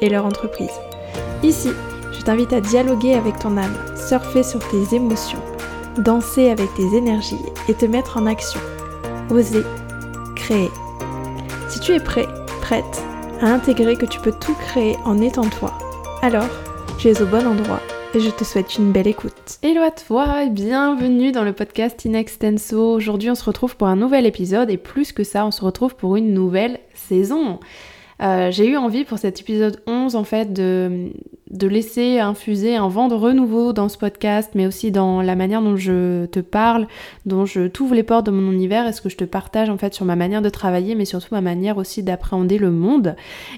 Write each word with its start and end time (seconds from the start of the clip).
et 0.00 0.08
leur 0.08 0.26
entreprise. 0.26 0.80
Ici, 1.42 1.70
je 2.12 2.22
t'invite 2.22 2.52
à 2.52 2.60
dialoguer 2.60 3.14
avec 3.14 3.38
ton 3.38 3.56
âme, 3.56 3.76
surfer 3.96 4.42
sur 4.42 4.60
tes 4.68 4.94
émotions, 4.94 5.42
danser 5.98 6.50
avec 6.50 6.72
tes 6.74 6.96
énergies 6.96 7.36
et 7.68 7.74
te 7.74 7.86
mettre 7.86 8.18
en 8.18 8.26
action. 8.26 8.60
Oser, 9.30 9.64
créer. 10.36 10.70
Si 11.68 11.80
tu 11.80 11.92
es 11.92 12.00
prêt, 12.00 12.26
prête 12.60 13.02
à 13.40 13.46
intégrer 13.46 13.96
que 13.96 14.06
tu 14.06 14.20
peux 14.20 14.32
tout 14.32 14.54
créer 14.54 14.96
en 15.04 15.20
étant 15.20 15.48
toi, 15.48 15.72
alors 16.22 16.48
tu 16.98 17.08
es 17.08 17.22
au 17.22 17.26
bon 17.26 17.46
endroit 17.46 17.80
et 18.14 18.20
je 18.20 18.30
te 18.30 18.44
souhaite 18.44 18.76
une 18.76 18.92
belle 18.92 19.06
écoute. 19.06 19.58
Hello 19.62 19.82
à 19.82 19.90
toi 19.90 20.44
et 20.44 20.50
bienvenue 20.50 21.32
dans 21.32 21.44
le 21.44 21.52
podcast 21.52 22.04
Inextenso. 22.04 22.92
Aujourd'hui 22.92 23.30
on 23.30 23.34
se 23.34 23.44
retrouve 23.44 23.76
pour 23.76 23.86
un 23.86 23.96
nouvel 23.96 24.26
épisode 24.26 24.68
et 24.68 24.76
plus 24.76 25.12
que 25.12 25.24
ça 25.24 25.46
on 25.46 25.50
se 25.50 25.64
retrouve 25.64 25.94
pour 25.94 26.16
une 26.16 26.34
nouvelle 26.34 26.80
saison. 26.94 27.60
Euh, 28.22 28.50
j'ai 28.50 28.66
eu 28.66 28.76
envie 28.76 29.04
pour 29.04 29.18
cet 29.18 29.40
épisode 29.40 29.82
11 29.86 30.14
en 30.14 30.24
fait 30.24 30.52
de, 30.52 31.12
de 31.50 31.66
laisser 31.66 32.20
infuser 32.20 32.76
un 32.76 32.88
vent 32.88 33.08
de 33.08 33.14
renouveau 33.14 33.72
dans 33.72 33.88
ce 33.88 33.98
podcast, 33.98 34.50
mais 34.54 34.66
aussi 34.66 34.90
dans 34.90 35.20
la 35.20 35.34
manière 35.34 35.62
dont 35.62 35.76
je 35.76 36.26
te 36.26 36.40
parle, 36.40 36.86
dont 37.26 37.44
je 37.44 37.66
t'ouvre 37.66 37.94
les 37.94 38.02
portes 38.02 38.26
de 38.26 38.30
mon 38.30 38.52
univers 38.52 38.86
et 38.86 38.92
ce 38.92 39.00
que 39.00 39.08
je 39.08 39.16
te 39.16 39.24
partage 39.24 39.68
en 39.68 39.76
fait 39.76 39.94
sur 39.94 40.04
ma 40.04 40.16
manière 40.16 40.42
de 40.42 40.48
travailler, 40.48 40.94
mais 40.94 41.04
surtout 41.04 41.28
ma 41.32 41.40
manière 41.40 41.76
aussi 41.76 42.02
d'appréhender 42.02 42.58
le 42.58 42.70
monde. 42.70 43.16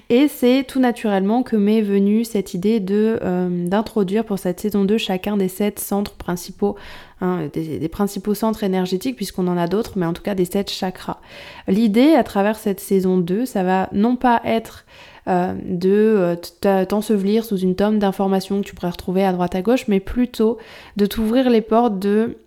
Et 0.09 0.27
c'est 0.27 0.65
tout 0.67 0.79
naturellement 0.79 1.43
que 1.43 1.55
m'est 1.55 1.81
venue 1.81 2.25
cette 2.25 2.53
idée 2.53 2.83
euh, 2.91 3.67
d'introduire 3.67 4.25
pour 4.25 4.39
cette 4.39 4.59
saison 4.59 4.85
2 4.85 4.97
chacun 4.97 5.37
des 5.37 5.47
sept 5.47 5.79
centres 5.79 6.15
principaux 6.15 6.75
Hein, 7.23 7.47
des, 7.53 7.87
principaux 7.87 8.33
centres 8.33 8.65
énergétiques, 8.65 9.15
puisqu'on 9.15 9.47
en 9.47 9.55
a 9.55 9.67
d'autres, 9.67 9.93
mais 9.95 10.05
en 10.05 10.11
tout 10.11 10.21
cas 10.21 10.35
des 10.35 10.43
sept 10.43 10.69
chakras. 10.69 11.21
L'idée 11.69 12.15
à 12.15 12.23
travers 12.25 12.57
cette 12.57 12.81
saison 12.81 13.17
2, 13.17 13.45
ça 13.45 13.63
va 13.63 13.87
non 13.93 14.17
pas 14.17 14.41
être 14.43 14.83
euh, 15.27 15.53
de 15.63 16.35
euh, 16.65 16.85
t'ensevelir 16.85 17.45
sous 17.45 17.57
une 17.57 17.75
tome 17.75 17.99
d'informations 17.99 18.61
que 18.61 18.65
tu 18.65 18.75
pourrais 18.75 18.89
retrouver 18.89 19.23
à 19.23 19.31
droite 19.31 19.55
à 19.55 19.61
gauche, 19.61 19.87
mais 19.87 19.99
plutôt 19.99 20.57
de 20.97 21.05
t'ouvrir 21.05 21.49
les 21.49 21.61
portes 21.61 21.97
de 21.99 22.37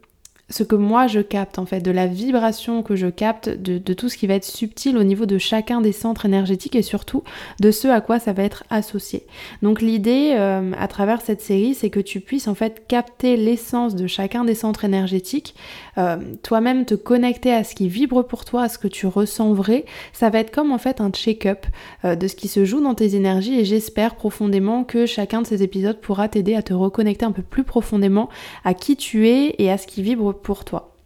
ce 0.48 0.62
que 0.62 0.76
moi 0.76 1.08
je 1.08 1.20
capte 1.20 1.58
en 1.58 1.66
fait, 1.66 1.80
de 1.80 1.90
la 1.90 2.06
vibration 2.06 2.82
que 2.82 2.94
je 2.94 3.08
capte, 3.08 3.48
de, 3.48 3.78
tout 3.94 4.08
ce 4.08 4.16
qui 4.16 4.26
va 4.26 4.34
être 4.34 4.44
subtil 4.44 4.96
au 4.96 5.02
niveau 5.02 5.26
de 5.26 5.38
chacun 5.38 5.80
des 5.80 5.92
centres 5.92 6.24
énergétiques 6.24 6.76
et 6.76 6.82
surtout 6.82 7.24
de 7.60 7.70
ce 7.70 7.88
à 7.88 8.00
quoi 8.00 8.18
ça 8.18 8.32
va 8.32 8.44
être 8.44 8.64
associé. 8.70 9.24
Donc 9.62 9.80
l'idée 9.80 10.34
euh, 10.36 10.72
à 10.78 10.86
travers 10.86 11.20
cette 11.20 11.40
série, 11.40 11.74
c'est 11.74 11.90
que 11.90 11.98
tu 11.98 12.20
puisses 12.20 12.46
en 12.46 12.54
fait 12.54 12.86
capter 12.86 13.36
l'essence 13.36 13.96
de 13.96 14.06
chacun 14.06 14.44
des 14.44 14.54
centres 14.54 14.84
énergétiques, 14.84 15.56
euh, 15.98 16.16
toi-même 16.42 16.84
te 16.84 16.94
connecter 16.94 17.52
à 17.52 17.64
ce 17.64 17.74
qui 17.74 17.88
vibre 17.88 18.24
pour 18.24 18.44
toi, 18.44 18.62
à 18.64 18.68
ce 18.68 18.78
que 18.78 18.88
tu 18.88 19.06
ressens 19.06 19.52
vrai. 19.52 19.84
Ça 20.12 20.30
va 20.30 20.38
être 20.38 20.52
comme 20.52 20.70
en 20.70 20.78
fait 20.78 21.00
un 21.00 21.10
check-up 21.10 21.66
euh, 22.04 22.14
de 22.14 22.28
ce 22.28 22.36
qui 22.36 22.46
se 22.46 22.64
joue 22.64 22.80
dans 22.80 22.94
tes 22.94 23.16
énergies 23.16 23.58
et 23.58 23.64
j'espère 23.64 24.14
profondément 24.14 24.84
que 24.84 25.06
chacun 25.06 25.42
de 25.42 25.46
ces 25.46 25.64
épisodes 25.64 26.00
pourra 26.00 26.28
t'aider 26.28 26.54
à 26.54 26.62
te 26.62 26.72
reconnecter 26.72 27.24
un 27.24 27.32
peu 27.32 27.42
plus 27.42 27.64
profondément 27.64 28.28
à 28.64 28.74
qui 28.74 28.96
tu 28.96 29.28
es 29.28 29.56
et 29.58 29.70
à 29.70 29.78
ce 29.78 29.88
qui 29.88 30.02
vibre 30.02 30.35
pour 30.42 30.64
toi. 30.64 30.96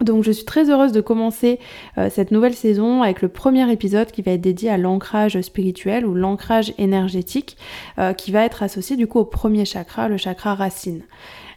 Donc 0.00 0.24
je 0.24 0.30
suis 0.30 0.44
très 0.44 0.70
heureuse 0.70 0.92
de 0.92 1.00
commencer 1.00 1.58
euh, 1.96 2.08
cette 2.10 2.30
nouvelle 2.30 2.54
saison 2.54 3.02
avec 3.02 3.22
le 3.22 3.28
premier 3.28 3.70
épisode 3.72 4.10
qui 4.10 4.22
va 4.22 4.32
être 4.32 4.40
dédié 4.40 4.68
à 4.68 4.76
l'ancrage 4.76 5.40
spirituel 5.40 6.04
ou 6.04 6.14
l'ancrage 6.14 6.74
énergétique 6.78 7.56
euh, 7.98 8.12
qui 8.12 8.30
va 8.30 8.44
être 8.44 8.62
associé 8.62 8.96
du 8.96 9.06
coup 9.06 9.20
au 9.20 9.24
premier 9.24 9.64
chakra, 9.64 10.08
le 10.08 10.18
chakra 10.18 10.54
racine. 10.54 11.02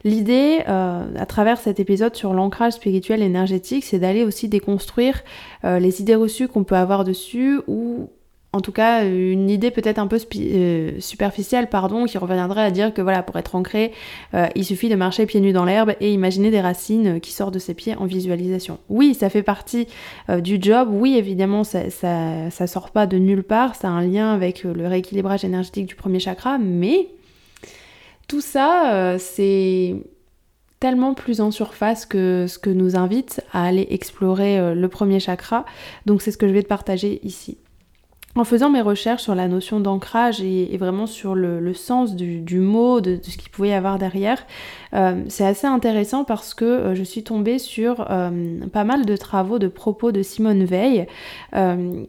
L'idée 0.06 0.60
euh, 0.70 1.04
à 1.18 1.26
travers 1.26 1.58
cet 1.58 1.82
épisode 1.82 2.16
sur 2.16 2.34
l'ancrage 2.34 2.74
spirituel 2.74 3.22
énergétique, 3.22 3.84
c'est 3.84 4.00
d'aller 4.00 4.24
aussi 4.24 4.48
déconstruire 4.48 5.24
les 5.64 6.00
idées 6.00 6.16
reçues 6.16 6.48
qu'on 6.48 6.64
peut 6.64 6.78
avoir 6.78 7.04
dessus 7.04 7.60
ou 7.68 8.10
en 8.60 8.62
tout 8.62 8.74
cas 8.74 9.06
une 9.06 9.50
idée 9.50 9.72
peut-être 9.72 10.00
un 10.00 10.08
peu 10.08 10.20
euh, 10.36 10.92
superficielle 11.00 11.68
pardon 11.68 12.04
qui 12.04 12.18
reviendrait 12.18 12.64
à 12.64 12.72
dire 12.72 12.94
que 12.94 13.02
voilà 13.02 13.24
pour 13.24 13.38
être 13.40 13.56
ancré 13.56 13.94
euh, 14.34 14.48
il 14.54 14.66
suffit 14.66 14.90
de 14.90 14.96
marcher 14.96 15.26
pieds 15.26 15.40
nus 15.40 15.54
dans 15.54 15.64
l'herbe 15.64 15.94
et 16.02 16.12
imaginer 16.12 16.52
des 16.52 16.60
racines 16.60 17.22
qui 17.22 17.32
sortent 17.32 17.54
de 17.54 17.60
ses 17.60 17.74
pieds 17.74 17.96
en 17.96 18.06
visualisation. 18.06 18.80
Oui 18.90 19.14
ça 19.14 19.30
fait 19.30 19.44
partie 19.44 19.88
euh, 20.30 20.42
du 20.42 20.58
job. 20.62 20.90
Oui 20.92 21.16
évidemment 21.16 21.64
ça, 21.64 21.90
ça, 21.90 22.52
ça, 22.52 22.68
sort 22.68 22.90
pas 22.90 23.08
de 23.08 23.18
nulle 23.18 23.44
part. 23.44 23.76
Ça 23.76 23.88
a 23.88 23.92
un 23.92 24.06
lien 24.06 24.34
avec 24.34 24.66
le 24.66 24.88
rééquilibrage 24.88 25.46
énergétique 25.46 25.86
du 25.86 25.96
premier 25.96 26.20
chakra. 26.20 26.58
Mais 26.58 27.08
tout 28.28 28.42
ça 28.42 29.16
c'est 29.20 29.96
tellement 30.82 31.14
plus 31.14 31.40
en 31.40 31.52
surface 31.52 32.06
que 32.06 32.46
ce 32.50 32.60
que 32.60 32.70
nous 32.70 32.98
invite 32.98 33.42
à 33.54 33.64
aller 33.64 33.88
explorer 33.90 34.76
le 34.76 34.88
premier 34.90 35.22
chakra. 35.22 35.64
Donc 36.06 36.22
c'est 36.22 36.34
ce 36.34 36.38
que 36.38 36.48
je 36.50 36.54
vais 36.54 36.64
te 36.64 36.68
partager 36.68 37.22
ici 37.24 37.58
en 38.36 38.44
faisant 38.44 38.70
mes 38.70 38.82
recherches 38.82 39.24
sur 39.24 39.34
la 39.34 39.48
notion 39.48 39.80
d'ancrage 39.80 40.42
et, 40.42 40.78
vraiment 40.78 41.08
sur 41.08 41.34
le, 41.34 41.74
sens 41.74 42.16
du, 42.16 42.60
mot, 42.60 43.02
de, 43.02 43.20
ce 43.22 43.38
qu'il 43.38 43.50
pouvait 43.50 43.70
y 43.70 43.74
avoir 43.74 43.98
derrière, 43.98 44.46
euh, 44.94 45.24
c'est 45.28 45.46
assez 45.46 45.68
intéressant 45.68 46.24
parce 46.24 46.54
que 46.54 46.66
euh, 46.66 46.96
je 46.96 47.04
suis 47.04 47.24
tombée 47.24 47.60
sur 47.60 48.06
euh, 48.10 48.60
pas 48.72 48.84
mal 48.84 49.06
de 49.06 49.16
travaux 49.18 49.58
de 49.60 49.68
propos 49.68 50.12
de 50.12 50.22
Simone 50.22 50.64
Veil 50.64 51.08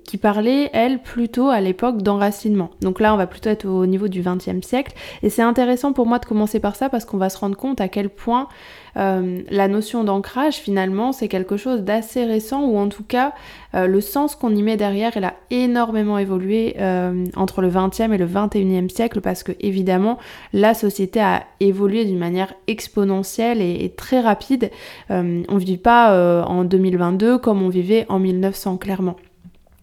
qui 0.05 0.19
parlait, 0.19 0.71
elle, 0.73 1.01
plutôt 1.01 1.49
à 1.49 1.61
l'époque 1.61 2.03
d'enracinement. 2.03 2.71
Donc 2.81 3.01
là, 3.01 3.15
on 3.15 3.17
va 3.17 3.27
plutôt 3.27 3.51
être 3.51 3.67
au 3.67 3.87
niveau 3.87 4.09
du 4.09 4.23
XXe 4.23 4.65
siècle. 4.67 4.95
Et 5.23 5.31
c'est 5.31 5.43
intéressant 5.43 5.93
pour 5.93 6.07
moi 6.07 6.19
de 6.19 6.27
commencer 6.27 6.61
par 6.61 6.77
ça 6.77 6.89
parce 6.89 7.05
qu'on 7.05 7.17
va 7.17 7.31
se 7.31 7.39
rendre 7.39 7.57
compte 7.57 7.81
à 7.81 7.89
quel 7.89 8.11
point 8.11 8.49
euh, 8.97 9.43
la 9.51 9.69
notion 9.69 10.05
d'ancrage, 10.05 10.57
finalement, 10.57 11.13
c'est 11.13 11.29
quelque 11.29 11.57
chose 11.57 11.83
d'assez 11.83 12.25
récent, 12.25 12.65
ou 12.65 12.79
en 12.79 12.89
tout 12.89 13.05
cas, 13.05 13.33
euh, 13.75 13.87
le 13.87 14.01
sens 14.01 14.35
qu'on 14.35 14.55
y 14.55 14.63
met 14.63 14.77
derrière, 14.77 15.13
il 15.17 15.25
a 15.25 15.35
énormément 15.51 16.19
évolué 16.19 16.77
euh, 16.79 17.25
entre 17.37 17.63
le 17.63 17.71
20e 17.71 18.13
et 18.13 18.19
le 18.19 18.27
21e 18.27 18.89
siècle, 18.89 19.21
parce 19.21 19.43
que 19.43 19.53
évidemment, 19.61 20.19
la 20.53 20.75
société 20.75 21.21
a 21.21 21.45
évolué 21.61 22.05
d'une 22.05 22.19
manière 22.19 22.55
exponentielle 22.67 23.61
et, 23.61 23.93
très 23.97 24.21
rapide. 24.21 24.71
on 25.09 25.15
ne 25.15 25.59
vit 25.59 25.77
pas 25.77 26.45
en 26.47 26.65
2022 26.65 27.39
comme 27.39 27.63
on 27.63 27.69
vivait 27.69 28.07
en 28.09 28.19
1900, 28.19 28.77
clairement. 28.77 29.17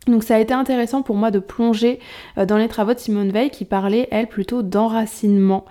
Donc 0.08 0.24
ça 0.24 0.36
a 0.36 0.40
été 0.40 0.54
intéressant 0.54 1.02
pour 1.02 1.16
moi 1.16 1.32
de 1.32 1.40
plonger 1.40 2.00
dans 2.38 2.58
les 2.58 2.70
travaux 2.70 2.94
de 2.94 3.00
Simone 3.00 3.30
Veil 3.30 3.50
qui 3.50 3.66
parlait, 3.66 4.08
elle, 4.12 4.28
plutôt 4.28 4.62
d'enracinement. 4.62 5.66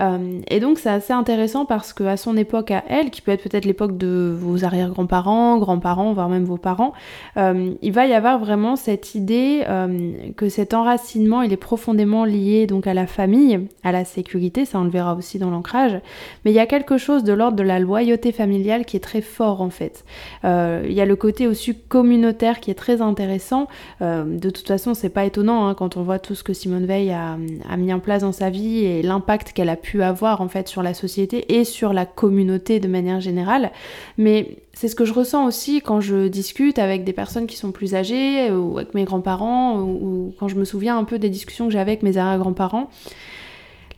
Euh, 0.00 0.40
et 0.48 0.60
donc 0.60 0.78
c'est 0.78 0.88
assez 0.88 1.12
intéressant 1.12 1.64
parce 1.64 1.92
que 1.92 2.04
à 2.04 2.16
son 2.16 2.36
époque 2.36 2.70
à 2.70 2.82
elle, 2.88 3.10
qui 3.10 3.20
peut 3.20 3.32
être 3.32 3.42
peut-être 3.42 3.64
l'époque 3.64 3.96
de 3.96 4.34
vos 4.36 4.64
arrière-grands-parents, 4.64 5.58
grands-parents, 5.58 6.12
voire 6.12 6.28
même 6.28 6.44
vos 6.44 6.56
parents, 6.56 6.92
euh, 7.36 7.74
il 7.82 7.92
va 7.92 8.06
y 8.06 8.14
avoir 8.14 8.38
vraiment 8.38 8.76
cette 8.76 9.14
idée 9.14 9.64
euh, 9.68 10.12
que 10.36 10.48
cet 10.48 10.74
enracinement 10.74 11.42
il 11.42 11.52
est 11.52 11.56
profondément 11.56 12.24
lié 12.24 12.66
donc 12.66 12.86
à 12.86 12.94
la 12.94 13.06
famille, 13.06 13.68
à 13.82 13.92
la 13.92 14.04
sécurité, 14.04 14.64
ça 14.64 14.78
on 14.78 14.84
le 14.84 14.90
verra 14.90 15.14
aussi 15.14 15.38
dans 15.38 15.50
l'ancrage, 15.50 16.00
mais 16.44 16.52
il 16.52 16.54
y 16.54 16.60
a 16.60 16.66
quelque 16.66 16.96
chose 16.96 17.24
de 17.24 17.32
l'ordre 17.32 17.56
de 17.56 17.62
la 17.62 17.78
loyauté 17.78 18.32
familiale 18.32 18.84
qui 18.84 18.96
est 18.96 19.00
très 19.00 19.20
fort 19.20 19.60
en 19.60 19.70
fait. 19.70 20.04
il 20.44 20.92
y 20.92 21.00
a 21.00 21.06
le 21.06 21.16
côté 21.16 21.46
aussi 21.46 21.76
communautaire 21.76 22.60
qui 22.60 22.70
est 22.70 22.74
très 22.74 23.02
intéressant. 23.02 23.68
de 24.00 24.50
toute 24.50 24.66
façon 24.66 24.94
c'est 24.94 25.10
pas 25.10 25.24
étonnant 25.24 25.66
hein, 25.66 25.74
quand 25.74 25.96
on 25.96 26.02
voit 26.02 26.18
tout 26.18 26.34
ce 26.34 26.42
que 26.42 26.52
Simone 26.52 26.86
Veil 26.86 27.10
a, 27.10 27.36
a 27.68 27.76
mis 27.76 27.92
en 27.92 28.00
place 28.00 28.22
dans 28.22 28.32
sa 28.32 28.50
vie 28.50 28.84
et 28.84 29.02
l'impact 29.02 29.52
qu'elle 29.52 29.68
a 29.68 29.76
pu 29.82 30.02
avoir 30.02 30.40
en 30.40 30.48
fait 30.48 30.68
sur 30.68 30.82
la 30.82 30.94
société 30.94 31.54
et 31.54 31.64
sur 31.64 31.92
la 31.92 32.06
communauté 32.06 32.80
de 32.80 32.88
manière 32.88 33.20
générale. 33.20 33.72
Mais 34.16 34.56
c'est 34.72 34.88
ce 34.88 34.94
que 34.94 35.04
je 35.04 35.12
ressens 35.12 35.46
aussi 35.46 35.82
quand 35.82 36.00
je 36.00 36.28
discute 36.28 36.78
avec 36.78 37.04
des 37.04 37.12
personnes 37.12 37.46
qui 37.46 37.56
sont 37.56 37.72
plus 37.72 37.94
âgées 37.94 38.50
ou 38.50 38.78
avec 38.78 38.94
mes 38.94 39.04
grands-parents 39.04 39.80
ou, 39.80 40.34
quand 40.38 40.48
je 40.48 40.56
me 40.56 40.64
souviens 40.64 40.96
un 40.96 41.04
peu 41.04 41.18
des 41.18 41.28
discussions 41.28 41.66
que 41.66 41.72
j'avais 41.72 41.92
avec 41.92 42.02
mes 42.02 42.16
arrière-grands-parents. 42.16 42.88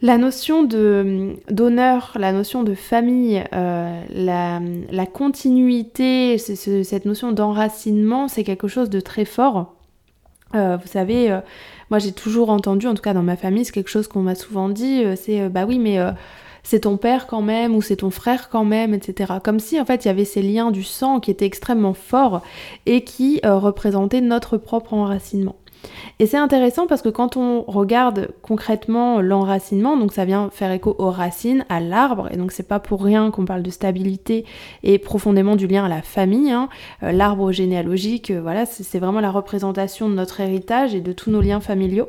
La 0.02 0.18
notion 0.18 0.64
d'honneur, 0.64 2.12
la 2.18 2.32
notion 2.32 2.62
de 2.62 2.74
famille, 2.74 3.42
euh, 3.54 4.02
la, 4.10 4.60
la, 4.90 5.06
continuité, 5.06 6.36
cette 6.36 7.06
notion 7.06 7.32
d'enracinement, 7.32 8.28
c'est 8.28 8.44
quelque 8.44 8.68
chose 8.68 8.90
de 8.90 9.00
très 9.00 9.24
fort. 9.24 9.74
Euh, 10.54 10.76
vous 10.76 10.86
savez, 10.88 11.30
euh, 11.30 11.40
moi 11.90 11.98
j'ai 11.98 12.12
toujours 12.12 12.50
entendu, 12.50 12.86
en 12.86 12.94
tout 12.94 13.02
cas 13.02 13.14
dans 13.14 13.22
ma 13.22 13.36
famille, 13.36 13.64
c'est 13.64 13.72
quelque 13.72 13.90
chose 13.90 14.08
qu'on 14.08 14.22
m'a 14.22 14.34
souvent 14.34 14.68
dit, 14.68 15.04
euh, 15.04 15.16
c'est 15.16 15.48
bah 15.48 15.64
oui 15.66 15.78
mais 15.78 15.98
c'est 16.62 16.80
ton 16.80 16.96
père 16.96 17.26
quand 17.26 17.42
même 17.42 17.74
ou 17.74 17.82
c'est 17.82 17.96
ton 17.96 18.10
frère 18.10 18.48
quand 18.48 18.64
même, 18.64 18.94
etc. 18.94 19.34
Comme 19.42 19.60
si 19.60 19.80
en 19.80 19.84
fait 19.84 20.04
il 20.04 20.08
y 20.08 20.10
avait 20.10 20.24
ces 20.24 20.42
liens 20.42 20.70
du 20.70 20.82
sang 20.82 21.20
qui 21.20 21.30
étaient 21.30 21.46
extrêmement 21.46 21.94
forts 21.94 22.42
et 22.86 23.04
qui 23.04 23.40
représentaient 23.44 24.20
notre 24.20 24.56
propre 24.56 24.94
enracinement. 24.94 25.56
Et 26.18 26.26
c'est 26.26 26.36
intéressant 26.36 26.86
parce 26.86 27.02
que 27.02 27.08
quand 27.08 27.36
on 27.36 27.62
regarde 27.62 28.30
concrètement 28.42 29.20
l'enracinement, 29.20 29.96
donc 29.96 30.12
ça 30.12 30.24
vient 30.24 30.50
faire 30.50 30.70
écho 30.70 30.94
aux 30.98 31.10
racines, 31.10 31.64
à 31.68 31.80
l'arbre, 31.80 32.28
et 32.32 32.36
donc 32.36 32.52
c'est 32.52 32.68
pas 32.68 32.78
pour 32.78 33.02
rien 33.02 33.30
qu'on 33.30 33.44
parle 33.44 33.62
de 33.62 33.70
stabilité 33.70 34.44
et 34.82 34.98
profondément 34.98 35.56
du 35.56 35.66
lien 35.66 35.84
à 35.84 35.88
la 35.88 36.02
famille. 36.02 36.50
Hein. 36.50 36.68
Euh, 37.02 37.12
l'arbre 37.12 37.52
généalogique, 37.52 38.30
euh, 38.30 38.40
voilà, 38.40 38.66
c'est 38.66 38.98
vraiment 38.98 39.20
la 39.20 39.30
représentation 39.30 40.08
de 40.08 40.14
notre 40.14 40.40
héritage 40.40 40.94
et 40.94 41.00
de 41.00 41.12
tous 41.12 41.30
nos 41.30 41.40
liens 41.40 41.60
familiaux. 41.60 42.08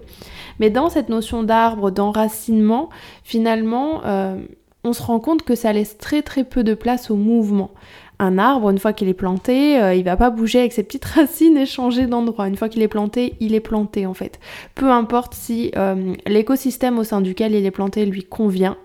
Mais 0.59 0.69
dans 0.69 0.89
cette 0.89 1.09
notion 1.09 1.43
d'arbre, 1.43 1.91
d'enracinement, 1.91 2.89
finalement, 3.23 4.01
euh, 4.05 4.37
on 4.83 4.93
se 4.93 5.01
rend 5.01 5.19
compte 5.19 5.41
que 5.41 5.55
ça 5.55 5.73
laisse 5.73 5.97
très 5.97 6.21
très 6.21 6.43
peu 6.43 6.63
de 6.63 6.75
place 6.75 7.09
au 7.09 7.15
mouvement 7.15 7.71
un 8.19 8.37
arbre, 8.37 8.69
une 8.69 8.79
fois 8.79 8.93
qu'il 8.93 9.07
est 9.07 9.13
planté, 9.13 9.81
euh, 9.81 9.93
il 9.93 10.03
va 10.03 10.17
pas 10.17 10.29
bouger 10.29 10.59
avec 10.59 10.73
ses 10.73 10.83
petites 10.83 11.05
racines 11.15 11.57
et 11.57 11.65
changer 11.65 12.07
d'endroit. 12.07 12.47
Une 12.47 12.55
fois 12.55 12.69
qu'il 12.69 12.81
est 12.81 12.87
planté, 12.87 13.35
il 13.39 13.53
est 13.55 13.59
planté 13.59 14.05
en 14.05 14.13
fait. 14.13 14.39
Peu 14.73 14.89
importe 14.91 15.33
si 15.33 15.71
euh, 15.75 16.13
l'écosystème 16.25 16.97
au 16.99 17.03
sein 17.03 17.21
duquel 17.21 17.53
il 17.53 17.65
est 17.65 17.71
planté 17.71 18.05
lui 18.05 18.23
convient, 18.23 18.77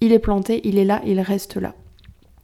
il 0.00 0.12
est 0.12 0.18
planté, 0.18 0.60
il 0.64 0.78
est 0.78 0.84
là, 0.84 1.02
il 1.04 1.20
reste 1.20 1.56
là. 1.56 1.74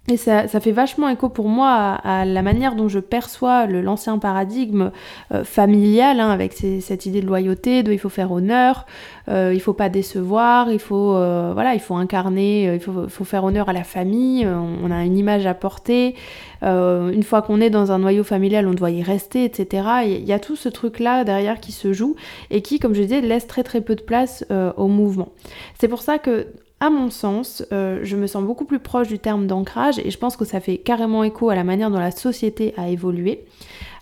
Et 0.09 0.17
ça, 0.17 0.47
fait 0.47 0.71
vachement 0.71 1.09
écho 1.09 1.29
pour 1.29 1.49
moi 1.49 1.99
à, 2.05 2.25
la 2.25 2.43
manière 2.43 2.77
dont 2.77 2.87
je 2.87 3.01
perçois 3.01 3.67
l'ancien 3.67 4.19
paradigme 4.19 4.93
euh, 5.33 5.43
familial, 5.43 6.21
hein, 6.21 6.31
avec 6.31 6.53
cette 6.53 7.07
idée 7.07 7.21
de 7.21 7.27
loyauté, 7.27 7.83
de 7.83 7.93
il 7.93 7.99
faut 7.99 8.09
faire 8.09 8.31
honneur, 8.31 8.87
euh, 9.29 9.51
il 9.53 9.61
faut 9.61 9.73
pas 9.73 9.89
décevoir, 9.89 10.71
il 10.71 10.79
faut, 10.79 11.17
euh, 11.17 11.51
voilà, 11.55 11.75
il 11.75 11.81
faut 11.81 11.97
incarner, 11.97 12.75
il 12.75 12.81
faut, 12.81 13.25
faire 13.25 13.43
honneur 13.43 13.69
à 13.69 13.73
la 13.73 13.83
famille, 13.83 14.47
on 14.47 14.91
a 14.93 15.05
une 15.05 15.19
image 15.19 15.45
à 15.45 15.55
porter, 15.55 16.15
une 16.63 17.23
fois 17.25 17.43
qu'on 17.43 17.61
est 17.61 17.71
dans 17.71 17.91
un 17.91 17.99
noyau 17.99 18.23
familial, 18.23 18.69
on 18.69 18.75
doit 18.75 18.91
y 18.91 19.03
rester, 19.03 19.45
etc. 19.45 19.89
Il 20.07 20.25
y 20.25 20.33
a 20.33 20.39
tout 20.39 20.55
ce 20.55 20.69
truc-là 20.69 21.25
derrière 21.25 21.59
qui 21.59 21.73
se 21.73 21.93
joue 21.93 22.15
et 22.51 22.63
qui, 22.63 22.79
comme 22.79 22.95
je 22.95 23.03
disais, 23.03 23.21
laisse 23.21 23.49
très 23.49 23.65
très 23.65 23.81
peu 23.81 23.97
de 23.97 24.03
place 24.03 24.45
au 24.77 24.87
mouvement. 24.87 25.31
C'est 25.79 25.89
pour 25.89 26.03
ça 26.03 26.19
que 26.19 26.47
à 26.81 26.91
mon 26.91 27.11
sens, 27.11 27.65
euh, 27.73 28.01
je 28.03 28.17
me 28.17 28.27
sens 28.27 28.45
beaucoup 28.45 28.67
plus 28.67 28.79
proche 28.79 29.09
du 29.09 29.19
terme 29.19 29.47
d'ancrage 29.47 29.99
et 29.99 30.11
je 30.11 30.19
pense 30.19 30.37
que 30.37 30.45
ça 30.45 30.61
fait 30.61 30.77
carrément 30.77 31.25
écho 31.25 31.49
à 31.49 31.55
la 31.55 31.65
manière 31.65 31.91
dont 31.91 31.99
la 31.99 32.11
société 32.11 32.75
a 32.77 32.89
évolué. 32.89 33.45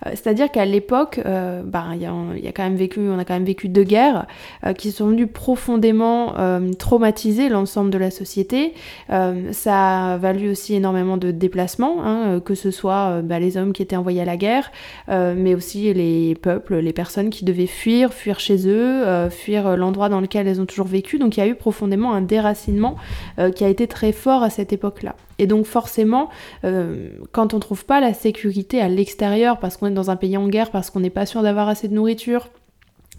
Euh, 0.07 0.11
c'est-à-dire 0.11 0.51
qu'à 0.51 0.65
l'époque, 0.65 1.21
euh, 1.25 1.63
bah, 1.65 1.87
y, 1.97 2.07
a, 2.07 2.53
quand 2.53 2.63
même 2.63 2.77
vécu, 2.77 3.01
on 3.01 3.19
a 3.19 3.25
quand 3.25 3.35
même 3.35 3.45
vécu 3.45 3.69
deux 3.69 3.85
guerres 3.85 4.27
euh, 4.67 4.73
qui 4.73 4.93
sont 4.93 5.09
venues 5.09 5.27
profondément 5.27 6.35
traumatiser 6.79 7.49
l'ensemble 7.49 7.91
de 7.91 7.99
la 7.99 8.11
société. 8.11 8.75
ça 9.09 10.13
a 10.13 10.17
valu 10.17 10.51
aussi 10.51 10.75
énormément 10.75 11.17
de 11.17 11.31
déplacements, 11.31 12.05
hein, 12.05 12.41
que 12.41 12.55
ce 12.55 12.71
soit 12.71 13.23
bah, 13.23 13.39
les 13.39 13.57
hommes 13.57 13.73
qui 13.73 13.83
étaient 13.83 13.97
envoyés 13.97 14.21
à 14.21 14.25
la 14.25 14.37
guerre, 14.37 14.71
mais 15.09 15.55
aussi 15.55 15.93
les 15.93 16.35
peuples, 16.35 16.77
les 16.77 16.93
personnes 16.93 17.31
qui 17.31 17.45
devaient 17.45 17.67
fuir, 17.67 18.13
fuir 18.13 18.41
chez 18.41 18.69
eux, 18.69 19.29
fuir 19.31 19.77
l'endroit 19.77 20.09
dans 20.09 20.21
lequel 20.21 20.47
elles 20.47 20.61
ont 20.61 20.67
toujours 20.67 20.87
vécu. 20.87 21.19
Donc 21.19 21.37
il 21.37 21.41
y 21.41 21.43
a 21.43 21.47
eu 21.47 21.55
profondément 21.55 22.13
un 22.13 22.23
déracinement 22.23 22.97
qui 23.55 23.65
a 23.65 23.69
été 23.69 23.87
très 23.87 24.13
fort 24.13 24.43
à 24.43 24.51
cette 24.51 24.73
époque-là. 24.73 25.17
Et 25.39 25.47
donc 25.47 25.67
forcément, 25.67 26.29
euh, 26.65 27.09
quand 27.33 27.55
on 27.55 27.61
trouve 27.61 27.85
pas 27.85 28.01
la 28.01 28.15
sécurité 28.15 28.81
à 28.81 28.89
l'extérieur, 28.89 29.59
parce 29.59 29.77
qu'on 29.77 29.87
est 29.87 29.91
dans 29.91 30.11
un 30.11 30.17
pays 30.17 30.37
en 30.37 30.49
guerre, 30.49 30.71
parce 30.71 30.91
qu'on 30.91 31.01
n'est 31.01 31.11
pas 31.11 31.27
sûr 31.27 31.43
d'avoir 31.43 31.69
assez 31.69 31.89
de 31.89 31.95
nourriture, 31.95 32.49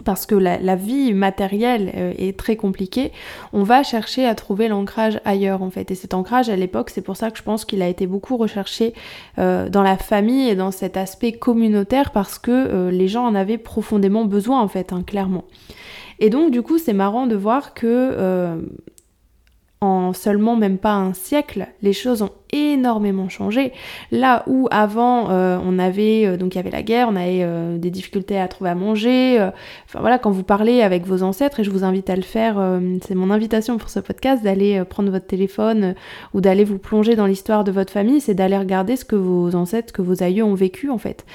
parce 0.03 0.25
que 0.25 0.35
la, 0.35 0.75
vie 0.75 1.13
matérielle 1.13 1.93
euh, 1.95 2.13
est 2.17 2.37
très 2.37 2.57
compliquée, 2.57 3.13
on 3.53 3.63
va 3.63 3.81
chercher 3.81 4.25
à 4.25 4.35
trouver 4.35 4.67
l'ancrage 4.67 5.21
ailleurs 5.23 5.61
en 5.61 5.69
fait. 5.69 5.89
Et 5.89 5.95
cet 5.95 6.13
ancrage 6.13 6.49
à 6.49 6.57
l'époque, 6.57 6.89
c'est 6.89 7.01
pour 7.01 7.15
ça 7.15 7.31
que 7.31 7.37
je 7.37 7.43
pense 7.43 7.63
qu'il 7.63 7.81
a 7.81 7.87
été 7.87 8.05
beaucoup 8.05 8.35
recherché 8.35 8.93
euh, 9.39 9.69
dans 9.69 9.83
la 9.83 9.97
famille 9.97 10.49
et 10.49 10.55
dans 10.55 10.71
cet 10.71 10.97
aspect 10.97 11.31
communautaire 11.31 12.11
parce 12.11 12.39
que 12.39 12.89
les 12.89 13.07
gens 13.07 13.25
en 13.25 13.35
avaient 13.35 13.57
profondément 13.57 14.25
besoin 14.25 14.61
en 14.61 14.67
fait, 14.67 14.91
hein, 14.91 15.01
clairement. 15.01 15.45
Et 16.19 16.29
donc 16.29 16.51
du 16.51 16.61
coup, 16.61 16.77
c'est 16.77 16.93
marrant 16.93 17.25
de 17.25 17.35
voir 17.35 17.73
que 17.73 18.57
en 19.85 20.13
seulement 20.13 20.55
même 20.55 20.77
pas 20.77 20.93
un 20.93 21.13
siècle, 21.13 21.67
les 21.81 21.93
choses 21.93 22.21
ont 22.21 22.31
énormément 22.55 23.29
changé. 23.29 23.73
Là 24.11 24.43
où 24.47 24.67
avant 24.71 25.29
euh, 25.29 25.57
on 25.63 25.79
avait 25.79 26.25
euh, 26.25 26.37
donc 26.37 26.55
il 26.55 26.57
y 26.57 26.59
avait 26.59 26.71
la 26.71 26.83
guerre, 26.83 27.07
on 27.09 27.15
avait 27.15 27.41
euh, 27.41 27.77
des 27.77 27.91
difficultés 27.91 28.39
à 28.39 28.47
trouver 28.47 28.69
à 28.69 28.75
manger. 28.75 29.39
enfin 29.85 29.99
voilà, 29.99 30.17
quand 30.17 30.31
vous 30.31 30.43
parlez 30.43 30.81
avec 30.81 31.05
vos 31.05 31.23
ancêtres 31.23 31.59
et 31.59 31.63
je 31.63 31.71
vous 31.71 31.83
invite 31.83 32.09
à 32.09 32.15
le 32.15 32.21
faire, 32.21 32.55
c'est 33.05 33.15
mon 33.15 33.31
invitation 33.31 33.77
pour 33.77 33.89
ce 33.89 33.99
podcast 33.99 34.43
d'aller 34.43 34.83
prendre 34.85 35.11
votre 35.11 35.27
téléphone 35.27 35.95
ou 36.33 36.41
d'aller 36.41 36.63
vous 36.63 36.77
plonger 36.77 37.15
dans 37.15 37.25
l'histoire 37.25 37.63
de 37.63 37.71
votre 37.71 37.91
famille, 37.91 38.21
c'est 38.21 38.33
d'aller 38.33 38.57
regarder 38.57 38.95
ce 38.95 39.05
que 39.05 39.15
vos 39.15 39.55
ancêtres, 39.55 39.93
que 39.93 40.01
vos 40.01 40.23
aïeux 40.23 40.43
ont 40.43 40.55
vécu 40.55 40.89
en 40.89 40.97
fait. 40.97 41.25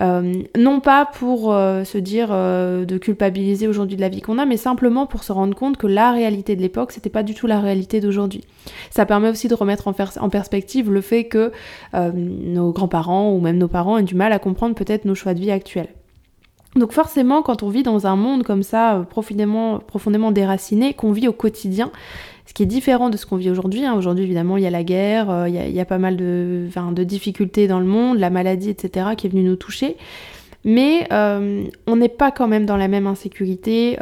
non 0.00 0.80
pas 0.80 1.06
pour 1.06 1.52
se 1.52 1.98
dire 1.98 2.28
de 2.30 2.98
culpabiliser 2.98 3.68
aujourd'hui 3.68 3.96
de 3.96 4.00
la 4.00 4.08
vie 4.08 4.20
qu'on 4.20 4.38
a, 4.38 4.46
mais 4.46 4.56
simplement 4.56 5.06
pour 5.06 5.24
se 5.24 5.32
rendre 5.32 5.54
compte 5.54 5.76
que 5.76 5.86
la 5.86 6.12
réalité 6.12 6.56
de 6.56 6.62
l'époque, 6.62 6.92
c'était 6.92 7.10
pas 7.10 7.22
du 7.22 7.34
tout 7.34 7.46
la 7.46 7.60
réalité 7.60 8.00
d'aujourd'hui. 8.00 8.44
Ça 8.90 9.06
permet 9.06 9.28
aussi 9.28 9.48
de 9.48 9.54
remettre 9.54 9.88
en, 9.88 9.94
en 10.20 10.28
perspective 10.28 10.69
le 10.78 11.00
fait 11.00 11.24
que 11.24 11.52
euh, 11.94 12.12
nos 12.14 12.72
grands-parents 12.72 13.32
ou 13.32 13.40
même 13.40 13.58
nos 13.58 13.68
parents 13.68 13.98
aient 13.98 14.02
du 14.02 14.14
mal 14.14 14.32
à 14.32 14.38
comprendre 14.38 14.74
peut-être 14.74 15.04
nos 15.04 15.14
choix 15.14 15.34
de 15.34 15.40
vie 15.40 15.50
actuels. 15.50 15.88
Donc 16.76 16.92
forcément, 16.92 17.42
quand 17.42 17.62
on 17.62 17.68
vit 17.68 17.82
dans 17.82 18.06
un 18.06 18.16
monde 18.16 18.44
comme 18.44 18.62
ça, 18.62 18.96
euh, 18.96 19.02
profondément, 19.02 20.30
déraciné, 20.30 20.94
qu'on 20.94 21.12
vit 21.12 21.28
au 21.28 21.32
quotidien, 21.32 21.90
ce 22.46 22.54
qui 22.54 22.62
est 22.62 22.66
différent 22.66 23.10
de 23.10 23.16
ce 23.16 23.26
qu'on 23.26 23.36
vit 23.36 23.50
aujourd'hui. 23.50 23.84
Hein. 23.84 23.94
Aujourd'hui, 23.94 24.24
évidemment, 24.24 24.56
il 24.56 24.62
y 24.62 24.66
a 24.66 24.70
la 24.70 24.84
guerre, 24.84 25.30
euh, 25.30 25.48
il 25.48 25.54
y, 25.54 25.80
a 25.80 25.84
pas 25.84 25.98
mal 25.98 26.16
de, 26.16 26.68
de, 26.92 27.04
difficultés 27.04 27.66
dans 27.66 27.80
le 27.80 27.86
monde, 27.86 28.18
la 28.18 28.30
maladie, 28.30 28.70
etc., 28.70 29.10
qui 29.16 29.26
est 29.26 29.30
venue 29.30 29.42
nous 29.42 29.56
toucher. 29.56 29.96
Mais 30.62 31.08
on 31.10 31.96
n'est 31.96 32.10
pas 32.10 32.30
quand 32.30 32.46
même 32.46 32.66
dans 32.66 32.76
la 32.76 32.86
même 32.86 33.06
insécurité 33.06 33.96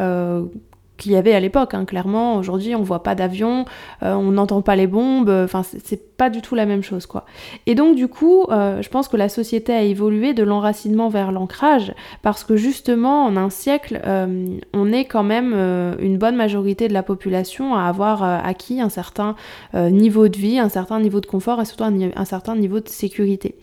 qu'il 0.98 1.12
y 1.12 1.16
avait 1.16 1.32
à 1.32 1.40
l'époque. 1.40 1.72
Hein, 1.72 1.84
clairement, 1.86 2.36
aujourd'hui, 2.36 2.74
on 2.74 2.82
voit 2.82 3.02
pas 3.02 3.14
d'avion, 3.14 3.64
euh, 4.02 4.12
on 4.14 4.32
n'entend 4.32 4.60
pas 4.60 4.76
les 4.76 4.86
bombes. 4.86 5.30
Enfin, 5.30 5.62
c'est 5.62 6.16
pas 6.16 6.28
du 6.28 6.42
tout 6.42 6.54
la 6.54 6.66
même 6.66 6.82
chose, 6.82 7.06
quoi. 7.06 7.24
Et 7.66 7.74
donc, 7.74 7.94
du 7.94 8.08
coup, 8.08 8.44
euh, 8.50 8.82
je 8.82 8.88
pense 8.88 9.08
que 9.08 9.16
la 9.16 9.28
société 9.28 9.72
a 9.72 9.82
évolué 9.82 10.34
de 10.34 10.42
l'enracinement 10.42 11.08
vers 11.08 11.32
l'ancrage, 11.32 11.94
parce 12.22 12.44
que 12.44 12.56
justement, 12.56 13.24
en 13.24 13.36
un 13.36 13.50
siècle, 13.50 14.00
euh, 14.04 14.58
on 14.74 14.92
est 14.92 15.04
quand 15.04 15.22
même 15.22 15.54
une 16.00 16.18
bonne 16.18 16.36
majorité 16.36 16.88
de 16.88 16.92
la 16.92 17.02
population 17.02 17.74
à 17.74 17.84
avoir 17.84 18.22
acquis 18.22 18.80
un 18.80 18.88
certain 18.88 19.36
niveau 19.74 20.28
de 20.28 20.36
vie, 20.36 20.58
un 20.58 20.68
certain 20.68 20.98
niveau 21.00 21.20
de 21.20 21.26
confort 21.26 21.60
et 21.60 21.64
surtout 21.64 21.84
un 21.84 22.24
certain 22.24 22.56
niveau 22.56 22.80
de 22.80 22.88
sécurité. 22.88 23.54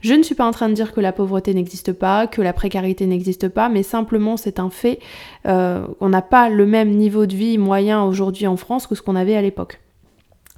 Je 0.00 0.14
ne 0.14 0.22
suis 0.22 0.34
pas 0.34 0.46
en 0.46 0.50
train 0.50 0.68
de 0.68 0.74
dire 0.74 0.92
que 0.92 1.00
la 1.00 1.12
pauvreté 1.12 1.54
n'existe 1.54 1.92
pas, 1.92 2.26
que 2.26 2.42
la 2.42 2.52
précarité 2.52 3.06
n'existe 3.06 3.48
pas, 3.48 3.68
mais 3.68 3.82
simplement 3.82 4.36
c'est 4.36 4.58
un 4.58 4.70
fait. 4.70 4.98
Euh, 5.46 5.86
on 6.00 6.08
n'a 6.08 6.22
pas 6.22 6.48
le 6.48 6.66
même 6.66 6.90
niveau 6.90 7.26
de 7.26 7.34
vie 7.34 7.58
moyen 7.58 8.02
aujourd'hui 8.04 8.46
en 8.46 8.56
France 8.56 8.86
que 8.86 8.94
ce 8.94 9.02
qu'on 9.02 9.16
avait 9.16 9.36
à 9.36 9.42
l'époque. 9.42 9.80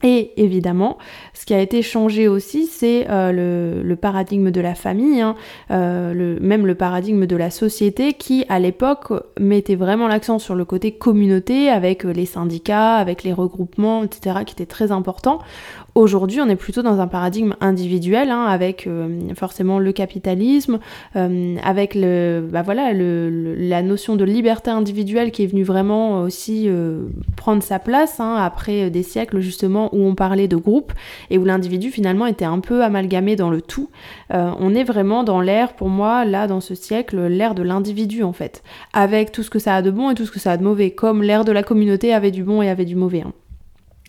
Et 0.05 0.33
évidemment, 0.37 0.99
ce 1.33 1.47
qui 1.47 1.55
a 1.55 1.61
été 1.61 1.81
changé 1.81 2.27
aussi, 2.27 2.67
c'est 2.67 3.07
euh, 3.09 3.83
le, 3.85 3.97
paradigme 3.97 4.51
de 4.51 4.61
la 4.61 4.75
famille, 4.75 5.21
hein, 5.21 5.37
euh, 5.71 6.39
même 6.41 6.67
le 6.67 6.75
paradigme 6.75 7.27
de 7.27 7.37
la 7.37 7.51
société 7.51 8.15
qui, 8.15 8.45
à 8.49 8.59
l'époque, 8.59 9.13
mettait 9.39 9.77
vraiment 9.77 10.09
l'accent 10.09 10.41
sur 10.41 10.57
le 10.57 10.65
côté 10.65 10.91
communauté, 10.93 11.69
avec 11.69 12.03
les 12.03 12.27
syndicats, 12.27 12.97
avec 12.97 13.23
les 13.23 13.33
regroupements, 13.33 14.03
etc., 14.03 14.41
qui 14.45 14.55
était 14.55 14.67
très 14.67 14.91
important. 14.91 15.39
Aujourd'hui, 15.95 16.41
on 16.41 16.49
est 16.49 16.57
plutôt 16.57 16.81
dans 16.81 17.01
un 17.01 17.07
paradigme 17.07 17.55
individuel, 17.61 18.31
hein, 18.31 18.47
avec 18.47 18.87
euh, 18.87 19.19
forcément 19.35 19.79
le 19.79 19.93
capitalisme, 19.93 20.79
euh, 21.17 21.57
avec 21.63 21.95
le, 21.95 22.49
bah 22.51 22.63
voilà, 22.63 22.95
le, 22.95 23.55
la 23.55 23.83
notion 23.83 24.17
de 24.17 24.25
liberté 24.25 24.71
individuelle 24.71 25.31
qui 25.33 25.43
est 25.43 25.47
venue 25.47 25.65
vraiment 25.65 26.23
aussi 26.23 26.65
euh, 26.67 27.09
prendre 27.37 27.63
sa 27.63 27.79
place 27.79 28.21
hein, 28.21 28.37
après 28.37 28.89
des 28.89 29.03
siècles 29.03 29.41
justement 29.41 29.95
où 29.95 30.07
on 30.07 30.15
parlait 30.15 30.49
de 30.49 30.57
groupe 30.57 30.95
et 31.29 31.37
où 31.37 31.45
l'individu 31.45 31.91
finalement 31.91 32.25
était 32.25 32.47
un 32.47 32.61
peu 32.61 32.83
amalgamé 32.83 33.37
dans 33.37 33.51
le 33.51 33.61
tout. 33.61 33.91
on 34.31 34.75
est 34.75 34.85
vraiment 34.85 35.25
dans 35.25 35.43
l'ère, 35.43 35.75
pour 35.75 35.91
moi, 35.91 36.25
là 36.25 36.47
dans 36.47 36.61
ce 36.61 36.75
siècle, 36.75 37.27
l'ère 37.27 37.55
de 37.55 37.63
l'individu 37.63 38.23
en 38.23 38.33
fait, 38.33 38.63
avec 38.95 39.31
tout 39.31 39.43
ce 39.43 39.51
que 39.51 39.59
ça 39.59 39.77
a 39.77 39.83
de 39.83 39.91
bon 39.91 40.11
et 40.11 40.15
tout 40.15 40.25
ce 40.25 40.33
que 40.33 40.41
ça 40.41 40.53
a 40.53 40.57
de 40.57 40.65
mauvais, 40.65 40.93
comme 40.93 41.23
l'ère 41.23 41.45
de 41.45 41.53
la 41.53 41.63
communauté 41.63 42.15
avait 42.15 42.31
du 42.31 42.45
bon 42.45 42.63
et 42.63 42.71
avait 42.71 42.87
du 42.87 42.97
mauvais. 42.97 43.21
Hein. 43.21 43.33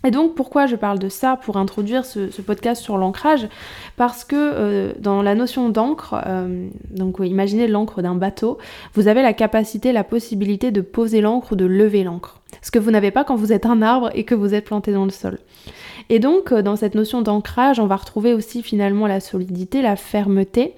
Et 0.05 0.11
donc 0.11 0.35
pourquoi 0.35 0.65
je 0.65 0.75
parle 0.75 0.99
de 0.99 1.09
ça 1.09 1.37
pour 1.37 1.57
introduire 1.57 2.05
ce, 2.05 2.41
podcast 2.41 2.81
sur 2.81 2.97
l'ancrage? 2.97 3.47
Parce 3.95 4.25
que 4.25 4.35
euh, 4.35 4.93
dans 4.99 5.21
la 5.21 5.33
notion 5.33 5.69
d'encre, 5.69 6.15
euh, 6.25 6.67
donc 6.89 7.17
imaginez 7.23 7.67
l'encre 7.67 8.01
d'un 8.01 8.15
bateau, 8.15 8.57
vous 8.93 9.07
avez 9.07 9.21
la 9.21 9.33
capacité, 9.33 9.93
la 9.93 10.03
possibilité 10.03 10.71
de 10.71 10.81
poser 10.81 11.21
l'encre 11.21 11.53
ou 11.53 11.55
de 11.55 11.65
lever 11.65 12.03
l'encre. 12.03 12.41
Ce 12.61 12.71
que 12.71 12.79
vous 12.79 12.91
n'avez 12.91 13.11
pas 13.11 13.23
quand 13.23 13.35
vous 13.35 13.53
êtes 13.53 13.65
un 13.65 13.81
arbre 13.81 14.09
et 14.13 14.25
que 14.25 14.35
vous 14.35 14.53
êtes 14.53 14.65
planté 14.65 14.91
dans 14.91 15.05
le 15.05 15.11
sol. 15.11 15.39
Et 16.09 16.19
donc, 16.19 16.51
euh, 16.51 16.61
dans 16.61 16.75
cette 16.75 16.95
notion 16.95 17.21
d'ancrage, 17.21 17.79
on 17.79 17.87
va 17.87 17.95
retrouver 17.95 18.33
aussi 18.33 18.61
finalement 18.61 19.07
la 19.07 19.19
solidité, 19.19 19.81
la 19.81 19.95
fermeté. 19.95 20.73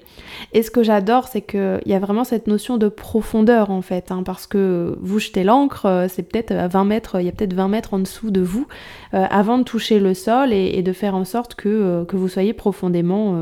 Et 0.52 0.62
ce 0.62 0.70
que 0.70 0.82
j'adore, 0.82 1.28
c'est 1.28 1.42
qu'il 1.42 1.82
y 1.86 1.94
a 1.94 1.98
vraiment 1.98 2.24
cette 2.24 2.46
notion 2.46 2.76
de 2.76 2.88
profondeur 2.88 3.70
en 3.70 3.82
fait, 3.82 4.10
hein, 4.10 4.22
parce 4.24 4.46
que 4.46 4.96
vous 5.00 5.18
jetez 5.18 5.44
l'encre, 5.44 5.86
euh, 5.86 6.06
c'est 6.08 6.22
peut-être 6.22 6.52
à 6.52 6.68
20 6.68 6.84
mètres, 6.84 7.20
il 7.20 7.26
y 7.26 7.28
a 7.28 7.32
peut-être 7.32 7.54
20 7.54 7.68
mètres 7.68 7.94
en 7.94 7.98
dessous 7.98 8.30
de 8.30 8.40
vous, 8.40 8.66
euh, 9.14 9.24
avant 9.30 9.58
de 9.58 9.64
toucher 9.64 9.98
le 9.98 10.14
sol 10.14 10.52
et, 10.52 10.82
de 10.82 10.92
faire 10.92 11.14
en 11.14 11.24
sorte 11.24 11.54
que, 11.54 12.04
que 12.04 12.16
vous 12.16 12.28
soyez 12.28 12.52
profondément, 12.52 13.40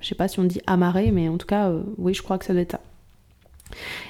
je 0.00 0.06
sais 0.06 0.14
pas 0.14 0.28
si 0.28 0.40
on 0.40 0.44
dit 0.44 0.60
amarré, 0.66 1.10
mais 1.12 1.28
en 1.28 1.36
tout 1.36 1.46
cas, 1.46 1.70
oui, 1.98 2.14
je 2.14 2.22
crois 2.22 2.38
que 2.38 2.46
ça 2.46 2.54
doit 2.54 2.62
être 2.62 2.72
ça. 2.72 2.80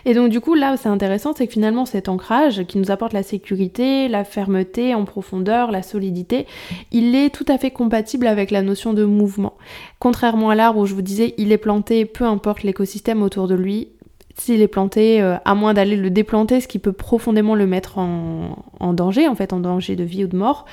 Et 0.05 0.15
donc 0.15 0.31
du 0.31 0.41
coup 0.41 0.55
là 0.55 0.77
c'est 0.77 0.89
intéressant 0.89 1.33
c'est 1.37 1.47
que 1.47 1.53
finalement 1.53 1.87
cet 1.87 2.09
ancrage 2.09 2.65
qui 2.65 2.79
nous 2.79 2.91
apporte 2.91 3.13
la 3.13 3.23
sécurité, 3.23 4.09
la 4.09 4.25
fermeté 4.25 4.95
en 4.95 5.05
profondeur, 5.05 5.71
la 5.71 5.83
solidité, 5.83 6.47
il 6.93 7.15
est 7.15 7.31
tout 7.31 7.47
à 7.49 7.59
fait 7.59 7.71
compatible 7.71 8.27
avec 8.27 8.51
la 8.51 8.63
notion 8.63 8.95
de 8.95 9.05
mouvement. 9.05 9.55
Contrairement 9.99 10.51
à 10.51 10.55
l'arbre 10.55 10.81
où 10.81 10.87
je 10.87 10.95
vous 10.95 11.03
disais 11.03 11.35
il 11.39 11.53
est 11.53 11.59
planté 11.59 12.05
peu 12.05 12.25
importe 12.25 12.63
l'écosystème 12.63 13.23
autour 13.23 13.49
de 13.49 13.55
lui, 13.55 13.89
s'il 14.41 14.63
est 14.63 14.69
planté, 14.69 15.21
euh, 15.21 15.37
à 15.45 15.55
moins 15.55 15.75
d'aller 15.75 15.97
le 15.97 16.11
déplanter, 16.11 16.61
ce 16.61 16.69
qui 16.69 16.79
peut 16.79 16.93
profondément 16.93 17.55
le 17.55 17.67
mettre 17.67 17.99
en, 17.99 18.93
danger, 18.93 19.29
en 19.29 19.35
fait, 19.35 19.53
en 19.53 19.61
danger 19.61 19.97
de 19.97 20.05
vie 20.05 20.25
ou 20.25 20.29
de 20.29 20.37
mort. 20.37 20.65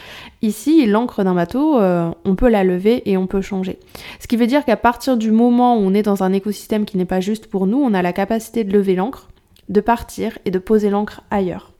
Ici, 0.42 0.86
l'encre 0.86 1.24
d'un 1.24 1.34
bateau, 1.34 1.80
euh, 1.80 2.12
on 2.24 2.36
peut 2.36 2.50
la 2.50 2.64
lever 2.64 3.02
et 3.10 3.18
on 3.18 3.28
peut 3.28 3.42
changer. 3.42 3.80
Ce 4.20 4.28
qui 4.28 4.38
veut 4.38 4.48
dire 4.48 4.66
qu'à 4.66 4.78
partir 4.78 5.18
du 5.18 5.32
moment 5.32 5.78
où 5.78 5.80
on 5.80 5.94
est 5.94 6.04
dans 6.04 6.24
un 6.24 6.34
écosystème 6.34 6.86
qui 6.86 6.98
n'est 6.98 7.06
pas 7.06 7.20
juste 7.20 7.48
pour 7.48 7.68
nous, 7.68 7.78
on 7.78 7.94
a 7.94 8.02
la 8.02 8.14
capacité 8.14 8.64
de 8.64 8.72
lever 8.72 8.96
l'encre, 8.96 9.30
de 9.70 9.82
partir 9.82 10.38
et 10.46 10.52
de 10.52 10.60
poser 10.60 10.90
l'encre 10.90 11.22
ailleurs. 11.32 11.72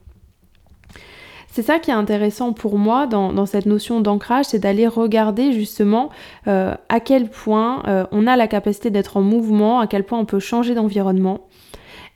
C'est 1.52 1.62
ça 1.62 1.80
qui 1.80 1.90
est 1.90 1.94
intéressant 1.94 2.52
pour 2.52 2.78
moi 2.78 3.08
dans, 3.08 3.46
cette 3.46 3.66
notion 3.66 4.02
d'ancrage, 4.02 4.46
c'est 4.46 4.60
d'aller 4.60 4.88
regarder 4.88 5.54
justement 5.54 6.10
euh, 6.48 6.76
à 6.90 7.00
quel 7.00 7.30
point 7.30 8.08
on 8.12 8.28
a 8.28 8.36
la 8.36 8.48
capacité 8.48 8.90
d'être 8.90 9.16
en 9.16 9.22
mouvement, 9.22 9.80
à 9.80 9.88
quel 9.88 10.04
point 10.04 10.20
on 10.20 10.26
peut 10.26 10.40
changer 10.40 10.76
d'environnement, 10.76 11.48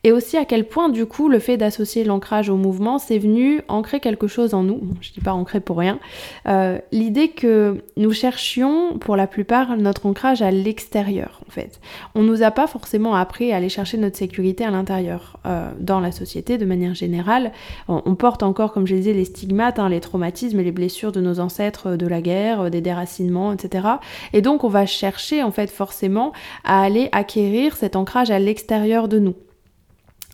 et 0.03 0.11
aussi 0.11 0.37
à 0.37 0.45
quel 0.45 0.65
point 0.65 0.89
du 0.89 1.05
coup 1.05 1.27
le 1.27 1.39
fait 1.39 1.57
d'associer 1.57 2.03
l'ancrage 2.03 2.49
au 2.49 2.55
mouvement, 2.55 2.99
c'est 2.99 3.17
venu 3.17 3.61
ancrer 3.67 3.99
quelque 3.99 4.27
chose 4.27 4.53
en 4.53 4.63
nous. 4.63 4.81
je 5.01 5.11
dis 5.11 5.19
pas 5.19 5.33
ancrer 5.33 5.59
pour 5.59 5.77
rien. 5.77 5.99
Euh, 6.47 6.79
l'idée 6.91 7.29
que 7.29 7.83
nous 7.97 8.11
cherchions 8.11 8.97
pour 8.97 9.15
la 9.15 9.27
plupart 9.27 9.75
notre 9.77 10.05
ancrage 10.05 10.41
à 10.41 10.51
l'extérieur 10.51 11.41
en 11.47 11.51
fait. 11.51 11.81
On 12.15 12.23
nous 12.23 12.43
a 12.43 12.51
pas 12.51 12.67
forcément 12.67 13.15
appris 13.15 13.51
à 13.51 13.57
aller 13.57 13.69
chercher 13.69 13.97
notre 13.97 14.17
sécurité 14.17 14.63
à 14.63 14.71
l'intérieur. 14.71 15.37
Euh, 15.45 15.69
dans 15.79 15.99
la 15.99 16.11
société 16.11 16.57
de 16.57 16.65
manière 16.65 16.93
générale, 16.93 17.51
on, 17.87 18.15
porte 18.15 18.43
encore, 18.43 18.73
comme 18.73 18.85
je 18.85 18.95
disais, 18.95 19.13
les 19.13 19.25
stigmates, 19.25 19.79
hein, 19.79 19.89
les 19.89 19.99
traumatismes 19.99 20.59
et 20.59 20.63
les 20.63 20.71
blessures 20.71 21.11
de 21.11 21.21
nos 21.21 21.39
ancêtres 21.39 21.95
de 21.95 22.07
la 22.07 22.21
guerre, 22.21 22.69
des 22.69 22.81
déracinements, 22.81 23.53
etc. 23.53 23.87
Et 24.33 24.41
donc 24.41 24.63
on 24.63 24.69
va 24.69 24.85
chercher 24.85 25.43
en 25.43 25.51
fait 25.51 25.69
forcément 25.69 26.31
à 26.63 26.81
aller 26.81 27.09
acquérir 27.11 27.75
cet 27.75 27.95
ancrage 27.95 28.31
à 28.31 28.39
l'extérieur 28.39 29.07
de 29.07 29.19
nous. 29.19 29.35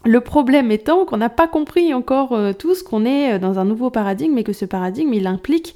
Le 0.08 0.22
problème 0.22 0.72
étant 0.72 1.04
qu'on 1.04 1.18
n'a 1.18 1.30
pas 1.30 1.48
compris 1.48 1.92
encore 1.92 2.34
euh, 2.34 2.54
tous 2.54 2.84
qu'on 2.84 3.06
est 3.06 3.34
euh, 3.34 3.40
dans 3.40 3.58
un 3.58 3.66
nouveau 3.66 3.90
paradigme 3.90 4.38
et 4.38 4.44
que 4.44 4.54
ce 4.54 4.64
paradigme, 4.64 5.12
il 5.14 5.26
implique 5.26 5.76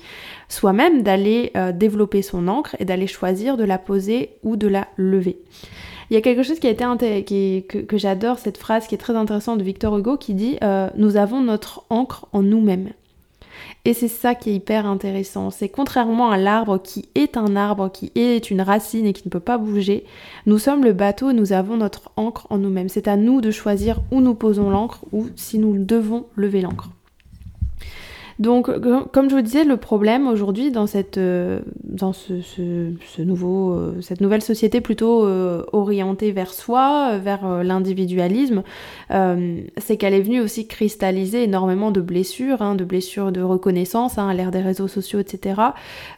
soi-même 0.49 1.01
d'aller 1.01 1.51
euh, 1.57 1.71
développer 1.71 2.21
son 2.21 2.47
encre 2.47 2.75
et 2.77 2.85
d'aller 2.85 3.07
choisir 3.07 3.57
de 3.57 3.63
la 3.63 3.79
poser 3.79 4.29
ou 4.43 4.55
de 4.55 4.67
la 4.67 4.87
lever. 4.97 5.39
Il 6.11 6.13
y 6.13 6.17
a 6.17 6.21
quelque 6.21 6.43
chose 6.43 6.59
qui 6.59 6.67
a 6.67 6.69
été 6.69 7.63
que, 7.67 7.79
que 7.79 7.97
j'adore, 7.97 8.37
cette 8.37 8.57
phrase 8.57 8.87
qui 8.87 8.93
est 8.93 8.99
très 8.99 9.15
intéressante 9.15 9.57
de 9.57 9.63
Victor 9.63 9.97
Hugo 9.97 10.17
qui 10.17 10.33
dit 10.33 10.57
Nous 10.95 11.17
avons 11.17 11.39
notre 11.41 11.85
encre 11.91 12.27
en 12.31 12.41
nous-mêmes. 12.41 12.89
Et 13.85 13.93
c'est 13.93 14.07
ça 14.07 14.35
qui 14.35 14.49
est 14.49 14.55
hyper 14.55 14.85
intéressant. 14.85 15.49
C'est 15.51 15.69
contrairement 15.69 16.31
à 16.31 16.37
l'arbre 16.37 16.81
qui 16.81 17.09
est 17.15 17.37
un 17.37 17.55
arbre, 17.55 17.91
qui 17.91 18.11
est 18.15 18.49
une 18.49 18.61
racine 18.61 19.05
et 19.05 19.13
qui 19.13 19.27
ne 19.27 19.31
peut 19.31 19.39
pas 19.39 19.57
bouger, 19.57 20.05
nous 20.45 20.59
sommes 20.59 20.83
le 20.83 20.93
bateau, 20.93 21.33
nous 21.33 21.53
avons 21.53 21.77
notre 21.77 22.11
encre 22.15 22.47
en 22.49 22.57
nous-mêmes. 22.57 22.89
C'est 22.89 23.07
à 23.07 23.17
nous 23.17 23.41
de 23.41 23.51
choisir 23.51 24.01
où 24.11 24.21
nous 24.21 24.35
posons 24.35 24.69
l'encre 24.69 25.05
ou 25.11 25.27
si 25.35 25.59
nous 25.59 25.83
devons 25.83 26.25
lever 26.35 26.61
l'encre. 26.61 26.89
Donc, 28.39 28.71
comme 29.11 29.29
je 29.29 29.35
vous 29.35 29.41
disais, 29.41 29.65
le 29.65 29.75
problème 29.75 30.25
aujourd'hui 30.25 30.71
dans 30.71 30.87
cette, 30.87 31.17
euh, 31.17 31.59
dans 31.83 32.13
ce, 32.13 32.39
ce, 32.41 33.21
nouveau, 33.21 33.73
euh, 33.73 34.01
cette 34.01 34.21
nouvelle 34.21 34.41
société 34.41 34.79
plutôt 34.79 35.25
euh, 35.25 35.65
orientée 35.73 36.31
vers 36.31 36.53
soi, 36.53 37.17
vers 37.17 37.63
l'individualisme, 37.63 38.63
c'est 39.09 39.97
qu'elle 39.97 40.13
est 40.13 40.21
venue 40.21 40.39
aussi 40.39 40.67
cristalliser 40.67 41.43
énormément 41.43 41.91
de 41.91 41.99
blessures, 41.99 42.61
hein, 42.61 42.75
de 42.75 42.85
blessures 42.85 43.33
de 43.33 43.41
reconnaissance 43.41 44.17
hein, 44.17 44.29
à 44.29 44.33
l'ère 44.33 44.51
des 44.51 44.61
réseaux 44.61 44.87
sociaux, 44.87 45.19
etc. 45.19 45.61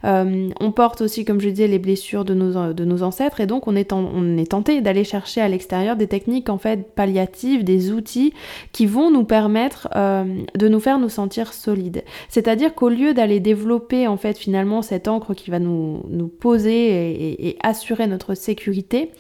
on 0.04 0.72
porte 0.76 1.02
aussi, 1.02 1.26
comme 1.26 1.42
je 1.42 1.50
disais, 1.50 1.68
les 1.68 1.80
blessures 1.80 2.26
de 2.26 2.34
nos, 2.34 2.74
de 2.74 2.86
nos 2.86 3.02
ancêtres 3.02 3.42
et 3.42 3.48
donc 3.48 3.68
on 3.68 3.76
est, 3.76 3.94
on 3.94 4.38
est 4.38 4.52
tenté 4.52 4.82
d'aller 4.82 5.04
chercher 5.04 5.42
à 5.42 5.48
l'extérieur 5.48 5.96
des 5.96 6.08
techniques 6.08 6.50
en 6.50 6.58
fait 6.58 6.94
palliatives, 6.94 7.64
des 7.64 7.92
outils 7.92 8.34
qui 8.74 8.86
vont 8.86 9.10
nous 9.10 9.24
permettre 9.24 9.90
de 9.96 10.68
nous 10.68 10.80
faire 10.80 11.00
nous 11.00 11.10
sentir 11.10 11.54
solides. 11.54 12.04
C'est-à-dire 12.30 12.74
qu'au 12.74 12.90
lieu 12.90 13.14
d'aller 13.14 13.40
développer 13.40 14.08
en 14.08 14.18
fait 14.18 14.38
finalement 14.38 14.82
cette 14.82 15.08
encre 15.08 15.34
qui 15.34 15.50
va 15.50 15.60
nous, 15.60 16.02
poser 16.40 17.48
et, 17.48 17.58
assurer 17.62 18.08
notre 18.08 18.34
sécurité, 18.36 19.12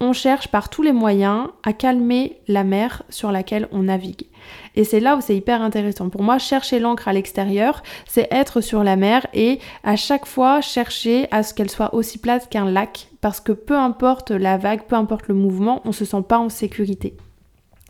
on 0.00 0.12
cherche 0.12 0.48
par 0.48 0.70
tous 0.70 0.82
les 0.82 0.92
moyens 0.92 1.48
à 1.62 1.72
calmer 1.72 2.38
la 2.48 2.64
mer 2.64 3.02
sur 3.08 3.32
laquelle 3.32 3.68
on 3.72 3.84
navigue. 3.84 4.26
Et 4.76 4.84
c'est 4.84 5.00
là 5.00 5.16
où 5.16 5.20
c'est 5.20 5.36
hyper 5.36 5.62
intéressant. 5.62 6.08
Pour 6.08 6.22
moi, 6.22 6.38
chercher 6.38 6.78
l'encre 6.78 7.08
à 7.08 7.12
l'extérieur, 7.12 7.82
c'est 8.06 8.28
être 8.30 8.60
sur 8.60 8.84
la 8.84 8.96
mer 8.96 9.26
et 9.32 9.58
à 9.84 9.96
chaque 9.96 10.26
fois 10.26 10.60
chercher 10.60 11.28
à 11.30 11.42
ce 11.42 11.54
qu'elle 11.54 11.70
soit 11.70 11.94
aussi 11.94 12.18
plate 12.18 12.48
qu'un 12.50 12.70
lac. 12.70 13.08
Parce 13.20 13.40
que 13.40 13.52
peu 13.52 13.76
importe 13.76 14.30
la 14.30 14.58
vague, 14.58 14.82
peu 14.82 14.96
importe 14.96 15.28
le 15.28 15.34
mouvement, 15.34 15.80
on 15.84 15.92
se 15.92 16.04
sent 16.04 16.22
pas 16.28 16.38
en 16.38 16.48
sécurité 16.48 17.16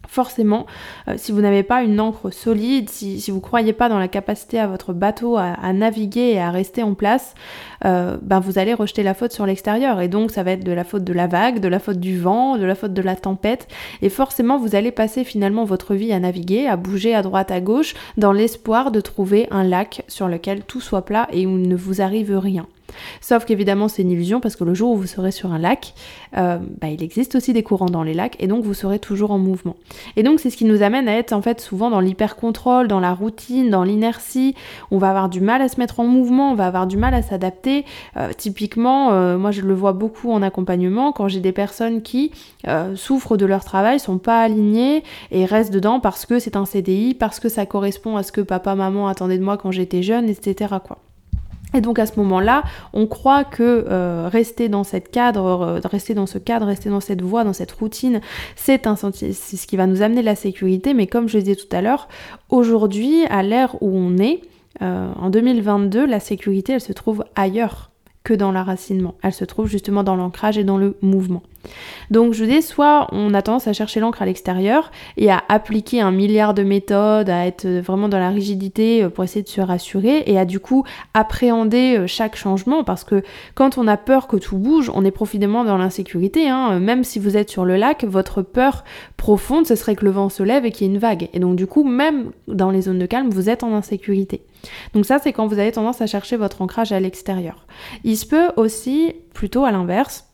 forcément, 0.08 0.66
euh, 1.08 1.14
si 1.16 1.32
vous 1.32 1.40
n'avez 1.40 1.62
pas 1.62 1.82
une 1.82 2.00
encre 2.00 2.32
solide, 2.32 2.90
si, 2.90 3.22
vous 3.28 3.36
ne 3.36 3.40
croyez 3.40 3.72
pas 3.72 3.88
dans 3.88 3.98
la 3.98 4.08
capacité 4.08 4.58
à 4.58 4.66
votre 4.66 4.92
bateau 4.92 5.36
à, 5.36 5.72
naviguer 5.72 6.32
et 6.32 6.40
à 6.40 6.50
rester 6.50 6.82
en 6.82 6.94
place, 6.94 7.34
euh, 7.84 8.16
ben 8.22 8.40
vous 8.40 8.58
allez 8.58 8.74
rejeter 8.74 9.02
la 9.02 9.14
faute 9.14 9.32
sur 9.32 9.46
l'extérieur. 9.46 10.00
Et 10.00 10.08
donc 10.08 10.30
ça 10.30 10.42
va 10.42 10.52
être 10.52 10.64
de 10.64 10.72
la 10.72 10.84
faute 10.84 11.04
de 11.04 11.12
la 11.12 11.26
vague, 11.26 11.60
de 11.60 11.68
la 11.68 11.78
faute 11.78 12.00
du 12.00 12.18
vent, 12.18 12.56
de 12.56 12.64
la 12.64 12.74
faute 12.74 12.94
de 12.94 13.02
la 13.02 13.16
tempête. 13.16 13.68
Et 14.02 14.08
forcément, 14.08 14.58
vous 14.58 14.76
allez 14.76 14.92
passer 14.92 15.24
finalement 15.24 15.64
votre 15.64 15.94
vie 15.94 16.12
à 16.12 16.20
naviguer, 16.20 16.66
à 16.66 16.76
bouger 16.76 17.14
à 17.14 17.22
droite, 17.22 17.50
à 17.50 17.60
gauche, 17.60 17.94
dans 18.16 18.32
l'espoir 18.32 18.90
de 18.90 19.00
trouver 19.00 19.48
un 19.50 19.64
lac 19.64 20.04
sur 20.08 20.28
lequel 20.28 20.62
tout 20.62 20.80
soit 20.80 21.04
plat 21.04 21.28
et 21.32 21.46
où 21.46 21.58
ne 21.58 21.76
vous 21.76 22.00
arrive 22.00 22.36
rien. 22.36 22.66
Sauf 23.20 23.44
qu'évidemment 23.44 23.88
c'est 23.88 24.02
une 24.02 24.10
illusion 24.10 24.40
parce 24.40 24.56
que 24.56 24.64
le 24.64 24.74
jour 24.74 24.92
où 24.92 24.96
vous 24.96 25.06
serez 25.06 25.30
sur 25.30 25.52
un 25.52 25.58
lac, 25.58 25.94
euh, 26.36 26.58
bah, 26.80 26.88
il 26.88 27.02
existe 27.02 27.34
aussi 27.34 27.52
des 27.52 27.62
courants 27.62 27.86
dans 27.86 28.02
les 28.02 28.14
lacs 28.14 28.36
et 28.40 28.46
donc 28.46 28.64
vous 28.64 28.74
serez 28.74 28.98
toujours 28.98 29.30
en 29.30 29.38
mouvement. 29.38 29.76
Et 30.16 30.22
donc 30.22 30.40
c'est 30.40 30.50
ce 30.50 30.56
qui 30.56 30.64
nous 30.64 30.82
amène 30.82 31.08
à 31.08 31.16
être 31.16 31.32
en 31.32 31.42
fait 31.42 31.60
souvent 31.60 31.90
dans 31.90 32.00
l'hyper-contrôle, 32.00 32.88
dans 32.88 33.00
la 33.00 33.12
routine, 33.12 33.70
dans 33.70 33.84
l'inertie. 33.84 34.54
On 34.90 34.98
va 34.98 35.10
avoir 35.10 35.28
du 35.28 35.40
mal 35.40 35.62
à 35.62 35.68
se 35.68 35.78
mettre 35.78 36.00
en 36.00 36.04
mouvement, 36.04 36.52
on 36.52 36.54
va 36.54 36.66
avoir 36.66 36.86
du 36.86 36.96
mal 36.96 37.14
à 37.14 37.22
s'adapter. 37.22 37.84
Euh, 38.16 38.30
typiquement, 38.36 39.12
euh, 39.12 39.38
moi 39.38 39.50
je 39.50 39.62
le 39.62 39.74
vois 39.74 39.92
beaucoup 39.92 40.32
en 40.32 40.42
accompagnement 40.42 41.12
quand 41.12 41.28
j'ai 41.28 41.40
des 41.40 41.52
personnes 41.52 42.02
qui 42.02 42.32
souffrent 42.94 43.36
de 43.36 43.46
leur 43.46 43.64
travail, 43.64 44.00
sont 44.00 44.18
pas 44.18 44.40
alignées 44.40 45.02
et 45.30 45.44
restent 45.44 45.72
dedans 45.72 46.00
parce 46.00 46.26
que 46.26 46.38
c'est 46.38 46.56
un 46.56 46.64
CDI, 46.64 47.14
parce 47.14 47.40
que 47.40 47.48
ça 47.48 47.66
correspond 47.66 48.16
à 48.16 48.22
ce 48.22 48.32
que 48.32 48.40
papa, 48.40 48.74
maman 48.74 49.08
attendaient 49.08 49.38
de 49.38 49.44
moi 49.44 49.56
quand 49.56 49.70
j'étais 49.70 50.02
jeune, 50.02 50.28
etc. 50.28 50.74
Et 51.74 51.80
donc 51.80 51.98
à 51.98 52.06
ce 52.06 52.18
moment-là, 52.20 52.62
on 52.92 53.06
croit 53.06 53.44
que 53.44 53.84
euh, 53.88 54.28
rester 54.30 54.68
dans 54.68 54.84
cette 54.84 55.10
cadre, 55.10 55.62
euh, 55.62 55.80
rester 55.84 56.14
dans 56.14 56.26
ce 56.26 56.38
cadre, 56.38 56.66
rester 56.66 56.88
dans 56.88 57.00
cette 57.00 57.20
voie, 57.20 57.44
dans 57.44 57.52
cette 57.52 57.72
routine, 57.72 58.20
c'est 58.56 58.86
un 58.86 58.94
c'est 58.96 59.32
ce 59.32 59.66
qui 59.66 59.76
va 59.76 59.86
nous 59.86 60.02
amener 60.02 60.22
la 60.22 60.36
sécurité. 60.36 60.94
Mais 60.94 61.06
comme 61.06 61.28
je 61.28 61.38
disais 61.38 61.56
tout 61.56 61.74
à 61.76 61.82
l'heure, 61.82 62.08
aujourd'hui, 62.48 63.24
à 63.26 63.42
l'ère 63.42 63.82
où 63.82 63.90
on 63.90 64.16
est, 64.18 64.40
euh, 64.82 65.12
en 65.20 65.30
2022, 65.30 66.06
la 66.06 66.20
sécurité, 66.20 66.74
elle 66.74 66.80
se 66.80 66.92
trouve 66.92 67.24
ailleurs 67.34 67.90
que 68.22 68.34
dans 68.34 68.52
l'enracinement. 68.52 69.16
Elle 69.22 69.34
se 69.34 69.44
trouve 69.44 69.66
justement 69.66 70.02
dans 70.02 70.16
l'ancrage 70.16 70.58
et 70.58 70.64
dans 70.64 70.78
le 70.78 70.96
mouvement. 71.02 71.42
Donc 72.10 72.34
je 72.34 72.44
dis, 72.44 72.62
soit 72.62 73.08
on 73.12 73.34
a 73.34 73.42
tendance 73.42 73.66
à 73.66 73.72
chercher 73.72 74.00
l'encre 74.00 74.22
à 74.22 74.26
l'extérieur 74.26 74.90
et 75.16 75.30
à 75.30 75.42
appliquer 75.48 76.00
un 76.00 76.10
milliard 76.10 76.54
de 76.54 76.62
méthodes, 76.62 77.30
à 77.30 77.46
être 77.46 77.66
vraiment 77.66 78.08
dans 78.08 78.18
la 78.18 78.30
rigidité 78.30 79.04
euh, 79.04 79.08
pour 79.08 79.24
essayer 79.24 79.42
de 79.42 79.48
se 79.48 79.60
rassurer 79.60 80.24
et 80.26 80.38
à 80.38 80.44
du 80.44 80.60
coup 80.60 80.84
appréhender 81.14 81.96
euh, 81.98 82.06
chaque 82.06 82.36
changement 82.36 82.84
parce 82.84 83.04
que 83.04 83.22
quand 83.54 83.78
on 83.78 83.86
a 83.86 83.96
peur 83.96 84.26
que 84.26 84.36
tout 84.36 84.58
bouge, 84.58 84.90
on 84.94 85.04
est 85.04 85.10
profondément 85.10 85.64
dans 85.64 85.76
l'insécurité. 85.76 86.48
Hein. 86.48 86.78
Même 86.80 87.04
si 87.04 87.18
vous 87.18 87.36
êtes 87.36 87.50
sur 87.50 87.64
le 87.64 87.76
lac, 87.76 88.04
votre 88.04 88.42
peur 88.42 88.84
profonde, 89.16 89.66
ce 89.66 89.74
serait 89.74 89.96
que 89.96 90.04
le 90.04 90.10
vent 90.10 90.28
se 90.28 90.42
lève 90.42 90.64
et 90.64 90.70
qu'il 90.70 90.86
y 90.86 90.90
ait 90.90 90.92
une 90.92 91.00
vague. 91.00 91.28
Et 91.32 91.40
donc 91.40 91.56
du 91.56 91.66
coup, 91.66 91.84
même 91.84 92.30
dans 92.48 92.70
les 92.70 92.82
zones 92.82 92.98
de 92.98 93.06
calme, 93.06 93.30
vous 93.30 93.48
êtes 93.48 93.62
en 93.62 93.74
insécurité. 93.74 94.42
Donc 94.94 95.04
ça, 95.06 95.18
c'est 95.18 95.32
quand 95.32 95.46
vous 95.46 95.58
avez 95.58 95.72
tendance 95.72 96.00
à 96.00 96.06
chercher 96.06 96.36
votre 96.36 96.62
ancrage 96.62 96.92
à 96.92 97.00
l'extérieur. 97.00 97.66
Il 98.04 98.16
se 98.16 98.26
peut 98.26 98.50
aussi, 98.56 99.14
plutôt 99.32 99.64
à 99.64 99.70
l'inverse, 99.70 100.26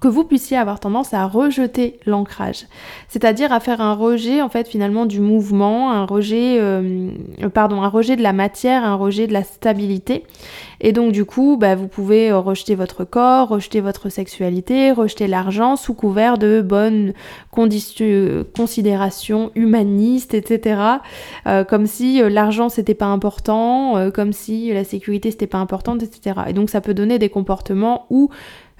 que 0.00 0.08
vous 0.08 0.24
puissiez 0.24 0.56
avoir 0.56 0.80
tendance 0.80 1.14
à 1.14 1.26
rejeter 1.26 1.98
l'ancrage, 2.06 2.66
c'est-à-dire 3.08 3.52
à 3.52 3.60
faire 3.60 3.80
un 3.80 3.94
rejet 3.94 4.42
en 4.42 4.48
fait 4.48 4.68
finalement 4.68 5.06
du 5.06 5.20
mouvement, 5.20 5.92
un 5.92 6.04
rejet, 6.04 6.58
euh, 6.60 7.10
pardon, 7.52 7.82
un 7.82 7.88
rejet 7.88 8.16
de 8.16 8.22
la 8.22 8.32
matière, 8.32 8.84
un 8.84 8.94
rejet 8.94 9.26
de 9.26 9.32
la 9.32 9.42
stabilité. 9.42 10.24
Et 10.80 10.92
donc 10.92 11.12
du 11.12 11.24
coup, 11.24 11.56
bah, 11.58 11.74
vous 11.74 11.88
pouvez 11.88 12.30
euh, 12.30 12.38
rejeter 12.38 12.74
votre 12.74 13.04
corps, 13.04 13.48
rejeter 13.48 13.80
votre 13.80 14.08
sexualité, 14.08 14.92
rejeter 14.92 15.26
l'argent 15.26 15.76
sous 15.76 15.94
couvert 15.94 16.36
de 16.36 16.60
bonnes 16.60 17.14
considérations 17.50 19.50
humanistes, 19.54 20.34
etc. 20.34 20.80
Euh, 21.46 21.64
comme 21.64 21.86
si 21.86 22.20
l'argent 22.28 22.68
c'était 22.68 22.94
pas 22.94 23.06
important, 23.06 24.10
comme 24.12 24.32
si 24.32 24.72
la 24.72 24.84
sécurité 24.84 25.30
c'était 25.30 25.46
pas 25.46 25.58
importante, 25.58 26.02
etc. 26.02 26.40
Et 26.48 26.52
donc 26.52 26.70
ça 26.70 26.80
peut 26.80 26.94
donner 26.94 27.18
des 27.18 27.30
comportements 27.30 28.06
où 28.10 28.30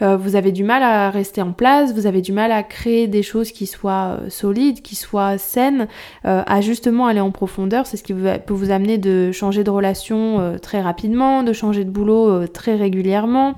euh, 0.02 0.16
vous 0.16 0.36
avez 0.36 0.52
du 0.52 0.62
mal 0.62 0.82
à 0.82 1.10
rester 1.10 1.40
en 1.40 1.52
place, 1.52 1.94
vous 1.94 2.06
avez 2.06 2.20
du 2.20 2.32
mal 2.32 2.52
à 2.52 2.62
créer 2.62 3.06
des 3.06 3.22
choses 3.22 3.50
qui 3.50 3.66
soient 3.66 4.18
euh, 4.20 4.30
solides, 4.30 4.82
qui 4.82 4.94
soient 4.94 5.38
saines, 5.38 5.88
euh, 6.26 6.42
à 6.46 6.60
justement 6.60 7.06
aller 7.06 7.20
en 7.20 7.30
profondeur. 7.30 7.86
C'est 7.86 7.96
ce 7.96 8.02
qui 8.02 8.12
peut 8.12 8.40
vous 8.54 8.70
amener 8.70 8.98
de 8.98 9.32
changer 9.32 9.64
de 9.64 9.70
relation 9.70 10.56
très 10.60 10.80
rapidement, 10.80 11.42
de 11.42 11.52
changer 11.52 11.84
de 11.84 11.90
boulot 11.90 12.46
très 12.48 12.76
régulièrement. 12.76 13.54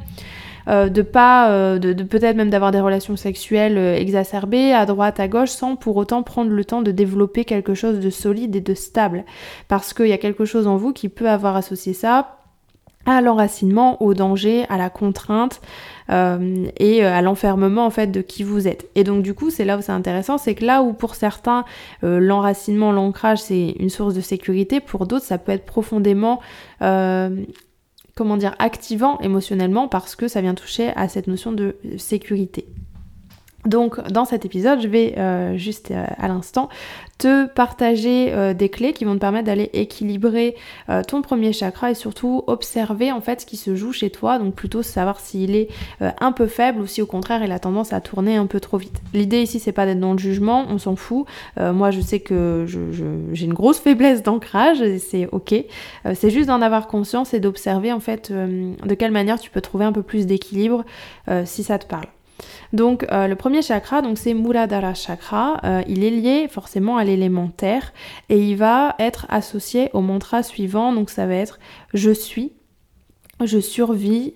de 0.67 1.03
pas, 1.03 1.79
de, 1.79 2.03
peut-être 2.03 2.37
même 2.37 2.51
d'avoir 2.51 2.73
des 2.73 2.81
relations 2.81 3.17
sexuelles 3.17 3.79
exacerbées 3.79 4.73
à 4.73 4.87
droite, 4.87 5.19
à 5.19 5.29
gauche, 5.29 5.51
sans 5.51 5.77
pour 5.77 5.97
autant 5.97 6.23
prendre 6.23 6.51
le 6.51 6.65
temps 6.65 6.83
de 6.83 6.91
développer 6.91 7.45
quelque 7.45 7.75
chose 7.75 8.01
de 8.01 8.11
solide 8.11 8.55
et 8.55 8.61
de 8.61 8.75
stable. 8.75 9.25
Parce 9.69 9.95
qu'il 9.95 10.09
y 10.09 10.13
a 10.13 10.19
quelque 10.19 10.45
chose 10.45 10.67
en 10.67 10.77
vous 10.77 10.93
qui 10.93 11.09
peut 11.09 11.29
avoir 11.29 11.57
associé 11.57 11.95
ça 11.95 12.38
à 13.17 13.21
l'enracinement, 13.21 14.03
au 14.03 14.15
danger, 14.15 14.67
à 14.69 14.77
la 14.77 14.91
contrainte 14.91 15.61
euh, 16.11 16.67
et 16.79 17.05
euh, 17.05 17.13
à 17.13 17.23
l'enfermement 17.23 17.87
en 17.87 17.91
fait 17.91 18.09
de 18.09 18.21
qui 18.21 18.43
vous 18.43 18.69
êtes. 18.69 18.89
Et 18.95 19.05
donc 19.05 19.23
du 19.23 19.35
coup, 19.35 19.51
c'est 19.51 19.65
là 19.65 19.79
où 19.79 19.83
c'est 19.83 19.93
intéressant, 19.93 20.39
c'est 20.39 20.55
que 20.55 20.65
là 20.65 20.83
où 20.83 20.93
pour 20.93 21.15
certains 21.15 21.65
euh, 22.05 22.19
l'enracinement, 22.19 22.93
l'ancrage, 22.93 23.39
c'est 23.39 23.75
une 23.79 23.91
source 23.91 24.15
de 24.15 24.21
sécurité, 24.21 24.81
pour 24.81 25.07
d'autres 25.07 25.25
ça 25.25 25.39
peut 25.39 25.53
être 25.53 25.67
profondément 25.67 26.41
comment 28.15 28.37
dire 28.37 28.57
activant 28.59 29.19
émotionnellement 29.21 29.87
parce 29.87 30.17
que 30.17 30.27
ça 30.27 30.41
vient 30.41 30.55
toucher 30.55 30.91
à 30.97 31.09
cette 31.09 31.29
notion 31.29 31.53
de 31.53 31.77
sécurité. 31.99 32.67
Donc 33.69 34.01
dans 34.11 34.25
cet 34.25 34.47
épisode, 34.47 34.81
je 34.81 34.89
vais 34.89 35.15
euh, 35.19 35.57
juste 35.59 35.91
euh, 35.91 36.05
à 36.17 36.27
l'instant 36.27 36.71
te 37.19 37.47
partager 37.47 38.33
euh, 38.33 38.55
des 38.55 38.71
clés 38.71 38.95
qui 38.95 39.05
vont 39.05 39.15
te 39.15 39.19
permettre 39.19 39.47
d'aller 39.47 39.69
équilibrer 39.73 40.57
ton 41.07 41.21
premier 41.21 41.53
chakra 41.53 41.91
et 41.91 41.95
surtout 41.95 42.45
observer 42.47 43.13
en 43.13 43.21
fait 43.21 43.43
ce 43.43 43.47
qui 43.47 43.57
se 43.57 43.75
joue 43.77 43.93
chez 43.93 44.09
toi, 44.09 44.39
donc 44.39 44.55
plutôt 44.55 44.83
savoir 44.83 45.21
s'il 45.21 45.55
est 45.55 45.69
un 46.01 46.33
peu 46.33 46.47
faible 46.47 46.81
ou 46.81 46.87
si 46.87 47.03
au 47.03 47.07
contraire 47.07 47.43
il 47.45 47.53
a 47.53 47.59
tendance 47.59 47.93
à 47.93 48.01
tourner 48.01 48.37
un 48.37 48.47
peu 48.47 48.61
trop 48.61 48.79
vite. 48.79 49.01
L'idée 49.13 49.43
ici 49.43 49.59
c'est 49.59 49.73
pas 49.73 49.85
d'être 49.85 50.01
dans 50.01 50.13
le 50.13 50.19
jugement, 50.19 50.65
on 50.69 50.79
s'en 50.79 50.97
fout. 50.97 51.27
moi 51.59 51.91
je 51.91 52.01
sais 52.01 52.21
que 52.21 52.65
j'ai 53.33 53.45
une 53.45 53.55
grosse 53.55 53.81
faiblesse 53.81 54.23
d'ancrage 54.23 54.81
et 54.81 54.99
c'est 54.99 55.29
ok. 55.31 55.55
c'est 56.15 56.31
juste 56.31 56.49
d'en 56.49 56.63
avoir 56.63 56.87
conscience 56.87 57.35
et 57.35 57.41
d'observer 57.41 57.93
en 57.93 58.01
fait 58.01 58.33
de 58.33 58.95
quelle 58.95 59.13
manière 59.13 59.39
tu 59.39 59.51
peux 59.51 59.61
trouver 59.61 59.85
un 59.85 59.93
peu 59.93 60.03
plus 60.03 60.27
d'équilibre 60.27 60.85
si 61.45 61.63
ça 61.65 61.79
te 61.79 61.87
parle. 61.87 62.07
Donc 62.73 63.07
euh, 63.11 63.27
le 63.27 63.37
premier 63.37 63.63
chakra, 63.63 64.03
donc 64.03 64.19
c'est 64.19 64.35
Muladhara 64.35 64.95
chakra, 64.95 65.61
euh, 65.65 65.83
il 65.89 66.05
est 66.05 66.11
lié 66.11 66.49
forcément 66.49 66.97
à 66.97 67.05
l'élémentaire 67.05 67.93
et 68.29 68.39
il 68.39 68.57
va 68.57 68.95
être 68.99 69.27
associé 69.29 69.91
au 69.93 70.01
mantra 70.01 70.43
suivant, 70.43 70.93
donc 70.93 71.11
ça 71.11 71.27
va 71.27 71.35
être 71.35 71.59
je 71.95 72.11
suis, 72.11 72.53
je 73.45 73.59
survis, 73.59 74.35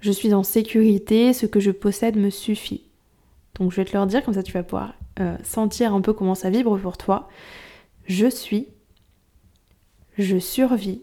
je 0.00 0.12
suis 0.12 0.34
en 0.34 0.42
sécurité, 0.42 1.32
ce 1.32 1.46
que 1.46 1.60
je 1.60 1.70
possède 1.70 2.16
me 2.16 2.30
suffit. 2.30 2.84
Donc 3.58 3.70
je 3.70 3.76
vais 3.76 3.84
te 3.84 3.96
le 3.96 4.06
dire, 4.06 4.24
comme 4.24 4.34
ça 4.34 4.42
tu 4.42 4.52
vas 4.52 4.62
pouvoir 4.62 4.94
euh, 5.20 5.36
sentir 5.42 5.94
un 5.94 6.00
peu 6.00 6.12
comment 6.12 6.34
ça 6.34 6.50
vibre 6.50 6.78
pour 6.78 6.96
toi. 6.96 7.28
Je 8.06 8.26
suis, 8.26 8.68
je 10.18 10.38
survis, 10.38 11.02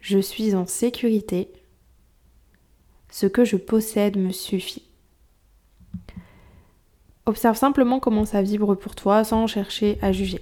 je 0.00 0.18
suis 0.18 0.54
en 0.54 0.66
sécurité, 0.66 1.50
ce 3.10 3.26
que 3.26 3.44
je 3.44 3.56
possède 3.56 4.16
me 4.16 4.32
suffit. 4.32 4.84
Observe 7.26 7.56
simplement 7.56 8.00
comment 8.00 8.24
ça 8.24 8.42
vibre 8.42 8.74
pour 8.74 8.94
toi 8.94 9.24
sans 9.24 9.46
chercher 9.46 9.98
à 10.02 10.12
juger. 10.12 10.40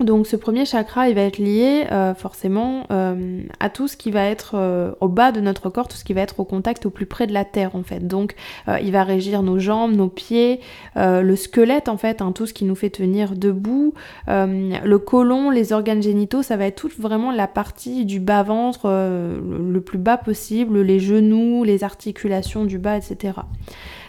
Donc 0.00 0.26
ce 0.26 0.34
premier 0.34 0.64
chakra, 0.64 1.08
il 1.08 1.14
va 1.14 1.20
être 1.20 1.38
lié 1.38 1.86
euh, 1.92 2.14
forcément 2.14 2.84
euh, 2.90 3.42
à 3.60 3.70
tout 3.70 3.86
ce 3.86 3.96
qui 3.96 4.10
va 4.10 4.24
être 4.24 4.54
euh, 4.54 4.90
au 5.00 5.06
bas 5.06 5.30
de 5.30 5.40
notre 5.40 5.70
corps, 5.70 5.86
tout 5.86 5.96
ce 5.96 6.02
qui 6.02 6.14
va 6.14 6.22
être 6.22 6.40
au 6.40 6.44
contact 6.44 6.84
au 6.84 6.90
plus 6.90 7.06
près 7.06 7.28
de 7.28 7.32
la 7.32 7.44
terre 7.44 7.76
en 7.76 7.84
fait. 7.84 8.04
Donc 8.04 8.34
il 8.66 8.90
va 8.90 9.04
régir 9.04 9.42
nos 9.42 9.58
jambes, 9.58 9.92
nos 9.92 10.08
pieds, 10.08 10.60
le 10.96 11.36
squelette 11.36 11.88
en 11.88 11.96
fait, 11.96 12.22
hein, 12.22 12.32
tout 12.32 12.46
ce 12.46 12.52
qui 12.52 12.64
nous 12.64 12.74
fait 12.74 12.90
tenir 12.90 13.36
debout, 13.36 13.94
le 14.26 14.96
côlon, 14.96 15.50
les 15.50 15.72
organes 15.72 16.02
génitaux, 16.02 16.42
ça 16.42 16.56
va 16.56 16.66
être 16.66 16.76
toute 16.76 16.98
vraiment 16.98 17.30
la 17.30 17.46
partie 17.46 18.04
du 18.04 18.20
bas 18.20 18.42
ventre 18.42 18.88
le 18.88 19.80
plus 19.80 19.98
bas 19.98 20.16
possible, 20.16 20.80
les 20.80 20.98
genoux, 20.98 21.62
les 21.64 21.84
articulations 21.84 22.64
du 22.64 22.78
bas, 22.78 22.96
etc. 22.96 23.34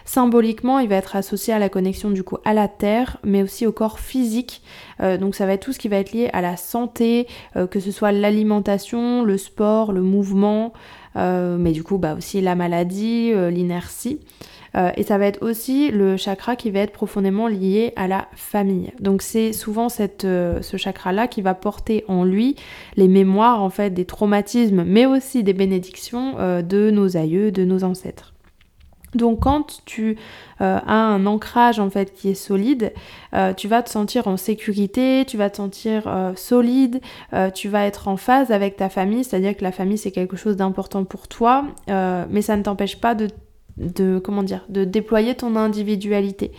Symboliquement, 0.06 0.78
il 0.78 0.88
va 0.88 0.94
être 0.94 1.16
associé 1.16 1.52
à 1.52 1.58
la 1.58 1.68
connexion 1.68 2.10
du 2.10 2.22
coup 2.22 2.38
à 2.44 2.54
la 2.54 2.68
terre, 2.68 3.16
mais 3.24 3.42
aussi 3.42 3.66
au 3.66 3.72
corps 3.72 3.98
physique. 3.98 4.62
Euh, 5.00 5.18
donc 5.18 5.34
ça 5.34 5.46
va 5.46 5.54
être 5.54 5.64
tout 5.64 5.72
ce 5.72 5.80
qui 5.80 5.88
va 5.88 5.96
être 5.96 6.12
lié 6.12 6.30
à 6.32 6.40
la 6.40 6.56
santé, 6.56 7.26
euh, 7.56 7.66
que 7.66 7.80
ce 7.80 7.90
soit 7.90 8.12
l'alimentation, 8.12 9.24
le 9.24 9.36
sport, 9.36 9.90
le 9.90 10.02
mouvement, 10.02 10.72
euh, 11.16 11.56
mais 11.58 11.72
du 11.72 11.82
coup 11.82 11.98
bah 11.98 12.14
aussi 12.16 12.40
la 12.40 12.54
maladie, 12.54 13.32
l'inertie. 13.50 14.20
et 14.96 15.02
ça 15.02 15.16
va 15.16 15.26
être 15.26 15.42
aussi 15.42 15.90
le 15.90 16.18
chakra 16.18 16.54
qui 16.54 16.70
va 16.70 16.80
être 16.80 16.92
profondément 16.92 17.48
lié 17.48 17.92
à 17.96 18.06
la 18.06 18.28
famille. 18.36 18.92
Donc 19.00 19.22
c'est 19.22 19.52
souvent 19.54 19.88
cette, 19.88 20.22
ce 20.22 20.76
chakra-là 20.76 21.26
qui 21.28 21.40
va 21.42 21.54
porter 21.54 22.04
en 22.08 22.24
lui 22.24 22.56
les 22.96 23.08
mémoires 23.08 23.62
en 23.62 23.70
fait 23.70 23.90
des 23.90 24.04
traumatismes, 24.04 24.84
mais 24.84 25.06
aussi 25.06 25.42
des 25.42 25.54
bénédictions 25.54 26.34
de 26.62 26.90
nos 26.90 27.16
aïeux, 27.16 27.50
de 27.50 27.64
nos 27.64 27.84
ancêtres. 27.84 28.35
Donc 29.16 29.40
quand 29.40 29.82
tu 29.84 30.16
euh, 30.60 30.78
as 30.86 30.94
un 30.94 31.26
ancrage 31.26 31.80
en 31.80 31.90
fait 31.90 32.12
qui 32.14 32.30
est 32.30 32.34
solide, 32.34 32.92
euh, 33.34 33.52
tu 33.52 33.68
vas 33.68 33.82
te 33.82 33.90
sentir 33.90 34.28
en 34.28 34.36
sécurité, 34.36 35.24
tu 35.26 35.36
vas 35.36 35.50
te 35.50 35.56
sentir 35.56 36.04
euh, 36.06 36.32
solide, 36.36 37.00
tu 37.54 37.68
vas 37.68 37.84
être 37.86 38.08
en 38.08 38.16
phase 38.16 38.50
avec 38.50 38.76
ta 38.76 38.88
famille, 38.88 39.24
c'est-à-dire 39.24 39.56
que 39.56 39.64
la 39.64 39.72
famille 39.72 39.98
c'est 39.98 40.10
quelque 40.10 40.36
chose 40.36 40.56
d'important 40.56 41.04
pour 41.04 41.28
toi, 41.28 41.64
mais 41.88 42.42
ça 42.42 42.56
ne 42.56 42.62
t'empêche 42.62 43.00
pas 43.00 43.14
de, 43.14 43.28
de, 43.76 44.22
de 44.68 44.84
déployer 44.84 45.34
ton 45.34 45.56
individualité. 45.56 46.52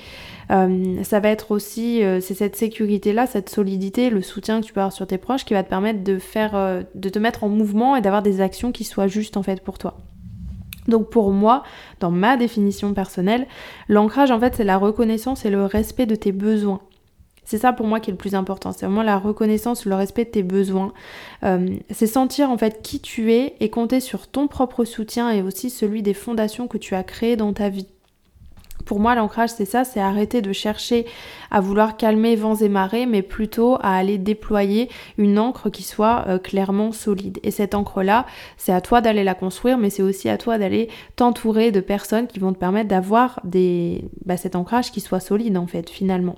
ça 0.49 1.19
va 1.19 1.29
être 1.29 1.51
aussi 1.51 2.01
c'est 2.21 2.33
cette 2.33 2.55
sécurité 2.55 3.13
là, 3.13 3.27
cette 3.27 3.49
solidité, 3.49 4.09
le 4.09 4.21
soutien 4.21 4.61
que 4.61 4.65
tu 4.65 4.73
peux 4.73 4.79
avoir 4.79 4.93
sur 4.93 5.07
tes 5.07 5.17
proches 5.17 5.45
qui 5.45 5.53
va 5.53 5.63
te 5.63 5.69
permettre 5.69 6.03
de 6.03 6.17
faire 6.19 6.83
de 6.93 7.09
te 7.09 7.19
mettre 7.19 7.43
en 7.43 7.49
mouvement 7.49 7.95
et 7.95 8.01
d'avoir 8.01 8.21
des 8.21 8.41
actions 8.41 8.71
qui 8.71 8.83
soient 8.83 9.07
justes 9.07 9.37
en 9.37 9.43
fait 9.43 9.61
pour 9.61 9.77
toi. 9.77 9.97
Donc 10.87 11.09
pour 11.09 11.31
moi, 11.31 11.63
dans 11.99 12.11
ma 12.11 12.37
définition 12.37 12.93
personnelle, 12.93 13.47
l'ancrage 13.89 14.31
en 14.31 14.39
fait 14.39 14.55
c'est 14.55 14.63
la 14.63 14.77
reconnaissance 14.77 15.45
et 15.45 15.49
le 15.49 15.65
respect 15.65 16.05
de 16.05 16.15
tes 16.15 16.31
besoins. 16.31 16.81
C'est 17.43 17.59
ça 17.59 17.71
pour 17.71 17.87
moi 17.87 18.01
qui 18.01 18.09
est 18.09 18.11
le 18.11 18.17
plus 18.17 18.35
important, 18.35 18.73
c'est 18.73 18.85
vraiment 18.85 19.03
la 19.03 19.17
reconnaissance, 19.17 19.85
le 19.85 19.95
respect 19.95 20.25
de 20.25 20.31
tes 20.31 20.43
besoins. 20.43 20.91
Euh, 21.43 21.77
c'est 21.89 22.07
sentir 22.07 22.51
en 22.51 22.57
fait 22.57 22.81
qui 22.81 22.99
tu 22.99 23.31
es 23.31 23.55
et 23.61 23.69
compter 23.69 24.01
sur 24.01 24.27
ton 24.27 24.47
propre 24.47 24.83
soutien 24.83 25.31
et 25.31 25.41
aussi 25.41 25.69
celui 25.69 26.03
des 26.03 26.13
fondations 26.13 26.67
que 26.67 26.77
tu 26.77 26.93
as 26.93 27.03
créées 27.03 27.37
dans 27.37 27.53
ta 27.53 27.69
vie. 27.69 27.87
Pour 28.87 29.01
moi, 29.01 29.15
l'ancrage, 29.15 29.49
c'est 29.49 29.65
ça, 29.65 29.83
c'est 29.83 29.99
arrêter 29.99 30.41
de 30.41 30.53
chercher 30.53 31.05
à 31.51 31.59
vouloir 31.59 31.97
calmer 31.97 32.37
vents 32.37 32.55
et 32.55 32.69
marées, 32.69 33.05
mais 33.05 33.21
plutôt 33.21 33.75
à 33.81 33.97
aller 33.97 34.17
déployer 34.17 34.89
une 35.17 35.37
encre 35.39 35.69
qui 35.69 35.83
soit 35.83 36.23
euh, 36.29 36.39
clairement 36.39 36.93
solide. 36.93 37.37
Et 37.43 37.51
cette 37.51 37.75
encre-là, 37.75 38.25
c'est 38.55 38.71
à 38.71 38.79
toi 38.79 39.01
d'aller 39.01 39.25
la 39.25 39.33
construire, 39.33 39.77
mais 39.77 39.89
c'est 39.89 40.03
aussi 40.03 40.29
à 40.29 40.37
toi 40.37 40.57
d'aller 40.57 40.87
t'entourer 41.17 41.71
de 41.73 41.81
personnes 41.81 42.27
qui 42.27 42.39
vont 42.39 42.53
te 42.53 42.59
permettre 42.59 42.87
d'avoir 42.87 43.41
des... 43.43 44.05
Bah, 44.25 44.37
cet 44.37 44.55
ancrage 44.55 44.89
qui 44.89 45.01
soit 45.01 45.19
solide, 45.19 45.57
en 45.57 45.67
fait, 45.67 45.89
finalement. 45.89 46.37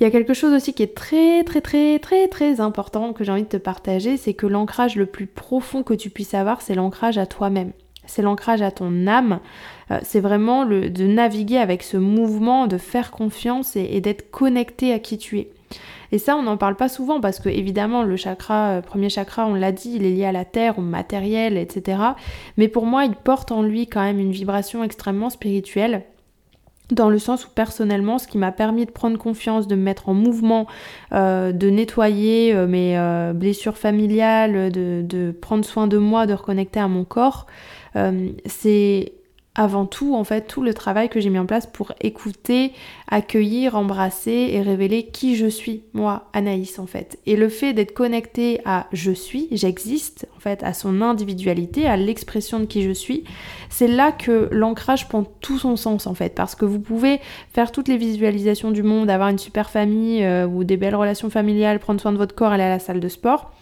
Il 0.00 0.02
y 0.02 0.06
a 0.06 0.10
quelque 0.10 0.34
chose 0.34 0.52
aussi 0.52 0.74
qui 0.74 0.82
est 0.82 0.96
très 0.96 1.44
très 1.44 1.60
très 1.60 2.00
très 2.00 2.26
très 2.28 2.60
important 2.60 3.12
que 3.12 3.22
j'ai 3.22 3.30
envie 3.30 3.44
de 3.44 3.48
te 3.48 3.56
partager, 3.56 4.16
c'est 4.16 4.34
que 4.34 4.46
l'ancrage 4.46 4.96
le 4.96 5.06
plus 5.06 5.26
profond 5.26 5.84
que 5.84 5.94
tu 5.94 6.10
puisses 6.10 6.34
avoir, 6.34 6.60
c'est 6.60 6.74
l'ancrage 6.74 7.18
à 7.18 7.24
toi-même 7.24 7.72
c'est 8.06 8.22
l'ancrage 8.22 8.62
à 8.62 8.70
ton 8.70 9.06
âme, 9.06 9.40
euh, 9.90 9.98
c'est 10.02 10.20
vraiment 10.20 10.64
le, 10.64 10.90
de 10.90 11.06
naviguer 11.06 11.58
avec 11.58 11.82
ce 11.82 11.96
mouvement, 11.96 12.66
de 12.66 12.78
faire 12.78 13.10
confiance 13.10 13.76
et, 13.76 14.00
d'être 14.00 14.30
connecté 14.30 14.92
à 14.92 14.98
qui 14.98 15.18
tu 15.18 15.38
es. 15.38 15.50
Et 16.12 16.18
ça, 16.18 16.36
on 16.36 16.42
n'en 16.42 16.56
parle 16.56 16.76
pas 16.76 16.88
souvent 16.88 17.20
parce 17.20 17.40
que 17.40 17.48
évidemment, 17.48 18.02
le 18.02 18.16
chakra, 18.16 18.70
euh, 18.70 18.80
premier 18.80 19.08
chakra, 19.08 19.46
on 19.46 19.54
l'a 19.54 19.72
dit, 19.72 19.92
il 19.94 20.04
est 20.04 20.10
lié 20.10 20.24
à 20.24 20.32
la 20.32 20.44
terre, 20.44 20.78
au 20.78 20.82
matériel, 20.82 21.56
etc. 21.56 21.98
Mais 22.56 22.68
pour 22.68 22.86
moi, 22.86 23.04
il 23.04 23.14
porte 23.14 23.52
en 23.52 23.62
lui 23.62 23.86
quand 23.86 24.02
même 24.02 24.20
une 24.20 24.32
vibration 24.32 24.84
extrêmement 24.84 25.30
spirituelle 25.30 26.02
dans 26.92 27.10
le 27.10 27.18
sens 27.18 27.44
où 27.44 27.48
personnellement, 27.52 28.18
ce 28.18 28.28
qui 28.28 28.38
m'a 28.38 28.52
permis 28.52 28.86
de 28.86 28.92
prendre 28.92 29.18
confiance, 29.18 29.66
de 29.66 29.74
me 29.74 29.82
mettre 29.82 30.08
en 30.08 30.14
mouvement, 30.14 30.68
euh, 31.12 31.50
de 31.50 31.68
nettoyer 31.68 32.54
mes 32.54 33.32
blessures 33.34 33.76
familiales, 33.76 34.70
de, 34.70 35.02
de, 35.02 35.32
prendre 35.32 35.64
soin 35.64 35.88
de 35.88 35.98
moi, 35.98 36.26
de 36.26 36.34
reconnecter 36.34 36.78
à 36.78 36.86
mon 36.86 37.02
corps, 37.02 37.48
euh, 37.48 37.52
c'est 38.44 39.12
avant 39.56 39.86
tout 39.86 40.14
en 40.14 40.24
fait 40.24 40.42
tout 40.42 40.62
le 40.62 40.74
travail 40.74 41.08
que 41.08 41.18
j'ai 41.18 41.30
mis 41.30 41.38
en 41.38 41.46
place 41.46 41.66
pour 41.66 41.92
écouter, 42.00 42.72
accueillir, 43.08 43.76
embrasser 43.76 44.50
et 44.52 44.62
révéler 44.62 45.06
qui 45.06 45.36
je 45.36 45.46
suis, 45.46 45.82
moi, 45.92 46.28
Anaïs 46.32 46.78
en 46.78 46.86
fait. 46.86 47.18
Et 47.26 47.36
le 47.36 47.48
fait 47.48 47.72
d'être 47.72 47.94
connecté 47.94 48.60
à 48.64 48.86
je 48.92 49.12
suis, 49.12 49.48
j'existe 49.52 50.26
en 50.36 50.40
fait, 50.40 50.62
à 50.62 50.72
son 50.72 51.00
individualité, 51.02 51.86
à 51.86 51.96
l'expression 51.96 52.58
de 52.58 52.64
qui 52.64 52.82
je 52.82 52.90
suis, 52.90 53.24
c'est 53.70 53.86
là 53.86 54.10
que 54.12 54.48
l'ancrage 54.50 55.08
prend 55.08 55.24
tout 55.40 55.58
son 55.58 55.76
sens 55.76 56.06
en 56.06 56.14
fait, 56.14 56.34
parce 56.34 56.54
que 56.54 56.64
vous 56.64 56.80
pouvez 56.80 57.20
faire 57.52 57.70
toutes 57.70 57.88
les 57.88 57.96
visualisations 57.96 58.72
du 58.72 58.82
monde, 58.82 59.08
avoir 59.08 59.28
une 59.28 59.38
super 59.38 59.70
famille 59.70 60.24
euh, 60.24 60.46
ou 60.46 60.64
des 60.64 60.76
belles 60.76 60.96
relations 60.96 61.30
familiales, 61.30 61.78
prendre 61.78 62.00
soin 62.00 62.12
de 62.12 62.18
votre 62.18 62.34
corps, 62.34 62.52
aller 62.52 62.64
à 62.64 62.68
la 62.68 62.78
salle 62.78 63.00
de 63.00 63.08
sport. 63.08 63.52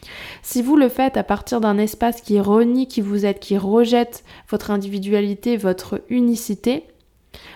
Si 0.42 0.62
vous 0.62 0.76
le 0.76 0.88
faites 0.88 1.16
à 1.16 1.22
partir 1.22 1.61
d'un 1.61 1.78
espace 1.78 2.20
qui 2.22 2.40
renie 2.40 2.88
qui 2.88 3.00
vous 3.00 3.26
êtes, 3.26 3.40
qui 3.40 3.59
rejette 3.59 4.24
votre 4.48 4.70
individualité, 4.70 5.57
votre 5.57 6.02
unicité, 6.09 6.85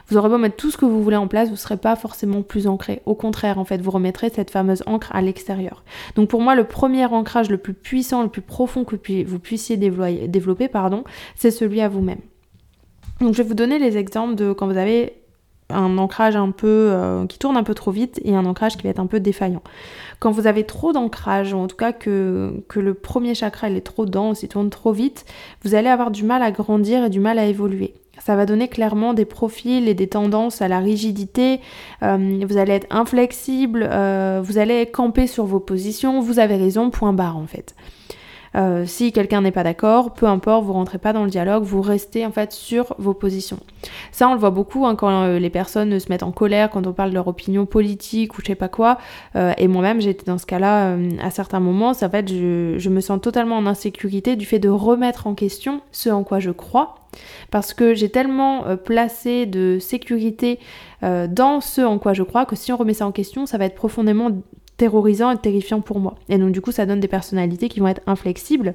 vous 0.09 0.16
aurez 0.16 0.29
beau 0.29 0.38
mettre 0.38 0.57
tout 0.57 0.71
ce 0.71 0.77
que 0.77 0.85
vous 0.85 1.03
voulez 1.03 1.16
en 1.16 1.29
place, 1.29 1.49
vous 1.49 1.55
ne 1.55 1.59
serez 1.59 1.77
pas 1.77 1.97
forcément 1.97 2.42
plus 2.42 2.66
ancré. 2.66 3.03
Au 3.07 3.14
contraire, 3.14 3.59
en 3.59 3.64
fait, 3.64 3.81
vous 3.81 3.90
remettrez 3.90 4.31
cette 4.31 4.51
fameuse 4.51 4.83
encre 4.87 5.11
à 5.12 5.21
l'extérieur. 5.21 5.85
Donc 6.16 6.29
pour 6.29 6.40
moi, 6.40 6.55
le 6.55 6.64
premier 6.64 7.05
ancrage 7.07 7.51
le 7.51 7.59
plus 7.59 7.75
puissant, 7.75 8.23
le 8.23 8.29
plus 8.29 8.42
profond 8.42 8.85
que 8.85 8.97
vous 9.25 9.38
puissiez 9.38 9.77
développer, 9.77 10.68
pardon, 10.68 11.05
c'est 11.37 11.51
celui 11.51 11.81
à 11.81 11.88
vous-même. 11.88 12.21
Donc 13.21 13.35
je 13.35 13.42
vais 13.42 13.49
vous 13.49 13.55
donner 13.55 13.79
les 13.79 13.97
exemples 13.97 14.35
de 14.35 14.53
quand 14.53 14.66
vous 14.66 14.77
avez 14.77 15.14
un 15.71 15.99
ancrage 15.99 16.37
un 16.37 16.51
peu 16.51 16.66
euh, 16.66 17.27
qui 17.27 17.38
tourne 17.38 17.57
un 17.57 17.62
peu 17.62 17.75
trop 17.75 17.90
vite 17.90 18.21
et 18.25 18.35
un 18.35 18.47
ancrage 18.47 18.77
qui 18.77 18.85
va 18.85 18.90
être 18.90 19.01
un 19.01 19.07
peu 19.07 19.21
défaillant. 19.21 19.62
Quand 20.18 20.31
vous 20.31 20.47
avez 20.47 20.64
trop 20.64 20.92
d'ancrage, 20.92 21.53
ou 21.53 21.59
en 21.59 21.66
tout 21.66 21.77
cas 21.77 21.92
que, 21.92 22.64
que 22.68 22.81
le 22.81 22.94
premier 22.94 23.35
chakra 23.35 23.68
il 23.68 23.77
est 23.77 23.83
trop 23.83 24.07
dense, 24.07 24.42
il 24.42 24.49
tourne 24.49 24.71
trop 24.71 24.92
vite, 24.92 25.27
vous 25.62 25.75
allez 25.75 25.88
avoir 25.88 26.11
du 26.11 26.25
mal 26.25 26.42
à 26.42 26.51
grandir 26.51 27.05
et 27.05 27.11
du 27.11 27.21
mal 27.21 27.38
à 27.38 27.44
évoluer. 27.44 27.94
Ça 28.18 28.37
va 28.37 28.46
donner 28.46 28.68
clairement 28.68 29.14
des 29.14 29.24
profils 29.24 29.88
et 29.88 29.94
des 29.94 30.09
tendances 30.09 30.62
à 30.62 30.68
la 30.68 30.81
rigidité. 30.81 31.61
Euh, 32.02 32.44
vous 32.46 32.57
allez 32.57 32.72
être 32.72 32.87
inflexible, 32.90 33.88
euh, 33.90 34.40
vous 34.42 34.59
allez 34.59 34.87
camper 34.87 35.26
sur 35.26 35.44
vos 35.44 35.61
positions. 35.61 36.20
Vous 36.20 36.38
avez 36.38 36.57
raison, 36.57 36.90
point 36.90 37.12
barre 37.12 37.37
en 37.37 37.46
fait. 37.46 37.74
Euh, 38.57 38.87
si 38.87 39.12
quelqu'un 39.12 39.42
n'est 39.42 39.52
pas 39.52 39.62
d'accord, 39.62 40.14
peu 40.14 40.24
importe, 40.26 40.64
vous 40.64 40.72
rentrez 40.72 40.96
pas 40.96 41.12
dans 41.12 41.22
le 41.22 41.31
dialogue, 41.31 41.62
vous 41.64 41.83
restez 41.83 42.24
en 42.24 42.33
fait 42.33 42.50
sur 42.52 42.94
vos 42.98 43.12
positions. 43.12 43.59
Ça, 44.11 44.26
on 44.26 44.33
le 44.33 44.40
voit 44.40 44.50
beaucoup 44.50 44.87
hein, 44.87 44.94
quand 44.94 45.26
les 45.37 45.50
personnes 45.50 46.00
se 46.00 46.09
mettent 46.09 46.22
en 46.22 46.33
colère, 46.33 46.70
quand 46.70 46.87
on 46.87 46.94
parle 46.94 47.11
de 47.11 47.14
leur 47.14 47.28
opinion 47.28 47.66
politique 47.66 48.37
ou 48.38 48.40
je 48.40 48.46
sais 48.46 48.54
pas 48.54 48.68
quoi. 48.68 48.96
Et 49.59 49.68
moi-même, 49.68 50.00
j'étais 50.00 50.24
dans 50.24 50.38
ce 50.38 50.46
cas-là 50.46 50.96
à 51.22 51.31
certains 51.31 51.61
moments. 51.61 51.90
En 51.90 51.94
fait, 51.94 52.28
je, 52.28 52.74
je 52.78 52.88
me 52.88 53.00
sens 53.00 53.20
totalement 53.20 53.59
en 53.59 53.66
insécurité 53.66 54.35
du 54.35 54.46
fait 54.46 54.59
de 54.59 54.70
remettre 54.70 55.26
en 55.26 55.35
question 55.35 55.83
ce 55.92 56.09
en 56.09 56.24
quoi 56.24 56.40
je 56.40 56.50
crois. 56.50 56.97
Parce 57.51 57.75
que 57.75 57.94
j'ai 57.94 58.11
tellement 58.11 58.77
placé 58.77 59.47
de 59.47 59.79
sécurité 59.81 60.59
dans 61.03 61.61
ce 61.61 61.81
en 61.81 61.99
quoi 61.99 62.12
je 62.12 62.23
crois 62.23 62.47
que 62.47 62.57
si 62.57 62.73
on 62.73 62.77
remet 62.77 62.94
ça 62.94 63.07
en 63.07 63.12
question, 63.12 63.47
ça 63.47 63.59
va 63.59 63.64
être 63.64 63.75
profondément 63.75 64.31
terrorisant 64.77 65.31
et 65.31 65.37
terrifiant 65.37 65.81
pour 65.81 65.99
moi. 65.99 66.14
Et 66.29 66.38
donc 66.38 66.53
du 66.53 66.61
coup, 66.61 66.73
ça 66.73 66.87
donne 66.87 67.01
des 67.01 67.09
personnalités 67.09 67.68
qui 67.68 67.81
vont 67.81 67.88
être 67.88 68.03
inflexibles. 68.07 68.75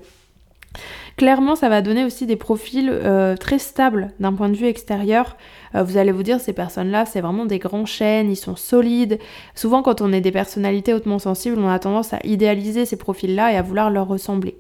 Clairement, 1.16 1.56
ça 1.56 1.70
va 1.70 1.82
donner 1.82 2.04
aussi 2.04 2.26
des 2.26 2.36
profils 2.36 2.90
euh, 2.92 3.36
très 3.36 3.60
stables 3.60 4.12
d'un 4.20 4.34
point 4.34 4.50
de 4.50 4.56
vue 4.56 4.66
extérieur. 4.66 5.38
Euh, 5.76 5.84
vous 5.84 5.98
allez 5.98 6.12
vous 6.12 6.24
dire, 6.24 6.40
ces 6.40 6.54
personnes-là, 6.54 7.06
c'est 7.06 7.22
vraiment 7.22 7.46
des 7.46 7.60
grands 7.60 7.86
chênes, 7.86 8.32
ils 8.32 8.36
sont 8.36 8.56
solides. 8.56 9.20
Souvent, 9.54 9.84
quand 9.84 10.02
on 10.02 10.12
est 10.12 10.22
des 10.22 10.32
personnalités 10.32 10.94
hautement 10.94 11.20
sensibles, 11.20 11.60
on 11.60 11.70
a 11.70 11.80
tendance 11.80 12.14
à 12.14 12.20
idéaliser 12.24 12.86
ces 12.86 12.98
profils-là 12.98 13.54
et 13.54 13.58
à 13.58 13.62
vouloir 13.62 13.92
leur 13.92 14.08
ressembler. 14.08 14.58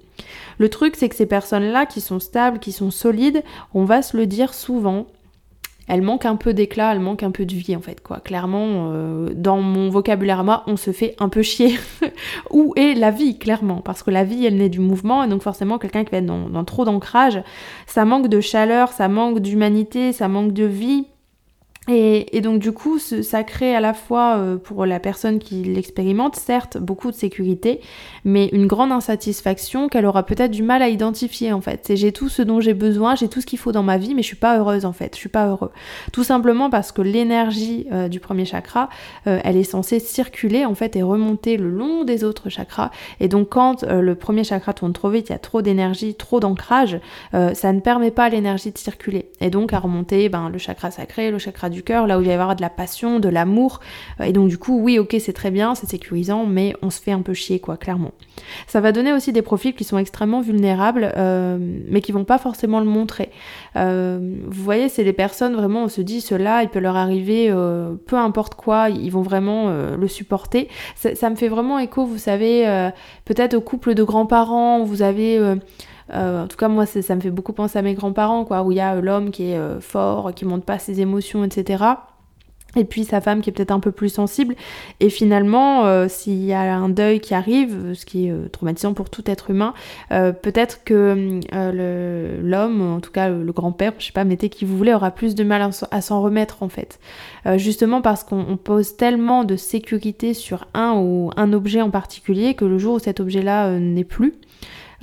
Le 0.59 0.69
truc, 0.69 0.95
c'est 0.95 1.09
que 1.09 1.15
ces 1.15 1.25
personnes-là 1.25 1.87
qui 1.87 2.01
sont 2.01 2.19
stables, 2.19 2.59
qui 2.59 2.71
sont 2.71 2.91
solides, 2.91 3.43
on 3.73 3.85
va 3.85 4.03
se 4.03 4.15
le 4.15 4.27
dire 4.27 4.53
souvent, 4.53 5.07
elle 5.87 6.01
manque 6.01 6.25
un 6.25 6.35
peu 6.35 6.53
d'éclat, 6.53 6.93
elle 6.93 6.99
manque 6.99 7.23
un 7.23 7.31
peu 7.31 7.45
de 7.45 7.53
vie 7.53 7.75
en 7.75 7.81
fait 7.81 8.01
quoi. 8.01 8.19
Clairement, 8.19 8.91
euh, 8.91 9.29
dans 9.35 9.59
mon 9.61 9.89
vocabulaire 9.89 10.43
moi, 10.43 10.63
on 10.67 10.77
se 10.77 10.91
fait 10.91 11.15
un 11.19 11.29
peu 11.29 11.41
chier. 11.41 11.77
Où 12.51 12.73
est 12.75 12.93
la 12.93 13.11
vie 13.11 13.37
clairement? 13.37 13.81
Parce 13.81 14.03
que 14.03 14.11
la 14.11 14.23
vie, 14.23 14.45
elle 14.45 14.57
naît 14.57 14.69
du 14.69 14.79
mouvement 14.79 15.23
et 15.23 15.27
donc 15.27 15.41
forcément 15.41 15.77
quelqu'un 15.77 16.03
qui 16.03 16.11
va 16.11 16.17
être 16.17 16.25
dans 16.25 16.63
trop 16.63 16.85
d'ancrage, 16.85 17.41
ça 17.87 18.05
manque 18.05 18.27
de 18.27 18.39
chaleur, 18.39 18.91
ça 18.91 19.07
manque 19.07 19.39
d'humanité, 19.39 20.13
ça 20.13 20.27
manque 20.27 20.53
de 20.53 20.65
vie. 20.65 21.05
Et, 21.89 22.39
donc 22.39 22.59
du 22.59 22.71
coup, 22.71 22.97
ça 22.97 23.43
crée 23.43 23.75
à 23.75 23.81
la 23.81 23.93
fois 23.93 24.37
euh, 24.37 24.55
pour 24.55 24.85
la 24.85 25.01
personne 25.01 25.39
qui 25.39 25.63
l'expérimente, 25.63 26.37
certes, 26.37 26.77
beaucoup 26.77 27.11
de 27.11 27.15
sécurité, 27.15 27.81
mais 28.23 28.47
une 28.53 28.67
grande 28.67 28.93
insatisfaction 28.93 29.89
qu'elle 29.89 30.05
aura 30.05 30.23
peut-être 30.23 30.51
du 30.51 30.63
mal 30.63 30.81
à 30.81 30.87
identifier 30.87 31.51
en 31.51 31.59
fait. 31.59 31.81
C'est 31.85 31.97
j'ai 31.97 32.13
tout 32.13 32.29
ce 32.29 32.41
dont 32.41 32.61
j'ai 32.61 32.73
besoin, 32.73 33.15
j'ai 33.15 33.27
tout 33.27 33.41
ce 33.41 33.45
qu'il 33.45 33.59
faut 33.59 33.73
dans 33.73 33.83
ma 33.83 33.97
vie, 33.97 34.15
mais 34.15 34.21
je 34.21 34.27
suis 34.27 34.37
pas 34.37 34.57
heureuse 34.57 34.85
en 34.85 34.93
fait, 34.93 35.13
je 35.13 35.19
suis 35.19 35.29
pas 35.29 35.47
heureux. 35.47 35.71
Tout 36.13 36.23
simplement 36.23 36.69
parce 36.69 36.93
que 36.93 37.01
l'énergie 37.01 37.85
euh, 37.91 38.07
du 38.07 38.21
premier 38.21 38.45
chakra, 38.45 38.87
euh, 39.27 39.41
elle 39.43 39.57
est 39.57 39.63
censée 39.63 39.99
circuler 39.99 40.63
en 40.63 40.75
fait 40.75 40.95
et 40.95 41.03
remonter 41.03 41.57
le 41.57 41.69
long 41.69 42.05
des 42.05 42.23
autres 42.23 42.49
chakras. 42.49 42.91
Et 43.19 43.27
donc 43.27 43.49
quand 43.49 43.83
le 43.83 44.15
premier 44.15 44.45
chakra 44.45 44.73
tourne 44.73 44.93
trop 44.93 45.09
vite, 45.09 45.29
il 45.29 45.33
y 45.33 45.35
a 45.35 45.39
trop 45.39 45.61
d'énergie, 45.61 46.15
trop 46.15 46.39
d'ancrage, 46.39 46.99
ça 47.31 47.73
ne 47.73 47.79
permet 47.79 48.11
pas 48.11 48.25
à 48.25 48.29
l'énergie 48.29 48.71
de 48.71 48.77
circuler. 48.77 49.29
Et 49.41 49.49
donc 49.49 49.73
à 49.73 49.79
remonter 49.79 50.29
ben, 50.29 50.49
le 50.49 50.57
chakra 50.57 50.89
sacré, 50.89 51.29
le 51.29 51.39
chakra 51.39 51.69
du 51.73 51.83
cœur, 51.83 52.07
là 52.07 52.17
où 52.17 52.21
il 52.21 52.25
va 52.27 52.31
y 52.31 52.33
avoir 52.33 52.55
de 52.55 52.61
la 52.61 52.69
passion, 52.69 53.19
de 53.19 53.27
l'amour. 53.27 53.81
Euh, 54.21 54.25
et 54.25 54.31
donc 54.31 54.47
du 54.47 54.57
coup, 54.57 54.79
oui, 54.79 54.99
ok, 54.99 55.15
c'est 55.19 55.33
très 55.33 55.51
bien, 55.51 55.75
c'est 55.75 55.89
sécurisant, 55.89 56.45
mais 56.45 56.73
on 56.81 56.89
se 56.89 57.01
fait 57.01 57.11
un 57.11 57.21
peu 57.21 57.33
chier, 57.33 57.59
quoi, 57.59 57.75
clairement. 57.75 58.11
Ça 58.67 58.79
va 58.79 58.91
donner 58.91 59.11
aussi 59.13 59.33
des 59.33 59.41
profils 59.41 59.73
qui 59.73 59.83
sont 59.83 59.97
extrêmement 59.97 60.41
vulnérables, 60.41 61.11
euh, 61.17 61.57
mais 61.89 62.01
qui 62.01 62.11
vont 62.11 62.23
pas 62.23 62.37
forcément 62.37 62.79
le 62.79 62.85
montrer. 62.85 63.29
Euh, 63.75 64.19
vous 64.47 64.63
voyez, 64.63 64.87
c'est 64.87 65.03
des 65.03 65.13
personnes 65.13 65.55
vraiment, 65.55 65.83
on 65.83 65.89
se 65.89 66.01
dit, 66.01 66.21
cela, 66.21 66.63
il 66.63 66.69
peut 66.69 66.79
leur 66.79 66.95
arriver 66.95 67.51
peu 68.07 68.15
importe 68.15 68.55
quoi, 68.55 68.89
ils 68.89 69.09
vont 69.09 69.21
vraiment 69.21 69.69
le 69.69 70.07
supporter. 70.07 70.69
Ça, 70.95 71.29
me 71.29 71.35
fait 71.35 71.47
vraiment 71.47 71.79
écho, 71.79 72.05
vous 72.05 72.17
savez, 72.17 72.89
peut-être 73.25 73.53
au 73.55 73.61
couple 73.61 73.93
de 73.93 74.03
grands-parents, 74.03 74.83
vous 74.83 75.01
avez... 75.01 75.39
en 76.11 76.47
tout 76.47 76.57
cas, 76.57 76.67
moi, 76.67 76.85
ça 76.85 77.15
me 77.15 77.21
fait 77.21 77.31
beaucoup 77.31 77.53
penser 77.53 77.79
à 77.79 77.81
mes 77.81 77.93
grands-parents, 77.93 78.45
quoi, 78.45 78.63
où 78.63 78.71
il 78.71 78.77
y 78.77 78.81
a 78.81 78.99
l'homme 78.99 79.31
qui 79.31 79.51
est 79.51 79.79
fort, 79.79 80.33
qui 80.33 80.45
montre 80.45 80.65
pas 80.65 80.79
ses 80.79 81.01
émotions, 81.01 81.43
etc 81.43 81.83
et 82.75 82.85
puis 82.85 83.03
sa 83.03 83.21
femme 83.21 83.41
qui 83.41 83.49
est 83.49 83.53
peut-être 83.53 83.71
un 83.71 83.79
peu 83.79 83.91
plus 83.91 84.09
sensible. 84.09 84.55
Et 84.99 85.09
finalement, 85.09 85.85
euh, 85.85 86.07
s'il 86.07 86.43
y 86.43 86.53
a 86.53 86.75
un 86.75 86.89
deuil 86.89 87.19
qui 87.19 87.33
arrive, 87.33 87.93
ce 87.93 88.05
qui 88.05 88.27
est 88.27 88.31
euh, 88.31 88.47
traumatisant 88.49 88.93
pour 88.93 89.09
tout 89.09 89.23
être 89.29 89.51
humain, 89.51 89.73
euh, 90.11 90.31
peut-être 90.31 90.83
que 90.83 91.39
l'homme, 92.41 92.81
en 92.81 92.99
tout 92.99 93.11
cas 93.11 93.29
le, 93.29 93.51
grand-père, 93.51 93.93
je 93.99 94.05
sais 94.07 94.11
pas, 94.11 94.23
mettez 94.23 94.49
qui 94.49 94.65
vous 94.65 94.77
voulez, 94.77 94.93
aura 94.93 95.11
plus 95.11 95.35
de 95.35 95.43
mal 95.43 95.69
à 95.91 96.01
s'en 96.01 96.21
remettre 96.21 96.63
en 96.63 96.69
fait. 96.69 96.99
justement 97.57 98.01
parce 98.01 98.23
qu'on 98.23 98.57
pose 98.57 98.95
tellement 98.97 99.43
de 99.43 99.55
sécurité 99.55 100.33
sur 100.33 100.67
un 100.73 100.93
ou 100.95 101.29
un 101.37 101.53
objet 101.53 101.81
en 101.81 101.91
particulier 101.91 102.55
que 102.55 102.65
le 102.65 102.79
jour 102.79 102.95
où 102.95 102.99
cet 102.99 103.19
objet-là 103.19 103.77
n'est 103.79 104.03
plus, 104.03 104.33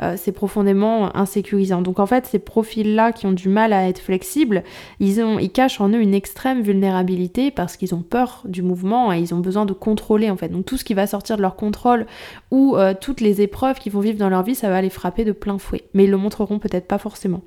euh, 0.03 0.15
c'est 0.17 0.33
profondément 0.33 1.15
insécurisant. 1.17 1.83
Donc 1.83 1.99
en 1.99 2.07
fait, 2.07 2.27
ces 2.27 2.39
profils-là 2.39 3.13
qui 3.13 3.27
ont 3.27 3.33
du 3.33 3.49
mal 3.49 3.73
à 3.73 3.89
être 3.89 4.01
flexibles, 4.01 4.63
ils, 4.99 5.23
ont, 5.23 5.39
cachent 5.49 5.81
en 5.81 5.91
eux 5.91 6.01
une 6.01 6.15
extrême 6.15 6.63
vulnérabilité 6.63 7.51
parce 7.51 7.77
qu'ils 7.77 7.95
ont 7.95 8.03
peur 8.03 8.43
du 8.45 8.63
mouvement 8.63 9.13
et 9.13 9.19
ils 9.19 9.35
ont 9.35 9.41
besoin 9.41 9.67
de 9.67 9.73
contrôler 9.73 10.31
en 10.31 10.37
fait. 10.37 10.49
Donc 10.49 10.65
tout 10.65 10.77
ce 10.77 10.85
qui 10.85 10.95
va 10.95 11.07
sortir 11.07 11.37
de 11.37 11.43
leur 11.43 11.57
contrôle 11.57 12.07
ou 12.51 12.77
euh, 12.77 12.95
toutes 12.99 13.21
les 13.21 13.41
épreuves 13.41 13.79
qu'ils 13.79 13.93
vont 13.93 14.01
vivre 14.01 14.19
dans 14.19 14.31
leur 14.31 14.43
vie, 14.43 14.55
ça 14.55 14.69
va 14.69 14.81
les 14.81 14.91
frapper 14.91 15.25
de 15.25 15.33
plein 15.33 15.59
fouet. 15.59 15.85
Mais 15.95 16.05
ils 16.05 16.11
le 16.11 16.17
montreront 16.17 16.59
peut-être 16.59 16.87
pas 16.87 16.99
forcément. 16.99 17.43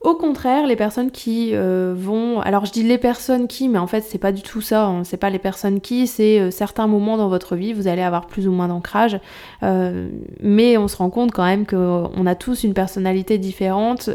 Au 0.00 0.14
contraire, 0.14 0.68
les 0.68 0.76
personnes 0.76 1.10
qui 1.10 1.50
euh, 1.54 1.92
vont, 1.96 2.40
alors 2.40 2.64
je 2.64 2.70
dis 2.70 2.84
les 2.84 2.98
personnes 2.98 3.48
qui, 3.48 3.68
mais 3.68 3.80
en 3.80 3.88
fait 3.88 4.02
c'est 4.02 4.18
pas 4.18 4.30
du 4.30 4.42
tout 4.42 4.60
ça, 4.60 4.86
hein. 4.86 5.02
c'est 5.02 5.16
pas 5.16 5.28
les 5.28 5.40
personnes 5.40 5.80
qui, 5.80 6.06
c'est 6.06 6.38
euh, 6.38 6.50
certains 6.52 6.86
moments 6.86 7.16
dans 7.16 7.28
votre 7.28 7.56
vie, 7.56 7.72
vous 7.72 7.88
allez 7.88 8.02
avoir 8.02 8.28
plus 8.28 8.46
ou 8.46 8.52
moins 8.52 8.68
d'ancrage, 8.68 9.18
euh, 9.64 10.08
mais 10.40 10.78
on 10.78 10.86
se 10.86 10.96
rend 10.96 11.10
compte 11.10 11.32
quand 11.32 11.44
même 11.44 11.66
qu'on 11.66 12.26
a 12.26 12.34
tous 12.36 12.62
une 12.62 12.74
personnalité 12.74 13.38
différente 13.38 14.08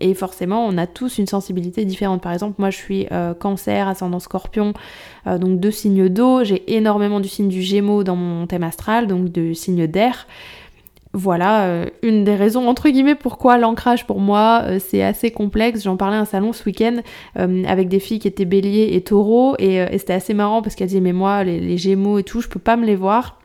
et 0.00 0.12
forcément 0.12 0.66
on 0.66 0.76
a 0.76 0.86
tous 0.86 1.16
une 1.16 1.26
sensibilité 1.26 1.86
différente. 1.86 2.20
Par 2.20 2.32
exemple, 2.32 2.56
moi 2.58 2.68
je 2.68 2.76
suis 2.76 3.06
cancer, 3.38 3.88
ascendant 3.88 4.20
scorpion, 4.20 4.74
donc 5.26 5.58
deux 5.58 5.70
signes 5.70 6.08
d'eau, 6.10 6.44
j'ai 6.44 6.74
énormément 6.74 7.20
du 7.20 7.28
signe 7.28 7.48
du 7.48 7.62
gémeaux 7.62 8.04
dans 8.04 8.16
mon 8.16 8.46
thème 8.46 8.62
astral, 8.62 9.06
donc 9.06 9.32
de 9.32 9.54
signe 9.54 9.86
d'air 9.86 10.26
voilà 11.14 11.66
euh, 11.66 11.86
une 12.02 12.24
des 12.24 12.34
raisons 12.34 12.68
entre 12.68 12.88
guillemets 12.88 13.14
pourquoi 13.14 13.56
l'ancrage 13.56 14.04
pour 14.04 14.20
moi 14.20 14.62
euh, 14.64 14.78
c'est 14.80 15.02
assez 15.02 15.30
complexe. 15.30 15.84
J'en 15.84 15.96
parlais 15.96 16.16
à 16.16 16.20
un 16.20 16.24
salon 16.24 16.52
ce 16.52 16.64
week-end 16.64 16.96
euh, 17.38 17.62
avec 17.66 17.88
des 17.88 18.00
filles 18.00 18.18
qui 18.18 18.28
étaient 18.28 18.44
béliers 18.44 18.90
et 18.92 19.00
taureaux 19.00 19.54
et, 19.58 19.84
c'était 19.98 20.12
assez 20.12 20.34
marrant 20.34 20.60
parce 20.60 20.74
qu'elles 20.74 20.88
disaient 20.88 21.00
mais 21.00 21.12
moi 21.12 21.44
les, 21.44 21.60
les, 21.60 21.78
gémeaux 21.78 22.18
et 22.18 22.24
tout 22.24 22.40
je 22.40 22.48
peux 22.48 22.60
pas 22.60 22.76
me 22.76 22.84
les 22.84 22.96
voir. 22.96 23.38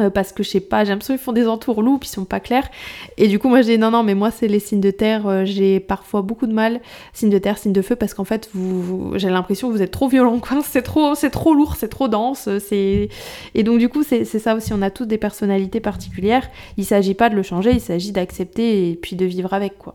Euh, 0.00 0.10
parce 0.10 0.32
que 0.32 0.42
je 0.42 0.48
sais 0.48 0.60
pas, 0.60 0.84
j'ai 0.84 0.90
l'impression 0.90 1.14
qu'ils 1.14 1.22
font 1.22 1.32
des 1.32 1.48
entourloups 1.48 1.98
puis 1.98 2.08
ils 2.08 2.12
sont 2.12 2.24
pas 2.24 2.40
clairs. 2.40 2.68
Et 3.16 3.28
du 3.28 3.38
coup, 3.38 3.48
moi 3.48 3.62
dis 3.62 3.78
non, 3.78 3.90
non, 3.90 4.02
mais 4.02 4.14
moi 4.14 4.30
c'est 4.30 4.48
les 4.48 4.60
signes 4.60 4.80
de 4.80 4.90
terre, 4.90 5.26
euh, 5.26 5.44
j'ai 5.44 5.80
parfois 5.80 6.22
beaucoup 6.22 6.46
de 6.46 6.52
mal. 6.52 6.80
Signes 7.12 7.30
de 7.30 7.38
terre, 7.38 7.58
signes 7.58 7.72
de 7.72 7.82
feu, 7.82 7.96
parce 7.96 8.14
qu'en 8.14 8.24
fait, 8.24 8.48
vous, 8.54 9.12
j'ai 9.16 9.28
l'impression 9.30 9.68
que 9.68 9.74
vous 9.74 9.82
êtes 9.82 9.90
trop 9.90 10.08
violent, 10.08 10.38
quoi. 10.38 10.58
C'est 10.68 10.82
trop, 10.82 11.14
c'est 11.14 11.30
trop 11.30 11.54
lourd, 11.54 11.76
c'est 11.76 11.88
trop 11.88 12.08
dense. 12.08 12.48
c'est 12.58 13.08
Et 13.54 13.62
donc, 13.62 13.78
du 13.78 13.88
coup, 13.88 14.02
c'est 14.02 14.24
ça 14.24 14.54
aussi, 14.54 14.72
on 14.72 14.82
a 14.82 14.90
tous 14.90 15.06
des 15.06 15.18
personnalités 15.18 15.80
particulières. 15.80 16.48
Il 16.76 16.84
s'agit 16.84 17.14
pas 17.14 17.30
de 17.30 17.34
le 17.34 17.42
changer, 17.42 17.72
il 17.72 17.80
s'agit 17.80 18.12
d'accepter 18.12 18.90
et 18.90 18.96
puis 18.96 19.16
de 19.16 19.24
vivre 19.24 19.54
avec, 19.54 19.78
quoi. 19.78 19.94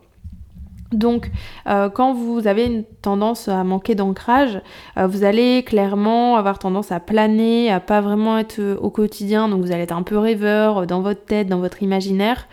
Donc, 0.94 1.32
euh, 1.68 1.90
quand 1.90 2.14
vous 2.14 2.48
avez 2.48 2.66
une 2.66 2.84
tendance 2.84 3.48
à 3.48 3.64
manquer 3.64 3.96
d'ancrage, 3.96 4.62
euh, 4.98 5.08
vous 5.08 5.24
allez 5.24 5.64
clairement 5.64 6.36
avoir 6.36 6.60
tendance 6.60 6.92
à 6.92 7.00
planer, 7.00 7.72
à 7.72 7.80
pas 7.80 8.02
vraiment 8.02 8.38
être 8.38 8.60
euh, 8.60 8.78
au 8.78 8.90
quotidien. 8.90 9.50
Donc, 9.50 9.62
vous 9.62 9.72
allez 9.72 9.84
être 9.84 9.96
un 9.96 10.04
peu 10.04 10.18
rêveur 10.18 10.88
dans 10.88 11.02
votre 11.02 11.26
tête, 11.26 11.48
dans 11.48 11.60
votre 11.60 11.82
imaginaire. 11.84 12.48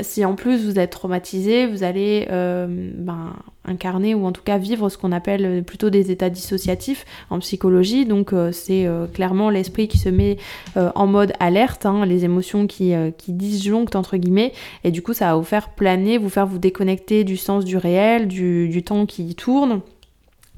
Si 0.00 0.24
en 0.24 0.34
plus 0.34 0.64
vous 0.64 0.78
êtes 0.78 0.90
traumatisé, 0.90 1.66
vous 1.66 1.82
allez 1.82 2.26
ben, 2.28 3.34
incarner 3.66 4.14
ou 4.14 4.26
en 4.26 4.32
tout 4.32 4.42
cas 4.42 4.58
vivre 4.58 4.88
ce 4.88 4.98
qu'on 4.98 5.12
appelle 5.12 5.62
plutôt 5.64 5.90
des 5.90 6.10
états 6.10 6.30
dissociatifs 6.30 7.04
en 7.30 7.38
psychologie. 7.38 8.04
Donc 8.04 8.32
c'est 8.52 8.88
clairement 9.12 9.50
l'esprit 9.50 9.88
qui 9.88 9.98
se 9.98 10.08
met 10.08 10.36
en 10.76 11.06
mode 11.06 11.32
alerte, 11.40 11.86
hein, 11.86 12.04
les 12.04 12.24
émotions 12.24 12.66
qui, 12.66 12.92
qui 13.18 13.32
disjonctent 13.32 13.96
entre 13.96 14.16
guillemets, 14.16 14.52
et 14.82 14.90
du 14.90 15.02
coup 15.02 15.12
ça 15.12 15.26
va 15.26 15.36
vous 15.36 15.44
faire 15.44 15.70
planer, 15.70 16.18
vous 16.18 16.30
faire 16.30 16.46
vous 16.46 16.58
déconnecter 16.58 17.24
du 17.24 17.36
sens 17.36 17.64
du 17.64 17.76
réel, 17.76 18.28
du, 18.28 18.82
temps 18.84 19.06
qui 19.06 19.34
tourne 19.34 19.80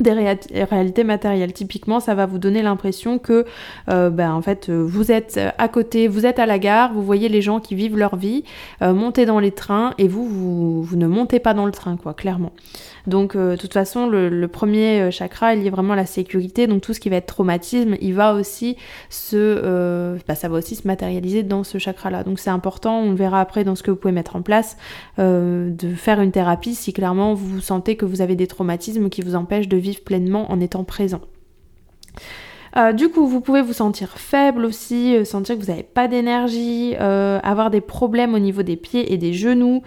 des 0.00 0.12
réalités 0.12 1.04
matérielles. 1.04 1.52
Typiquement, 1.52 2.00
ça 2.00 2.14
va 2.14 2.26
vous 2.26 2.38
donner 2.38 2.62
l'impression 2.62 3.18
que, 3.18 3.46
euh, 3.88 4.10
ben, 4.10 4.32
en 4.32 4.42
fait, 4.42 4.68
vous 4.70 5.10
êtes 5.10 5.40
à 5.56 5.68
côté, 5.68 6.06
vous 6.06 6.26
êtes 6.26 6.38
à 6.38 6.46
la 6.46 6.58
gare, 6.58 6.92
vous 6.92 7.02
voyez 7.02 7.28
les 7.28 7.40
gens 7.40 7.60
qui 7.60 7.74
vivent 7.74 7.96
leur 7.96 8.16
vie, 8.16 8.44
euh, 8.82 8.92
monter 8.92 9.24
dans 9.24 9.38
les 9.38 9.52
trains, 9.52 9.94
et 9.96 10.06
vous, 10.06 10.28
vous, 10.28 10.82
vous, 10.82 10.96
ne 10.96 11.06
montez 11.06 11.40
pas 11.40 11.54
dans 11.54 11.66
le 11.66 11.72
train, 11.72 11.96
quoi, 11.96 12.12
clairement. 12.12 12.52
Donc, 13.06 13.36
euh, 13.36 13.52
de 13.52 13.60
toute 13.60 13.72
façon, 13.72 14.08
le, 14.08 14.46
premier 14.48 15.00
euh, 15.00 15.10
chakra, 15.10 15.54
il 15.54 15.66
est 15.66 15.70
vraiment 15.70 15.94
la 15.94 16.06
sécurité. 16.06 16.66
Donc, 16.66 16.82
tout 16.82 16.92
ce 16.92 17.00
qui 17.00 17.08
va 17.08 17.16
être 17.16 17.26
traumatisme, 17.26 17.96
il 18.00 18.14
va 18.14 18.34
aussi 18.34 18.76
se, 19.10 19.36
euh, 19.36 20.16
bah, 20.26 20.34
ça 20.34 20.48
va 20.48 20.58
aussi 20.58 20.74
se 20.74 20.86
matérialiser 20.86 21.42
dans 21.42 21.64
ce 21.64 21.78
chakra-là. 21.78 22.24
Donc, 22.24 22.38
c'est 22.38 22.50
important. 22.50 23.00
On 23.00 23.10
le 23.10 23.16
verra 23.16 23.40
après 23.40 23.64
dans 23.64 23.74
ce 23.74 23.82
que 23.82 23.90
vous 23.90 23.96
pouvez 23.96 24.12
mettre 24.12 24.36
en 24.36 24.42
place, 24.42 24.76
de 25.18 25.94
faire 25.94 26.20
une 26.20 26.32
thérapie 26.32 26.74
si 26.74 26.92
clairement 26.92 27.34
vous 27.34 27.60
sentez 27.60 27.96
que 27.96 28.04
vous 28.04 28.20
avez 28.20 28.36
des 28.36 28.46
traumatismes 28.46 29.08
qui 29.08 29.22
vous 29.22 29.34
empêchent 29.34 29.68
de 29.68 29.76
vivre 29.76 29.85
pleinement 29.94 30.50
en 30.50 30.60
étant 30.60 30.84
présent. 30.84 31.20
du 32.94 33.08
coup, 33.08 33.26
vous 33.26 33.40
pouvez 33.40 33.62
vous 33.62 33.72
sentir 33.72 34.18
faible 34.18 34.64
aussi, 34.64 35.24
sentir 35.24 35.56
que 35.56 35.62
vous 35.62 35.70
n'avez 35.70 35.82
pas 35.82 36.08
d'énergie, 36.08 36.94
avoir 36.96 37.70
des 37.70 37.80
problèmes 37.80 38.34
au 38.34 38.38
niveau 38.38 38.62
des 38.62 38.76
pieds 38.76 39.12
et 39.12 39.16
des 39.16 39.32
genoux, 39.32 39.82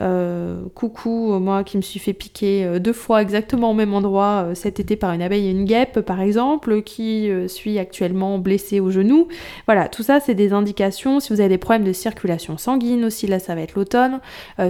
euh, 0.00 0.62
coucou, 0.74 1.38
moi 1.38 1.64
qui 1.64 1.76
me 1.76 1.82
suis 1.82 1.98
fait 1.98 2.12
piquer 2.12 2.64
euh, 2.64 2.78
deux 2.78 2.92
fois 2.92 3.22
exactement 3.22 3.72
au 3.72 3.74
même 3.74 3.92
endroit 3.92 4.44
euh, 4.44 4.54
cet 4.54 4.80
été 4.80 4.96
par 4.96 5.12
une 5.12 5.20
abeille 5.20 5.48
et 5.48 5.50
une 5.50 5.64
guêpe 5.64 6.00
par 6.00 6.20
exemple, 6.20 6.82
qui 6.82 7.30
suis 7.48 7.78
actuellement 7.78 8.38
blessée 8.38 8.80
au 8.80 8.90
genou. 8.90 9.28
Voilà, 9.66 9.88
tout 9.88 10.02
ça 10.02 10.20
c'est 10.20 10.34
des 10.34 10.52
indications. 10.52 11.20
Si 11.20 11.32
vous 11.32 11.40
avez 11.40 11.48
des 11.48 11.58
problèmes 11.58 11.84
de 11.84 11.92
circulation 11.92 12.58
sanguine 12.58 13.04
aussi, 13.04 13.26
là 13.26 13.38
ça 13.38 13.54
va 13.54 13.62
être 13.62 13.74
l'automne. 13.74 14.20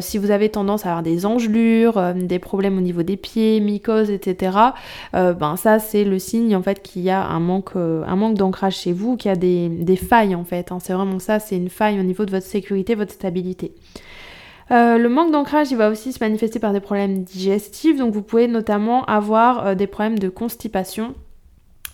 si 0.01 0.19
vous 0.19 0.31
avez 0.31 0.49
tendance 0.49 0.87
à 0.87 0.91
avoir 0.91 1.03
des 1.03 1.27
engelures, 1.27 2.15
des 2.15 2.39
problèmes 2.39 2.79
au 2.79 2.81
niveau 2.81 3.03
des 3.03 3.17
pieds, 3.17 3.61
mycoses, 3.61 4.11
etc. 4.11 4.57
ben 5.13 5.57
ça 5.57 5.79
c'est 5.79 6.05
le 6.05 6.19
signe 6.19 6.57
en 6.57 6.63
fait 6.63 6.83
qu'il 6.83 7.03
y 7.03 7.11
a 7.11 7.25
un 7.25 7.41
manque, 7.41 7.77
un 7.77 8.17
d'ancrage 8.31 8.77
chez 8.77 8.93
vous, 8.93 9.17
qu'il 9.17 9.31
y 9.31 9.33
a 9.33 9.37
des, 9.37 9.97
failles 9.97 10.35
en 10.35 10.45
fait. 10.45 10.73
Hein. 10.73 10.79
C'est 10.81 10.93
vraiment 10.93 11.19
ça, 11.19 11.39
c'est 11.39 11.57
une 11.57 11.71
faille 11.71 11.99
au 11.99 12.03
niveau 12.03 12.25
de 12.25 12.31
votre 12.31 12.47
sécurité, 12.47 12.95
votre 12.95 13.13
stabilité. 13.13 13.73
Euh, 14.73 14.99
le 14.99 15.09
manque 15.09 15.33
d'ancrage, 15.33 15.73
va 15.73 15.91
aussi 15.91 16.13
se 16.13 16.23
manifester 16.23 16.61
par 16.61 16.73
des 16.73 16.81
problèmes 16.81 17.25
digestifs, 17.25 17.97
donc 17.97 18.13
vous 18.13 18.23
pouvez 18.23 18.47
notamment 18.47 19.05
avoir 19.07 19.67
euh, 19.67 19.75
des 19.75 19.89
problèmes 19.89 20.19
de 20.19 20.29
constipation 20.29 21.15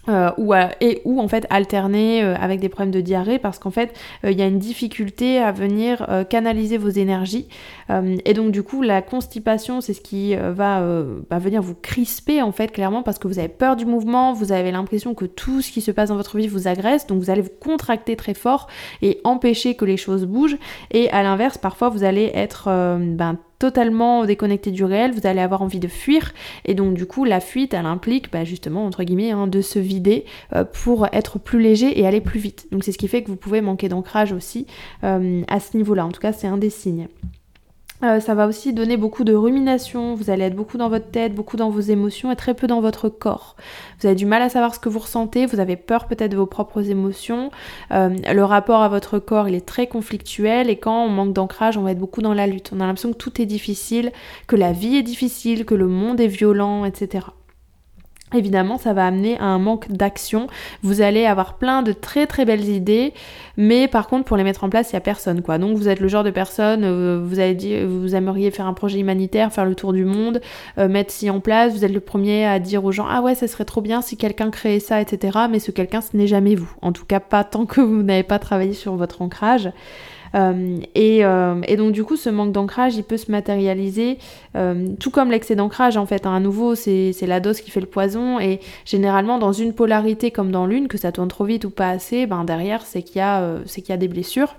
euh, 0.08 0.30
ou 0.36 0.54
et 0.80 1.02
ou 1.04 1.20
en 1.20 1.28
fait 1.28 1.46
alterner 1.50 2.22
euh, 2.22 2.36
avec 2.36 2.60
des 2.60 2.68
problèmes 2.68 2.92
de 2.92 3.00
diarrhée 3.00 3.38
parce 3.38 3.58
qu'en 3.58 3.72
fait 3.72 3.92
euh, 4.24 4.30
il 4.30 4.38
y 4.38 4.42
a 4.42 4.46
une 4.46 4.60
difficulté 4.60 5.38
à 5.38 5.50
venir 5.50 6.06
canaliser 6.30 6.78
vos 6.78 6.88
énergies. 6.88 7.48
Et 8.24 8.34
donc 8.34 8.50
du 8.50 8.62
coup 8.62 8.82
la 8.82 9.02
constipation 9.02 9.80
c'est 9.80 9.94
ce 9.94 10.00
qui 10.00 10.34
va, 10.34 10.82
venir 11.30 11.62
vous 11.62 11.74
crisper 11.74 12.42
en 12.42 12.52
fait 12.52 12.68
clairement 12.68 13.02
parce 13.02 13.18
que 13.18 13.28
vous 13.28 13.38
avez 13.38 13.48
peur 13.48 13.76
du 13.76 13.86
mouvement 13.86 14.32
vous 14.32 14.52
avez 14.52 14.72
l'impression 14.72 15.14
que 15.14 15.24
tout 15.24 15.62
ce 15.62 15.70
qui 15.70 15.80
se 15.80 15.90
passe 15.90 16.08
dans 16.08 16.16
votre 16.16 16.36
vie 16.36 16.48
vous 16.48 16.68
agresse 16.68 17.06
donc 17.06 17.20
vous 17.20 17.30
allez 17.30 17.42
vous 17.42 17.50
contracter 17.60 18.16
très 18.16 18.34
fort 18.34 18.66
et 19.02 19.20
empêcher 19.24 19.74
que 19.74 19.84
les 19.84 19.96
choses 19.96 20.24
bougent. 20.24 20.58
Et 20.90 21.10
à 21.10 21.22
l'inverse 21.22 21.58
parfois 21.58 21.88
vous 21.88 22.04
allez 22.04 22.30
être 22.34 22.66
ben, 22.98 23.38
totalement 23.58 24.24
déconnecté 24.24 24.70
du 24.70 24.84
réel, 24.84 25.12
vous 25.12 25.26
allez 25.26 25.40
avoir 25.40 25.62
envie 25.62 25.80
de 25.80 25.88
fuir 25.88 26.32
et 26.64 26.74
donc 26.74 26.94
du 26.94 27.06
coup 27.06 27.24
la 27.24 27.40
fuite 27.40 27.74
elle 27.74 27.86
implique 27.86 28.30
bah, 28.30 28.44
justement 28.44 28.84
entre 28.84 29.04
guillemets 29.04 29.30
hein, 29.30 29.46
de 29.46 29.60
se 29.60 29.78
vider 29.78 30.24
euh, 30.54 30.64
pour 30.64 31.06
être 31.12 31.38
plus 31.38 31.60
léger 31.60 31.98
et 31.98 32.06
aller 32.06 32.20
plus 32.20 32.40
vite. 32.40 32.66
Donc 32.72 32.84
c'est 32.84 32.92
ce 32.92 32.98
qui 32.98 33.08
fait 33.08 33.22
que 33.22 33.28
vous 33.28 33.36
pouvez 33.36 33.60
manquer 33.60 33.88
d'ancrage 33.88 34.32
aussi 34.32 34.66
euh, 35.04 35.42
à 35.48 35.60
ce 35.60 35.76
niveau-là. 35.76 36.06
En 36.06 36.12
tout 36.12 36.20
cas 36.20 36.32
c'est 36.32 36.46
un 36.46 36.58
des 36.58 36.70
signes. 36.70 37.08
Euh, 38.02 38.20
ça 38.20 38.34
va 38.34 38.46
aussi 38.46 38.74
donner 38.74 38.98
beaucoup 38.98 39.24
de 39.24 39.34
rumination, 39.34 40.14
vous 40.14 40.28
allez 40.28 40.44
être 40.44 40.54
beaucoup 40.54 40.76
dans 40.76 40.90
votre 40.90 41.10
tête, 41.10 41.34
beaucoup 41.34 41.56
dans 41.56 41.70
vos 41.70 41.80
émotions 41.80 42.30
et 42.30 42.36
très 42.36 42.52
peu 42.52 42.66
dans 42.66 42.82
votre 42.82 43.08
corps. 43.08 43.56
Vous 43.98 44.06
avez 44.06 44.14
du 44.14 44.26
mal 44.26 44.42
à 44.42 44.50
savoir 44.50 44.74
ce 44.74 44.80
que 44.80 44.90
vous 44.90 44.98
ressentez, 44.98 45.46
vous 45.46 45.60
avez 45.60 45.76
peur 45.76 46.06
peut-être 46.06 46.32
de 46.32 46.36
vos 46.36 46.46
propres 46.46 46.90
émotions. 46.90 47.50
Euh, 47.92 48.10
le 48.10 48.44
rapport 48.44 48.82
à 48.82 48.90
votre 48.90 49.18
corps, 49.18 49.48
il 49.48 49.54
est 49.54 49.64
très 49.64 49.86
conflictuel 49.86 50.68
et 50.68 50.76
quand 50.76 51.04
on 51.06 51.08
manque 51.08 51.32
d'ancrage, 51.32 51.78
on 51.78 51.82
va 51.82 51.92
être 51.92 51.98
beaucoup 51.98 52.20
dans 52.20 52.34
la 52.34 52.46
lutte. 52.46 52.70
On 52.74 52.80
a 52.80 52.86
l'impression 52.86 53.12
que 53.12 53.18
tout 53.18 53.40
est 53.40 53.46
difficile, 53.46 54.12
que 54.46 54.56
la 54.56 54.72
vie 54.72 54.96
est 54.96 55.02
difficile, 55.02 55.64
que 55.64 55.74
le 55.74 55.86
monde 55.86 56.20
est 56.20 56.26
violent, 56.26 56.84
etc. 56.84 57.26
Évidemment, 58.34 58.76
ça 58.76 58.92
va 58.92 59.06
amener 59.06 59.38
à 59.38 59.44
un 59.44 59.60
manque 59.60 59.88
d'action. 59.88 60.48
Vous 60.82 61.00
allez 61.00 61.26
avoir 61.26 61.54
plein 61.58 61.82
de 61.82 61.92
très 61.92 62.26
très 62.26 62.44
belles 62.44 62.68
idées, 62.68 63.14
mais 63.56 63.86
par 63.86 64.08
contre, 64.08 64.24
pour 64.24 64.36
les 64.36 64.42
mettre 64.42 64.64
en 64.64 64.68
place, 64.68 64.90
il 64.90 64.96
n'y 64.96 64.98
a 64.98 65.00
personne, 65.00 65.42
quoi. 65.42 65.58
Donc, 65.58 65.76
vous 65.76 65.88
êtes 65.88 66.00
le 66.00 66.08
genre 66.08 66.24
de 66.24 66.32
personne, 66.32 66.82
euh, 66.82 67.24
vous 67.24 67.38
avez 67.38 67.54
dit, 67.54 67.80
vous 67.84 68.16
aimeriez 68.16 68.50
faire 68.50 68.66
un 68.66 68.72
projet 68.72 68.98
humanitaire, 68.98 69.52
faire 69.52 69.64
le 69.64 69.76
tour 69.76 69.92
du 69.92 70.04
monde, 70.04 70.40
euh, 70.76 70.88
mettre 70.88 71.12
ci 71.12 71.30
en 71.30 71.38
place. 71.38 71.72
Vous 71.72 71.84
êtes 71.84 71.92
le 71.92 72.00
premier 72.00 72.44
à 72.44 72.58
dire 72.58 72.84
aux 72.84 72.90
gens, 72.90 73.06
ah 73.08 73.22
ouais, 73.22 73.36
ça 73.36 73.46
serait 73.46 73.64
trop 73.64 73.80
bien 73.80 74.02
si 74.02 74.16
quelqu'un 74.16 74.50
créait 74.50 74.80
ça, 74.80 75.00
etc. 75.00 75.38
Mais 75.48 75.60
ce 75.60 75.70
quelqu'un, 75.70 76.00
ce 76.00 76.16
n'est 76.16 76.26
jamais 76.26 76.56
vous. 76.56 76.70
En 76.82 76.90
tout 76.90 77.04
cas, 77.04 77.20
pas 77.20 77.44
tant 77.44 77.64
que 77.64 77.80
vous 77.80 78.02
n'avez 78.02 78.24
pas 78.24 78.40
travaillé 78.40 78.72
sur 78.72 78.96
votre 78.96 79.22
ancrage. 79.22 79.70
Euh, 80.36 80.80
euh, 80.96 81.60
et, 81.64 81.76
donc 81.76 81.92
du 81.92 82.04
coup, 82.04 82.16
ce 82.16 82.28
manque 82.30 82.52
d'ancrage, 82.52 82.96
il 82.96 83.04
peut 83.04 83.16
se 83.16 83.30
matérialiser, 83.30 84.18
euh, 84.54 84.88
tout 85.00 85.10
comme 85.10 85.30
l'excès 85.30 85.56
d'ancrage 85.56 85.96
en 85.96 86.06
fait. 86.06 86.26
Hein. 86.26 86.34
À 86.34 86.40
nouveau, 86.40 86.74
c'est 86.74 87.14
la 87.22 87.40
dose 87.40 87.60
qui 87.60 87.70
fait 87.70 87.80
le 87.80 87.86
poison. 87.86 88.38
Et 88.40 88.60
généralement, 88.84 89.38
dans 89.38 89.52
une 89.52 89.72
polarité 89.72 90.30
comme 90.30 90.50
dans 90.50 90.66
l'une, 90.66 90.88
que 90.88 90.98
ça 90.98 91.12
tourne 91.12 91.28
trop 91.28 91.44
vite 91.44 91.64
ou 91.64 91.70
pas 91.70 91.90
assez, 91.90 92.26
ben 92.26 92.44
derrière, 92.44 92.82
c'est 92.82 93.02
qu'il 93.02 93.22
y, 93.22 93.64
qu'il 93.64 93.88
y 93.88 93.92
a 93.92 93.96
des 93.96 94.08
blessures 94.08 94.56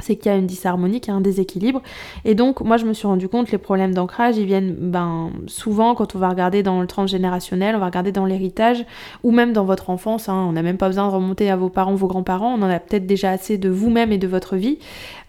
c'est 0.00 0.16
qu'il 0.16 0.30
y 0.30 0.34
a 0.34 0.38
une 0.38 0.46
disharmonie, 0.46 1.00
qu'il 1.00 1.12
y 1.12 1.14
a 1.14 1.16
un 1.16 1.20
déséquilibre. 1.20 1.82
Et 2.24 2.34
donc, 2.34 2.60
moi, 2.60 2.76
je 2.76 2.86
me 2.86 2.92
suis 2.92 3.06
rendu 3.06 3.28
compte, 3.28 3.50
les 3.50 3.58
problèmes 3.58 3.94
d'ancrage, 3.94 4.36
ils 4.36 4.46
viennent 4.46 4.74
ben, 4.78 5.30
souvent 5.46 5.94
quand 5.94 6.14
on 6.14 6.18
va 6.18 6.28
regarder 6.28 6.62
dans 6.62 6.80
le 6.80 6.86
transgénérationnel, 6.86 7.74
on 7.74 7.78
va 7.78 7.86
regarder 7.86 8.12
dans 8.12 8.24
l'héritage, 8.24 8.84
ou 9.24 9.32
même 9.32 9.52
dans 9.52 9.64
votre 9.64 9.90
enfance. 9.90 10.28
Hein. 10.28 10.46
on 10.48 10.52
n'a 10.52 10.62
même 10.62 10.76
pas 10.76 10.86
besoin 10.86 11.08
de 11.08 11.12
remonter 11.12 11.50
à 11.50 11.56
vos 11.56 11.68
parents, 11.68 11.94
vos 11.94 12.06
grands-parents, 12.06 12.54
on 12.54 12.62
en 12.62 12.70
a 12.70 12.78
peut-être 12.78 13.06
déjà 13.06 13.30
assez 13.30 13.58
de 13.58 13.68
vous-même 13.68 14.12
et 14.12 14.18
de 14.18 14.28
votre 14.28 14.56
vie. 14.56 14.78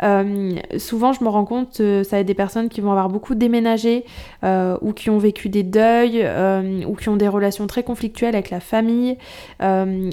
Euh, 0.03 0.53
souvent, 0.77 1.13
je 1.13 1.23
me 1.23 1.29
rends 1.29 1.45
compte, 1.45 1.79
euh, 1.79 2.03
ça 2.03 2.17
va 2.17 2.19
être 2.21 2.27
des 2.27 2.33
personnes 2.33 2.69
qui 2.69 2.81
vont 2.81 2.91
avoir 2.91 3.09
beaucoup 3.09 3.35
déménagé, 3.35 4.05
euh, 4.43 4.77
ou 4.81 4.93
qui 4.93 5.09
ont 5.09 5.17
vécu 5.17 5.49
des 5.49 5.63
deuils, 5.63 6.27
ou 6.85 6.95
qui 6.95 7.09
ont 7.09 7.17
des 7.17 7.27
relations 7.27 7.65
très 7.67 7.83
conflictuelles 7.83 8.35
avec 8.35 8.49
la 8.49 8.59
famille. 8.59 9.17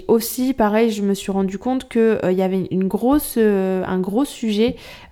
aussi, 0.09 0.55
pareil, 0.55 0.91
je 0.91 1.03
me 1.03 1.15
suis 1.15 1.33
rendu 1.33 1.59
compte 1.59 1.89
qu'il 1.89 2.33
y 2.33 2.43
avait 2.43 2.67
une 2.71 2.89
grosse, 2.89 3.37
un 3.37 3.99
gros 3.99 4.25
sujet 4.25 4.46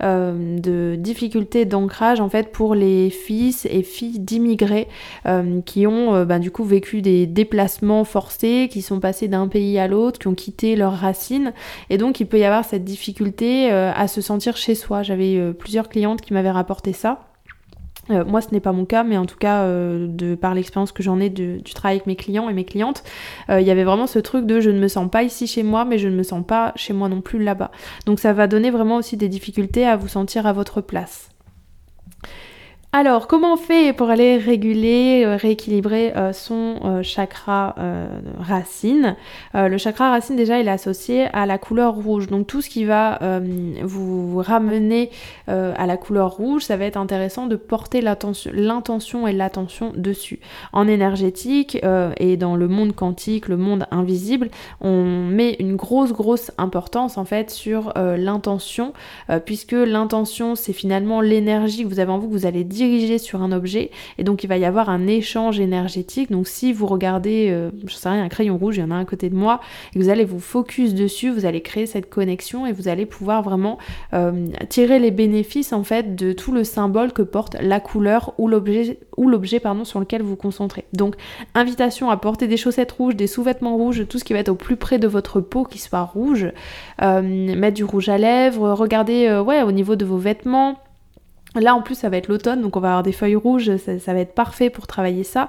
euh, 0.02 0.58
de 0.58 0.96
difficulté 0.96 1.64
d'ancrage 1.64 2.20
en 2.20 2.28
fait 2.28 2.52
pour 2.52 2.74
les 2.74 3.10
fils 3.10 3.66
et 3.66 3.82
filles 3.82 4.18
d'immigrés 4.18 4.88
euh, 5.26 5.60
qui 5.62 5.86
ont 5.86 6.24
ben, 6.24 6.38
du 6.38 6.50
coup 6.50 6.64
vécu 6.64 7.02
des 7.02 7.26
déplacements 7.26 8.04
forcés, 8.04 8.68
qui 8.70 8.82
sont 8.82 9.00
passés 9.00 9.28
d'un 9.28 9.48
pays 9.48 9.78
à 9.78 9.88
l'autre, 9.88 10.18
qui 10.18 10.28
ont 10.28 10.34
quitté 10.34 10.76
leurs 10.76 10.94
racines 10.94 11.52
et 11.90 11.98
donc 11.98 12.20
il 12.20 12.26
peut 12.26 12.38
y 12.38 12.44
avoir 12.44 12.64
cette 12.64 12.84
difficulté 12.84 13.70
à 13.70 14.08
se 14.08 14.20
sentir 14.20 14.56
chez 14.56 14.74
soi. 14.74 15.02
J'avais 15.02 15.52
plusieurs 15.52 15.88
clientes 15.88 16.20
qui 16.20 16.32
m'avaient 16.32 16.50
rapporté 16.50 16.92
ça. 16.92 17.33
Euh, 18.10 18.24
moi, 18.24 18.40
ce 18.40 18.48
n'est 18.52 18.60
pas 18.60 18.72
mon 18.72 18.84
cas, 18.84 19.02
mais 19.02 19.16
en 19.16 19.26
tout 19.26 19.36
cas, 19.36 19.62
euh, 19.62 20.06
de 20.08 20.34
par 20.34 20.54
l'expérience 20.54 20.92
que 20.92 21.02
j'en 21.02 21.20
ai 21.20 21.30
du 21.30 21.62
travail 21.74 21.96
avec 21.96 22.06
mes 22.06 22.16
clients 22.16 22.48
et 22.48 22.52
mes 22.52 22.64
clientes, 22.64 23.02
euh, 23.50 23.60
il 23.60 23.66
y 23.66 23.70
avait 23.70 23.84
vraiment 23.84 24.06
ce 24.06 24.18
truc 24.18 24.46
de 24.46 24.60
je 24.60 24.70
ne 24.70 24.78
me 24.78 24.88
sens 24.88 25.10
pas 25.10 25.22
ici 25.22 25.46
chez 25.46 25.62
moi, 25.62 25.84
mais 25.84 25.98
je 25.98 26.08
ne 26.08 26.16
me 26.16 26.22
sens 26.22 26.44
pas 26.46 26.72
chez 26.76 26.92
moi 26.92 27.08
non 27.08 27.20
plus 27.20 27.42
là-bas. 27.42 27.70
Donc 28.06 28.20
ça 28.20 28.32
va 28.32 28.46
donner 28.46 28.70
vraiment 28.70 28.96
aussi 28.96 29.16
des 29.16 29.28
difficultés 29.28 29.86
à 29.86 29.96
vous 29.96 30.08
sentir 30.08 30.46
à 30.46 30.52
votre 30.52 30.80
place. 30.80 31.33
Alors, 32.96 33.26
comment 33.26 33.54
on 33.54 33.56
fait 33.56 33.92
pour 33.92 34.08
aller 34.08 34.36
réguler, 34.36 35.24
euh, 35.26 35.34
rééquilibrer 35.34 36.12
euh, 36.14 36.32
son 36.32 36.76
euh, 36.84 37.02
chakra 37.02 37.74
racine? 38.38 39.16
Le 39.52 39.76
chakra 39.78 40.10
racine, 40.10 40.36
déjà, 40.36 40.60
il 40.60 40.68
est 40.68 40.70
associé 40.70 41.24
à 41.32 41.44
la 41.44 41.58
couleur 41.58 41.94
rouge. 41.94 42.28
Donc, 42.28 42.46
tout 42.46 42.62
ce 42.62 42.70
qui 42.70 42.84
va 42.84 43.18
vous 43.82 44.38
ramener 44.38 45.10
à 45.48 45.86
la 45.86 45.96
couleur 45.96 46.32
rouge, 46.32 46.62
ça 46.62 46.76
va 46.76 46.84
être 46.84 46.96
intéressant 46.96 47.46
de 47.46 47.56
porter 47.56 48.00
l'intention 48.00 49.26
et 49.26 49.32
l'attention 49.32 49.92
dessus. 49.96 50.40
En 50.72 50.86
énergétique 50.86 51.78
et 52.18 52.36
dans 52.36 52.56
le 52.56 52.68
monde 52.68 52.94
quantique, 52.94 53.48
le 53.48 53.56
monde 53.56 53.86
invisible, 53.90 54.50
on 54.80 55.04
met 55.04 55.56
une 55.58 55.76
grosse, 55.76 56.12
grosse 56.12 56.50
importance 56.58 57.16
en 57.16 57.24
fait 57.24 57.50
sur 57.50 57.92
l'intention, 57.96 58.92
puisque 59.44 59.72
l'intention, 59.72 60.54
c'est 60.54 60.72
finalement 60.72 61.20
l'énergie 61.20 61.84
que 61.84 61.88
vous 61.88 62.00
avez 62.00 62.12
en 62.12 62.18
vous, 62.18 62.28
que 62.28 62.32
vous 62.32 62.46
allez 62.46 62.64
dire 62.64 62.83
sur 63.18 63.42
un 63.42 63.52
objet 63.52 63.90
et 64.18 64.24
donc 64.24 64.44
il 64.44 64.46
va 64.46 64.56
y 64.56 64.64
avoir 64.64 64.88
un 64.88 65.06
échange 65.06 65.60
énergétique. 65.60 66.30
Donc 66.30 66.46
si 66.46 66.72
vous 66.72 66.86
regardez, 66.86 67.48
euh, 67.50 67.70
je 67.86 67.94
sais 67.94 68.08
rien, 68.08 68.22
un 68.22 68.28
crayon 68.28 68.56
rouge, 68.56 68.76
il 68.76 68.80
y 68.80 68.82
en 68.82 68.90
a 68.90 68.94
un 68.94 69.00
à 69.00 69.04
côté 69.04 69.30
de 69.30 69.34
moi, 69.34 69.60
et 69.94 69.98
vous 69.98 70.08
allez 70.08 70.24
vous 70.24 70.40
focus 70.40 70.94
dessus, 70.94 71.30
vous 71.30 71.46
allez 71.46 71.60
créer 71.60 71.86
cette 71.86 72.08
connexion 72.10 72.66
et 72.66 72.72
vous 72.72 72.88
allez 72.88 73.06
pouvoir 73.06 73.42
vraiment 73.42 73.78
euh, 74.12 74.46
tirer 74.68 74.98
les 74.98 75.10
bénéfices 75.10 75.72
en 75.72 75.84
fait 75.84 76.14
de 76.14 76.32
tout 76.32 76.52
le 76.52 76.64
symbole 76.64 77.12
que 77.12 77.22
porte 77.22 77.56
la 77.60 77.80
couleur 77.80 78.34
ou 78.38 78.48
l'objet 78.48 78.98
ou 79.16 79.28
l'objet 79.28 79.60
pardon 79.60 79.84
sur 79.84 80.00
lequel 80.00 80.22
vous 80.22 80.30
vous 80.30 80.36
concentrez. 80.36 80.84
Donc 80.92 81.14
invitation 81.54 82.10
à 82.10 82.16
porter 82.16 82.46
des 82.48 82.56
chaussettes 82.56 82.92
rouges, 82.92 83.16
des 83.16 83.26
sous-vêtements 83.26 83.76
rouges, 83.76 84.06
tout 84.08 84.18
ce 84.18 84.24
qui 84.24 84.32
va 84.32 84.40
être 84.40 84.48
au 84.48 84.54
plus 84.54 84.76
près 84.76 84.98
de 84.98 85.08
votre 85.08 85.40
peau 85.40 85.64
qui 85.64 85.78
soit 85.78 86.02
rouge, 86.02 86.48
euh, 87.02 87.22
mettre 87.22 87.74
du 87.74 87.84
rouge 87.84 88.08
à 88.08 88.18
lèvres, 88.18 88.72
regarder 88.72 89.42
ouais 89.44 89.62
au 89.62 89.72
niveau 89.72 89.96
de 89.96 90.04
vos 90.04 90.18
vêtements 90.18 90.78
Là 91.60 91.74
en 91.74 91.82
plus 91.82 91.94
ça 91.94 92.08
va 92.08 92.16
être 92.16 92.28
l'automne 92.28 92.62
donc 92.62 92.76
on 92.76 92.80
va 92.80 92.88
avoir 92.88 93.02
des 93.02 93.12
feuilles 93.12 93.36
rouges, 93.36 93.76
ça, 93.76 94.12
va 94.12 94.20
être 94.20 94.34
parfait 94.34 94.70
pour 94.70 94.86
travailler 94.86 95.22
ça 95.22 95.48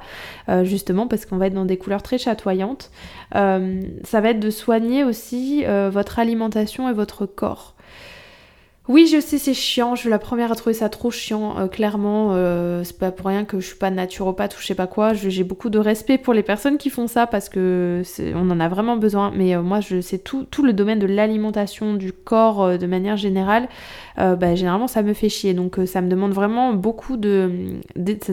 euh, 0.50 0.63
justement 0.63 1.08
parce 1.08 1.26
qu'on 1.26 1.38
va 1.38 1.48
être 1.48 1.54
dans 1.54 1.65
des 1.65 1.78
couleurs 1.78 2.04
très 2.04 2.18
chatoyantes. 2.18 2.91
Euh, 3.36 3.82
ça 4.04 4.22
va 4.22 4.30
être 4.30 4.39
de 4.39 4.50
soigner 4.50 5.04
aussi 5.04 5.63
euh, 5.65 5.89
votre 5.91 6.20
alimentation 6.20 6.89
et 6.89 6.94
votre 6.94 7.26
corps. 7.26 7.74
Oui, 8.88 9.08
je 9.12 9.20
sais, 9.20 9.39
c'est 9.39 9.56
chiant. 9.56 9.96
Je 9.96 10.02
suis 10.02 10.10
la 10.12 10.20
première 10.20 10.52
à 10.52 10.56
trouver 10.56 10.76
ça 10.76 10.89
trop 10.89 11.10
chiant. 11.10 11.68
Clairement, 11.70 12.36
c'est 12.84 13.00
pas 13.00 13.10
pour 13.10 13.26
rien 13.26 13.44
que 13.44 13.60
je 13.60 13.65
suis 13.65 13.78
pas 13.78 13.89
naturopathe 13.89 14.56
ou 14.56 14.62
je 14.62 14.68
sais 14.68 14.76
pas 14.76 14.86
quoi. 14.86 15.15
J'ai 15.15 15.44
beaucoup 15.44 15.72
de 15.72 15.80
respect 15.80 16.20
pour 16.20 16.36
les 16.36 16.44
personnes 16.44 16.78
qui 16.78 16.91
font 16.91 17.08
ça 17.08 17.26
parce 17.26 17.50
que 17.50 18.04
on 18.36 18.48
en 18.52 18.60
a 18.60 18.68
vraiment 18.68 18.96
besoin. 18.96 19.32
Mais 19.36 19.58
moi, 19.58 19.80
je 19.80 20.02
sais 20.02 20.20
tout 20.20 20.46
le 20.62 20.72
domaine 20.72 21.00
de 21.00 21.08
l'alimentation, 21.08 21.96
du 21.96 22.13
corps 22.13 22.78
de 22.78 22.86
manière 22.86 23.18
générale. 23.18 23.70
Bah, 24.17 24.56
généralement, 24.56 24.88
ça 24.88 25.01
me 25.01 25.13
fait 25.13 25.30
chier. 25.30 25.54
Donc, 25.54 25.80
ça 25.86 26.01
me 26.01 26.10
demande 26.10 26.32
vraiment 26.32 26.73
beaucoup 26.73 27.17
de, 27.17 27.51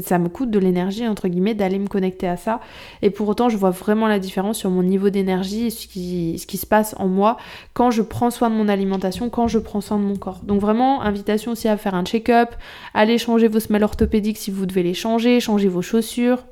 ça 0.03 0.19
me 0.19 0.29
coûte 0.29 0.51
de 0.51 0.59
l'énergie 0.59 1.07
entre 1.07 1.29
guillemets 1.29 1.55
d'aller 1.55 1.79
me 1.79 1.89
connecter 1.89 2.29
à 2.29 2.37
ça. 2.37 2.61
Et 3.03 3.11
pour 3.11 3.29
autant, 3.29 3.49
je 3.49 3.57
vois 3.57 3.71
vraiment 3.71 4.07
la 4.09 4.19
différence 4.19 4.59
sur 4.59 4.71
mon 4.71 4.83
niveau 4.83 5.11
d'énergie 5.11 5.67
et 5.67 5.71
ce 5.71 5.87
qui, 5.87 6.39
ce 6.39 6.47
qui 6.47 6.57
se 6.57 6.67
passe 6.67 6.95
en 6.99 7.09
moi 7.09 7.37
quand 7.75 7.91
je 7.91 8.03
prends 8.03 8.31
soin 8.31 8.51
de 8.51 8.55
mon 8.55 8.69
alimentation, 8.69 9.31
quand 9.31 9.49
je 9.49 9.59
prends 9.59 9.81
soin 9.81 9.99
de 9.99 10.05
mon 10.05 10.17
corps. 10.17 10.41
Donc 10.43 10.61
vraiment, 10.61 11.03
invitation 11.03 11.53
aussi 11.53 11.69
à 11.69 11.77
faire 11.77 11.95
un 11.95 12.05
check-up, 12.05 12.51
aller 12.95 13.19
changer 13.19 13.49
vos 13.49 13.61
semelles 13.61 13.85
orthopédiques 13.85 14.39
si 14.39 14.51
vous 14.51 14.67
devez 14.67 14.83
les 14.83 14.95
changer, 14.95 15.41
changer 15.41 15.69
vos 15.69 15.83
chaussures. 15.83 16.45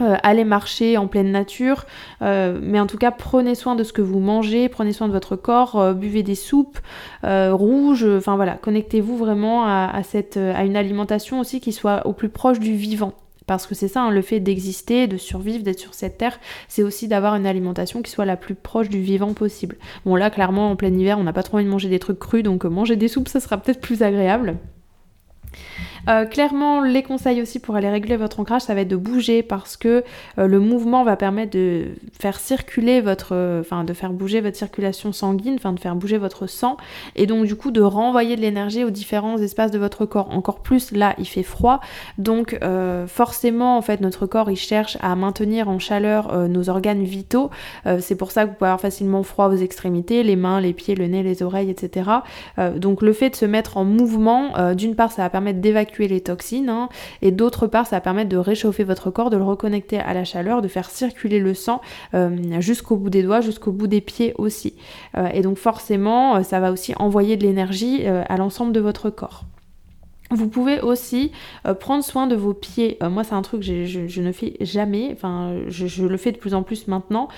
Euh, 0.00 0.14
aller 0.22 0.44
marcher 0.44 0.96
en 0.96 1.08
pleine 1.08 1.32
nature, 1.32 1.84
euh, 2.22 2.56
mais 2.62 2.78
en 2.78 2.86
tout 2.86 2.98
cas 2.98 3.10
prenez 3.10 3.56
soin 3.56 3.74
de 3.74 3.82
ce 3.82 3.92
que 3.92 4.00
vous 4.00 4.20
mangez, 4.20 4.68
prenez 4.68 4.92
soin 4.92 5.08
de 5.08 5.12
votre 5.12 5.34
corps, 5.34 5.74
euh, 5.74 5.92
buvez 5.92 6.22
des 6.22 6.36
soupes 6.36 6.78
rouges, 7.24 8.06
enfin 8.16 8.36
voilà, 8.36 8.52
connectez-vous 8.54 9.16
vraiment 9.16 9.66
à, 9.66 10.00
cette, 10.04 10.36
à 10.36 10.64
une 10.64 10.76
alimentation 10.76 11.40
aussi 11.40 11.60
qui 11.60 11.72
soit 11.72 12.06
au 12.06 12.12
plus 12.12 12.28
proche 12.28 12.60
du 12.60 12.74
vivant. 12.74 13.12
Parce 13.46 13.66
que 13.66 13.74
c'est 13.74 13.88
ça, 13.88 14.02
hein, 14.02 14.10
le 14.10 14.22
fait 14.22 14.38
d'exister, 14.38 15.08
de 15.08 15.16
survivre, 15.16 15.64
d'être 15.64 15.80
sur 15.80 15.94
cette 15.94 16.18
terre, 16.18 16.38
c'est 16.68 16.82
aussi 16.82 17.08
d'avoir 17.08 17.34
une 17.34 17.46
alimentation 17.46 18.00
qui 18.02 18.10
soit 18.10 18.26
la 18.26 18.36
plus 18.36 18.54
proche 18.54 18.88
du 18.88 19.00
vivant 19.00 19.32
possible. 19.32 19.76
Bon 20.04 20.14
là, 20.14 20.30
clairement, 20.30 20.70
en 20.70 20.76
plein 20.76 20.92
hiver, 20.92 21.18
on 21.18 21.24
n'a 21.24 21.32
pas 21.32 21.42
trop 21.42 21.56
envie 21.56 21.64
de 21.64 21.70
manger 21.70 21.88
des 21.88 21.98
trucs 21.98 22.20
crus, 22.20 22.44
donc 22.44 22.64
manger 22.64 22.94
des 22.94 23.08
soupes, 23.08 23.28
ça 23.28 23.40
sera 23.40 23.56
peut-être 23.56 23.80
plus 23.80 24.02
agréable. 24.02 24.58
Euh, 26.08 26.24
clairement, 26.24 26.80
les 26.80 27.02
conseils 27.02 27.42
aussi 27.42 27.58
pour 27.58 27.76
aller 27.76 27.88
régler 27.88 28.16
votre 28.16 28.40
ancrage, 28.40 28.62
ça 28.62 28.74
va 28.74 28.80
être 28.80 28.88
de 28.88 28.96
bouger 28.96 29.42
parce 29.42 29.76
que 29.76 30.04
euh, 30.38 30.46
le 30.46 30.58
mouvement 30.58 31.04
va 31.04 31.16
permettre 31.16 31.52
de 31.52 31.88
faire 32.18 32.40
circuler 32.40 33.00
votre, 33.00 33.34
euh, 33.34 33.60
enfin 33.60 33.84
de 33.84 33.92
faire 33.92 34.12
bouger 34.12 34.40
votre 34.40 34.56
circulation 34.56 35.12
sanguine, 35.12 35.56
enfin 35.56 35.72
de 35.72 35.80
faire 35.80 35.96
bouger 35.96 36.16
votre 36.16 36.46
sang, 36.46 36.76
et 37.14 37.26
donc 37.26 37.44
du 37.44 37.56
coup 37.56 37.70
de 37.70 37.82
renvoyer 37.82 38.36
de 38.36 38.40
l'énergie 38.40 38.84
aux 38.84 38.90
différents 38.90 39.38
espaces 39.38 39.70
de 39.70 39.78
votre 39.78 40.06
corps. 40.06 40.30
Encore 40.30 40.60
plus 40.60 40.92
là, 40.92 41.14
il 41.18 41.26
fait 41.26 41.42
froid, 41.42 41.80
donc 42.16 42.58
forcément 43.06 43.76
en 43.76 43.82
fait 43.82 44.00
notre 44.00 44.26
corps 44.26 44.50
il 44.50 44.56
cherche 44.56 44.96
à 45.00 45.14
maintenir 45.16 45.68
en 45.68 45.78
chaleur 45.78 46.48
nos 46.48 46.68
organes 46.68 47.04
vitaux. 47.04 47.50
c'est 48.00 48.16
pour 48.16 48.30
ça 48.30 48.44
que 48.44 48.50
vous 48.50 48.54
pouvez 48.56 48.68
avoir 48.68 48.80
facilement 48.80 49.22
froid 49.22 49.48
aux 49.48 49.56
extrémités, 49.56 50.22
les 50.22 50.36
mains, 50.36 50.60
les 50.60 50.72
pieds, 50.72 50.94
le 50.94 51.06
nez, 51.06 51.22
les 51.22 51.42
oreilles, 51.42 51.70
etc. 51.70 52.10
donc 52.76 53.02
le 53.02 53.12
fait 53.12 53.30
de 53.30 53.36
se 53.36 53.44
mettre 53.44 53.76
en 53.76 53.84
mouvement, 53.84 54.74
d'une 54.74 54.94
part 54.94 55.12
ça 55.12 55.22
va 55.22 55.30
permettre 55.30 55.60
d'évacuer 55.60 55.97
les 56.06 56.20
toxines, 56.20 56.68
hein. 56.68 56.88
et 57.22 57.32
d'autre 57.32 57.66
part 57.66 57.86
ça 57.86 57.96
va 57.96 58.00
permettre 58.00 58.28
de 58.28 58.36
réchauffer 58.36 58.84
votre 58.84 59.10
corps, 59.10 59.30
de 59.30 59.36
le 59.36 59.42
reconnecter 59.42 59.98
à 59.98 60.14
la 60.14 60.24
chaleur, 60.24 60.62
de 60.62 60.68
faire 60.68 60.90
circuler 60.90 61.40
le 61.40 61.54
sang 61.54 61.80
euh, 62.14 62.60
jusqu'au 62.60 62.96
bout 62.96 63.10
des 63.10 63.22
doigts, 63.22 63.40
jusqu'au 63.40 63.72
bout 63.72 63.86
des 63.88 64.00
pieds 64.00 64.34
aussi. 64.38 64.74
Euh, 65.16 65.28
et 65.32 65.40
donc 65.40 65.58
forcément 65.58 66.36
euh, 66.36 66.42
ça 66.42 66.60
va 66.60 66.70
aussi 66.70 66.94
envoyer 66.98 67.36
de 67.36 67.42
l'énergie 67.42 68.06
à 68.06 68.36
l'ensemble 68.36 68.72
de 68.72 68.80
votre 68.80 69.10
corps. 69.10 69.47
Vous 70.30 70.48
pouvez 70.48 70.80
aussi 70.80 71.32
prendre 71.80 72.04
soin 72.04 72.26
de 72.26 72.36
vos 72.36 72.52
pieds. 72.52 72.98
moi, 73.00 73.24
c'est 73.24 73.34
un 73.34 73.42
truc 73.42 73.62
que 73.62 73.84
je, 73.86 74.20
ne 74.20 74.32
fais 74.32 74.56
jamais. 74.60 75.10
Enfin, 75.12 75.56
je, 75.68 76.04
le 76.04 76.16
fais 76.18 76.32
de 76.32 76.36
plus 76.36 76.54
en 76.54 76.62
plus 76.62 76.86
maintenant. 76.86 77.28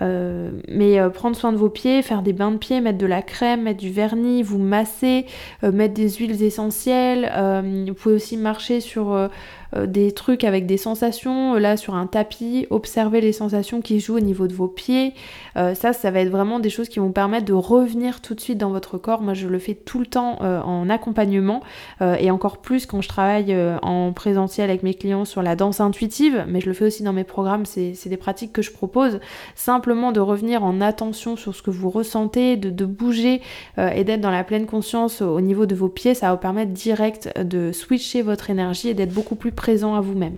mais 0.00 0.98
prendre 1.12 1.34
soin 1.34 1.52
de 1.52 1.56
vos 1.56 1.68
pieds, 1.70 2.02
faire 2.02 2.22
des 2.22 2.32
bains 2.32 2.52
de 2.52 2.58
pieds, 2.58 2.80
mettre 2.80 2.98
de 2.98 3.06
la 3.06 3.22
crème, 3.22 3.62
mettre 3.62 3.80
du 3.80 3.90
vernis, 3.90 4.44
vous 4.44 4.58
masser, 4.58 5.26
mettre 5.62 5.94
des 5.94 6.08
huiles 6.08 6.40
essentielles. 6.42 7.32
vous 7.86 7.94
pouvez 7.94 8.14
aussi 8.14 8.36
marcher 8.36 8.80
sur 8.80 9.12
euh, 9.12 9.28
des 9.74 10.12
trucs 10.12 10.44
avec 10.44 10.66
des 10.66 10.76
sensations, 10.76 11.54
euh, 11.54 11.58
là 11.58 11.76
sur 11.76 11.94
un 11.94 12.06
tapis, 12.06 12.66
observer 12.70 13.20
les 13.20 13.32
sensations 13.32 13.80
qui 13.80 14.00
jouent 14.00 14.16
au 14.16 14.20
niveau 14.20 14.46
de 14.46 14.54
vos 14.54 14.68
pieds. 14.68 15.14
Euh, 15.56 15.74
ça, 15.74 15.92
ça 15.92 16.10
va 16.10 16.20
être 16.20 16.30
vraiment 16.30 16.60
des 16.60 16.70
choses 16.70 16.88
qui 16.88 16.98
vont 16.98 17.12
permettre 17.12 17.46
de 17.46 17.52
revenir 17.52 18.20
tout 18.20 18.34
de 18.34 18.40
suite 18.40 18.58
dans 18.58 18.70
votre 18.70 18.98
corps. 18.98 19.22
Moi, 19.22 19.34
je 19.34 19.48
le 19.48 19.58
fais 19.58 19.74
tout 19.74 19.98
le 19.98 20.06
temps 20.06 20.38
en 20.40 20.88
accompagnement 20.90 21.62
et 22.00 22.30
encore 22.30 22.58
plus 22.58 22.86
quand 22.86 23.00
je 23.00 23.08
travaille 23.08 23.56
en 23.82 24.12
présentiel 24.12 24.70
avec 24.70 24.82
mes 24.82 24.94
clients 24.94 25.24
sur 25.24 25.42
la 25.42 25.56
danse 25.56 25.80
intuitive, 25.80 26.44
mais 26.48 26.60
je 26.60 26.66
le 26.66 26.74
fais 26.74 26.84
aussi 26.84 27.02
dans 27.02 27.12
mes 27.12 27.24
programmes, 27.24 27.64
c'est 27.66 28.08
des 28.08 28.16
pratiques 28.16 28.52
que 28.52 28.62
je 28.62 28.70
propose. 28.70 29.20
Simplement 29.54 30.12
de 30.12 30.20
revenir 30.20 30.64
en 30.64 30.80
attention 30.80 31.36
sur 31.36 31.54
ce 31.54 31.62
que 31.62 31.70
vous 31.70 31.90
ressentez, 31.90 32.56
de, 32.56 32.70
de 32.70 32.84
bouger 32.84 33.40
et 33.78 34.04
d'être 34.04 34.20
dans 34.20 34.30
la 34.30 34.44
pleine 34.44 34.66
conscience 34.66 35.22
au 35.22 35.40
niveau 35.40 35.66
de 35.66 35.74
vos 35.74 35.88
pieds, 35.88 36.14
ça 36.14 36.26
va 36.28 36.34
vous 36.34 36.40
permettre 36.40 36.72
direct 36.72 37.32
de 37.38 37.72
switcher 37.72 38.22
votre 38.22 38.50
énergie 38.50 38.88
et 38.88 38.94
d'être 38.94 39.12
beaucoup 39.12 39.36
plus 39.36 39.52
présent 39.56 39.96
à 39.96 40.00
vous-même. 40.00 40.36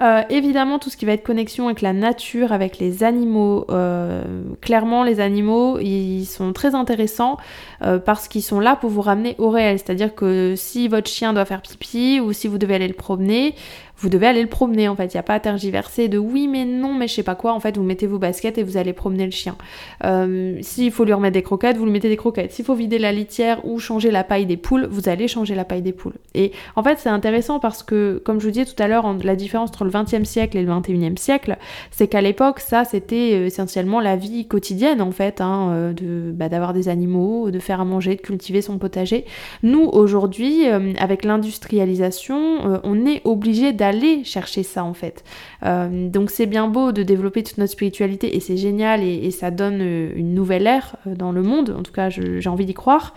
Euh, 0.00 0.22
évidemment, 0.30 0.78
tout 0.78 0.88
ce 0.88 0.96
qui 0.96 1.04
va 1.04 1.12
être 1.12 1.22
connexion 1.22 1.66
avec 1.66 1.82
la 1.82 1.92
nature, 1.92 2.52
avec 2.52 2.78
les 2.78 3.04
animaux. 3.04 3.66
Euh, 3.70 4.22
clairement, 4.62 5.04
les 5.04 5.20
animaux, 5.20 5.78
ils 5.78 6.24
sont 6.24 6.54
très 6.54 6.74
intéressants 6.74 7.36
euh, 7.82 7.98
parce 7.98 8.26
qu'ils 8.26 8.42
sont 8.42 8.60
là 8.60 8.76
pour 8.76 8.88
vous 8.88 9.02
ramener 9.02 9.34
au 9.38 9.50
réel. 9.50 9.78
C'est-à-dire 9.78 10.14
que 10.14 10.54
si 10.56 10.88
votre 10.88 11.10
chien 11.10 11.34
doit 11.34 11.44
faire 11.44 11.60
pipi 11.60 12.18
ou 12.18 12.32
si 12.32 12.48
vous 12.48 12.56
devez 12.56 12.76
aller 12.76 12.88
le 12.88 12.94
promener, 12.94 13.54
vous 14.00 14.08
devez 14.08 14.26
aller 14.26 14.42
le 14.42 14.48
promener 14.48 14.88
en 14.88 14.96
fait. 14.96 15.12
Il 15.12 15.16
n'y 15.16 15.20
a 15.20 15.22
pas 15.22 15.34
à 15.34 15.40
tergiverser 15.40 16.08
de 16.08 16.18
oui 16.18 16.48
mais 16.48 16.64
non 16.64 16.94
mais 16.94 17.06
je 17.06 17.14
sais 17.14 17.22
pas 17.22 17.34
quoi. 17.34 17.52
En 17.52 17.60
fait, 17.60 17.76
vous 17.76 17.82
mettez 17.82 18.06
vos 18.06 18.18
baskets 18.18 18.56
et 18.58 18.62
vous 18.62 18.76
allez 18.76 18.92
promener 18.92 19.26
le 19.26 19.30
chien. 19.30 19.56
Euh, 20.04 20.58
s'il 20.62 20.90
faut 20.90 21.04
lui 21.04 21.12
remettre 21.12 21.34
des 21.34 21.42
croquettes, 21.42 21.76
vous 21.76 21.84
lui 21.84 21.92
mettez 21.92 22.08
des 22.08 22.16
croquettes. 22.16 22.52
S'il 22.52 22.64
faut 22.64 22.74
vider 22.74 22.98
la 22.98 23.12
litière 23.12 23.64
ou 23.64 23.78
changer 23.78 24.10
la 24.10 24.24
paille 24.24 24.46
des 24.46 24.56
poules, 24.56 24.88
vous 24.90 25.08
allez 25.08 25.28
changer 25.28 25.54
la 25.54 25.64
paille 25.64 25.82
des 25.82 25.92
poules. 25.92 26.14
Et 26.34 26.52
en 26.76 26.82
fait, 26.82 26.98
c'est 26.98 27.10
intéressant 27.10 27.60
parce 27.60 27.82
que, 27.82 28.20
comme 28.24 28.40
je 28.40 28.46
vous 28.46 28.52
disais 28.52 28.64
tout 28.64 28.82
à 28.82 28.88
l'heure, 28.88 29.14
la 29.22 29.36
différence 29.36 29.68
entre 29.68 29.84
le 29.84 29.90
20e 29.90 30.24
siècle 30.24 30.56
et 30.56 30.62
le 30.62 30.72
21e 30.72 31.18
siècle, 31.18 31.58
c'est 31.90 32.08
qu'à 32.08 32.22
l'époque, 32.22 32.60
ça 32.60 32.84
c'était 32.84 33.32
euh, 33.34 33.46
essentiellement 33.46 34.00
la 34.00 34.16
vie 34.16 34.46
quotidienne 34.46 35.02
en 35.02 35.12
fait, 35.12 35.42
hein, 35.42 35.70
euh, 35.72 35.92
de 35.92 36.32
bah, 36.32 36.48
d'avoir 36.48 36.72
des 36.72 36.88
animaux, 36.88 37.50
de 37.50 37.58
faire 37.58 37.80
à 37.80 37.84
manger, 37.84 38.16
de 38.16 38.22
cultiver 38.22 38.62
son 38.62 38.78
potager. 38.78 39.26
Nous 39.62 39.82
aujourd'hui, 39.92 40.66
avec 40.98 41.24
l'industrialisation, 41.24 42.80
on 42.84 43.06
est 43.06 43.20
obligé 43.24 43.72
d'aller 43.72 43.89
aller 43.90 44.24
chercher 44.24 44.62
ça 44.62 44.84
en 44.84 44.94
fait. 44.94 45.24
Euh, 45.64 46.08
donc 46.08 46.30
c'est 46.30 46.46
bien 46.46 46.68
beau 46.68 46.92
de 46.92 47.02
développer 47.02 47.42
toute 47.42 47.58
notre 47.58 47.72
spiritualité 47.72 48.36
et 48.36 48.40
c'est 48.40 48.56
génial 48.56 49.02
et, 49.02 49.30
ça 49.30 49.50
donne 49.50 49.80
euh, 49.80 50.12
une 50.16 50.34
nouvelle 50.34 50.66
ère 50.66 50.96
euh, 51.06 51.14
dans 51.14 51.32
le 51.32 51.42
monde, 51.42 51.74
en 51.78 51.82
tout 51.82 51.92
cas 51.92 52.08
j'ai 52.10 52.48
envie 52.48 52.66
d'y 52.66 52.74
croire. 52.74 53.14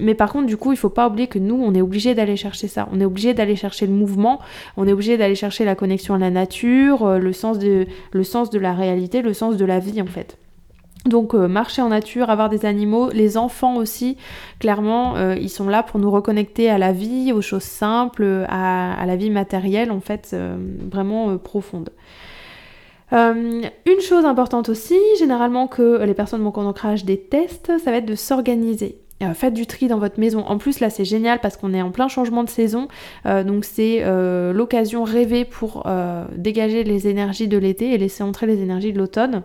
mais 0.00 0.14
par 0.14 0.32
contre 0.32 0.46
du 0.46 0.56
coup 0.56 0.72
il 0.72 0.78
faut 0.78 0.90
pas 0.90 1.08
oublier 1.08 1.26
que 1.26 1.38
nous 1.38 1.56
on 1.56 1.74
est 1.74 1.80
obligé 1.80 2.14
d'aller 2.14 2.36
chercher 2.36 2.68
ça, 2.68 2.88
on 2.92 3.00
est 3.00 3.04
obligé 3.04 3.34
d'aller 3.34 3.56
chercher 3.56 3.86
le 3.86 3.92
mouvement, 3.92 4.40
on 4.76 4.86
est 4.86 4.92
obligé 4.92 5.16
d'aller 5.16 5.34
chercher 5.34 5.64
la 5.64 5.74
connexion 5.74 6.14
à 6.14 6.18
la 6.18 6.30
nature, 6.30 7.18
le 7.18 7.32
sens 7.32 7.58
de, 7.58 7.86
le 8.12 8.24
sens 8.24 8.50
de 8.50 8.58
la 8.58 8.72
réalité, 8.74 9.22
le 9.22 9.32
sens 9.32 9.56
de 9.56 9.64
la 9.64 9.78
vie 9.78 10.00
en 10.02 10.06
fait. 10.06 10.38
Donc 11.04 11.34
euh, 11.34 11.48
marcher 11.48 11.82
en 11.82 11.90
nature, 11.90 12.30
avoir 12.30 12.48
des 12.48 12.64
animaux, 12.64 13.10
les 13.10 13.36
enfants 13.36 13.76
aussi, 13.76 14.16
clairement, 14.58 15.16
euh, 15.16 15.36
ils 15.38 15.50
sont 15.50 15.68
là 15.68 15.82
pour 15.82 16.00
nous 16.00 16.10
reconnecter 16.10 16.70
à 16.70 16.78
la 16.78 16.92
vie, 16.92 17.30
aux 17.32 17.42
choses 17.42 17.62
simples, 17.62 18.46
à, 18.48 19.04
la 19.06 19.16
vie 19.16 19.30
matérielle 19.30 19.90
en 19.90 20.00
fait, 20.00 20.30
euh, 20.32 20.56
vraiment 20.90 21.36
profonde. 21.36 21.90
une 23.12 24.00
chose 24.00 24.24
importante 24.24 24.70
aussi, 24.70 24.98
généralement 25.18 25.68
que 25.68 26.02
les 26.04 26.14
personnes 26.14 26.40
de 26.40 26.44
mon 26.44 26.50
d'ancrage 26.50 27.04
détestent, 27.04 27.72
ça 27.78 27.90
va 27.90 27.98
être 27.98 28.06
de 28.06 28.14
s'organiser. 28.14 28.98
faites 29.34 29.54
du 29.54 29.66
tri 29.66 29.88
dans 29.88 29.98
votre 29.98 30.18
maison. 30.18 30.40
En 30.46 30.56
plus 30.56 30.80
là 30.80 30.88
c'est 30.88 31.04
génial 31.04 31.38
parce 31.40 31.58
qu'on 31.58 31.74
est 31.74 31.82
en 31.82 31.90
plein 31.90 32.08
changement 32.08 32.44
de 32.44 32.50
saison. 32.50 32.88
donc 33.26 33.66
c'est 33.66 34.02
l'occasion 34.52 35.04
rêvée 35.04 35.44
pour 35.44 35.86
dégager 36.34 36.82
les 36.82 37.08
énergies 37.08 37.46
de 37.46 37.58
l'été 37.58 37.92
et 37.92 37.98
laisser 37.98 38.24
entrer 38.24 38.46
les 38.46 38.62
énergies 38.62 38.92
de 38.94 38.98
l'automne. 38.98 39.42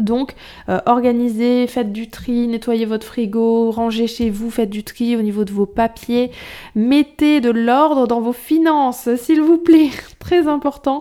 Donc, 0.00 0.34
euh, 0.68 0.80
organisez, 0.86 1.66
faites 1.66 1.92
du 1.92 2.08
tri, 2.08 2.46
nettoyez 2.46 2.84
votre 2.84 3.06
frigo, 3.06 3.70
rangez 3.70 4.06
chez 4.06 4.30
vous, 4.30 4.50
faites 4.50 4.70
du 4.70 4.84
tri 4.84 5.16
au 5.16 5.22
niveau 5.22 5.44
de 5.44 5.52
vos 5.52 5.66
papiers, 5.66 6.30
mettez 6.74 7.40
de 7.40 7.50
l'ordre 7.50 8.06
dans 8.06 8.20
vos 8.20 8.32
finances, 8.32 9.08
s'il 9.16 9.40
vous 9.40 9.58
plaît, 9.58 9.90
très 10.20 10.46
important. 10.46 11.00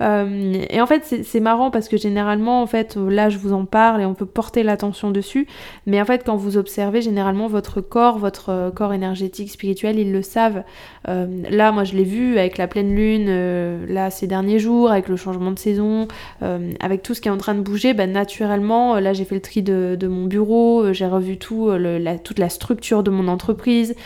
Euh, 0.00 0.64
et 0.70 0.80
en 0.80 0.86
fait, 0.86 1.22
c'est 1.24 1.40
marrant 1.40 1.70
parce 1.70 1.88
que 1.88 1.98
généralement, 1.98 2.62
en 2.62 2.66
fait, 2.66 2.96
là, 2.96 3.28
je 3.28 3.36
vous 3.36 3.52
en 3.52 3.66
parle 3.66 4.00
et 4.00 4.06
on 4.06 4.14
peut 4.14 4.26
porter 4.26 4.62
l'attention 4.62 5.10
dessus. 5.10 5.46
Mais 5.86 6.00
en 6.00 6.04
fait, 6.06 6.22
quand 6.24 6.36
vous 6.36 6.56
observez, 6.56 7.02
généralement, 7.02 7.48
votre 7.48 7.80
corps, 7.82 8.18
votre 8.18 8.48
euh, 8.48 8.70
corps 8.70 8.94
énergétique, 8.94 9.50
spirituel, 9.50 9.98
ils 9.98 10.12
le 10.12 10.22
savent. 10.22 10.62
Euh, 11.08 11.26
là, 11.50 11.72
moi, 11.72 11.84
je 11.84 11.94
l'ai 11.94 12.04
vu 12.04 12.38
avec 12.38 12.56
la 12.56 12.68
pleine 12.68 12.94
lune, 12.94 13.86
là, 13.86 14.10
ces 14.10 14.28
derniers 14.28 14.60
jours, 14.60 14.90
avec 14.90 15.08
le 15.08 15.16
changement 15.16 15.50
de 15.50 15.58
saison, 15.58 16.06
avec 16.40 17.02
tout 17.02 17.14
ce 17.14 17.20
qui 17.20 17.28
est 17.28 17.30
en 17.30 17.36
train 17.36 17.54
de 17.54 17.60
bouger, 17.60 17.92
ben, 17.92 18.12
naturellement, 18.12 19.00
là, 19.00 19.12
j'ai 19.12 19.24
fait 19.24 19.34
le 19.34 19.40
tri 19.40 19.62
de, 19.62 20.06
mon 20.06 20.26
bureau, 20.26 20.92
j'ai 20.92 21.06
revu 21.06 21.38
tout, 21.38 21.70
la, 21.70 22.18
toute 22.18 22.38
la 22.38 22.48
structure 22.48 23.02
de 23.02 23.10
mon 23.10 23.26
entreprise, 23.26 23.96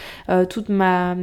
toute 0.49 0.71
ma, 0.71 1.15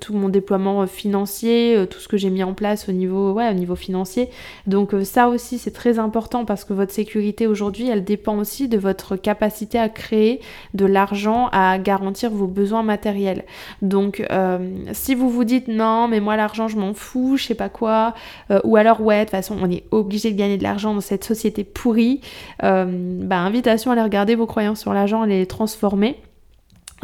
tout 0.00 0.14
mon 0.14 0.30
déploiement 0.30 0.86
financier, 0.86 1.84
tout 1.90 1.98
ce 1.98 2.08
que 2.08 2.16
j'ai 2.16 2.30
mis 2.30 2.42
en 2.42 2.54
place 2.54 2.85
au 2.88 2.92
niveau, 2.92 3.38
financier 3.76 4.30
donc 4.66 4.94
euh, 4.94 5.04
ça 5.04 5.28
aussi 5.28 5.58
c'est 5.58 5.70
très 5.70 5.98
important 5.98 6.44
parce 6.44 6.64
que 6.64 6.72
votre 6.72 6.92
sécurité 6.92 7.46
aujourd'hui 7.46 7.88
elle 7.88 8.04
dépend 8.04 8.38
aussi 8.38 8.68
de 8.68 8.78
votre 8.78 9.16
capacité 9.16 9.78
à 9.78 9.88
créer 9.88 10.40
de 10.74 10.86
l'argent, 10.86 11.48
à 11.52 11.78
garantir 11.78 12.30
vos 12.30 12.46
besoins 12.46 12.82
matériels. 12.82 13.44
Donc 13.82 14.24
euh, 14.30 14.58
si 14.92 15.14
vous 15.14 15.30
vous 15.30 15.44
dites 15.44 15.68
non 15.68 16.08
mais 16.08 16.20
moi 16.20 16.36
l'argent 16.36 16.68
je 16.68 16.76
m'en 16.76 16.94
fous, 16.94 17.36
je 17.36 17.44
sais 17.44 17.54
pas 17.54 17.68
quoi, 17.68 18.14
euh, 18.50 18.60
ou 18.64 18.76
alors 18.76 19.00
ouais 19.00 19.20
de 19.20 19.24
toute 19.24 19.30
façon 19.30 19.56
on 19.60 19.70
est 19.70 19.84
obligé 19.90 20.30
de 20.30 20.36
gagner 20.36 20.58
de 20.58 20.62
l'argent 20.62 20.94
dans 20.94 21.00
cette 21.00 21.24
société 21.24 21.64
pourrie, 21.64 22.20
bah 22.60 23.38
invitation 23.38 23.90
à 23.90 23.94
aller 23.94 24.02
regarder 24.02 24.34
vos 24.34 24.46
croyances 24.46 24.80
sur 24.80 24.92
l'argent 24.92 25.24
les 25.24 25.46
transformer. 25.46 26.16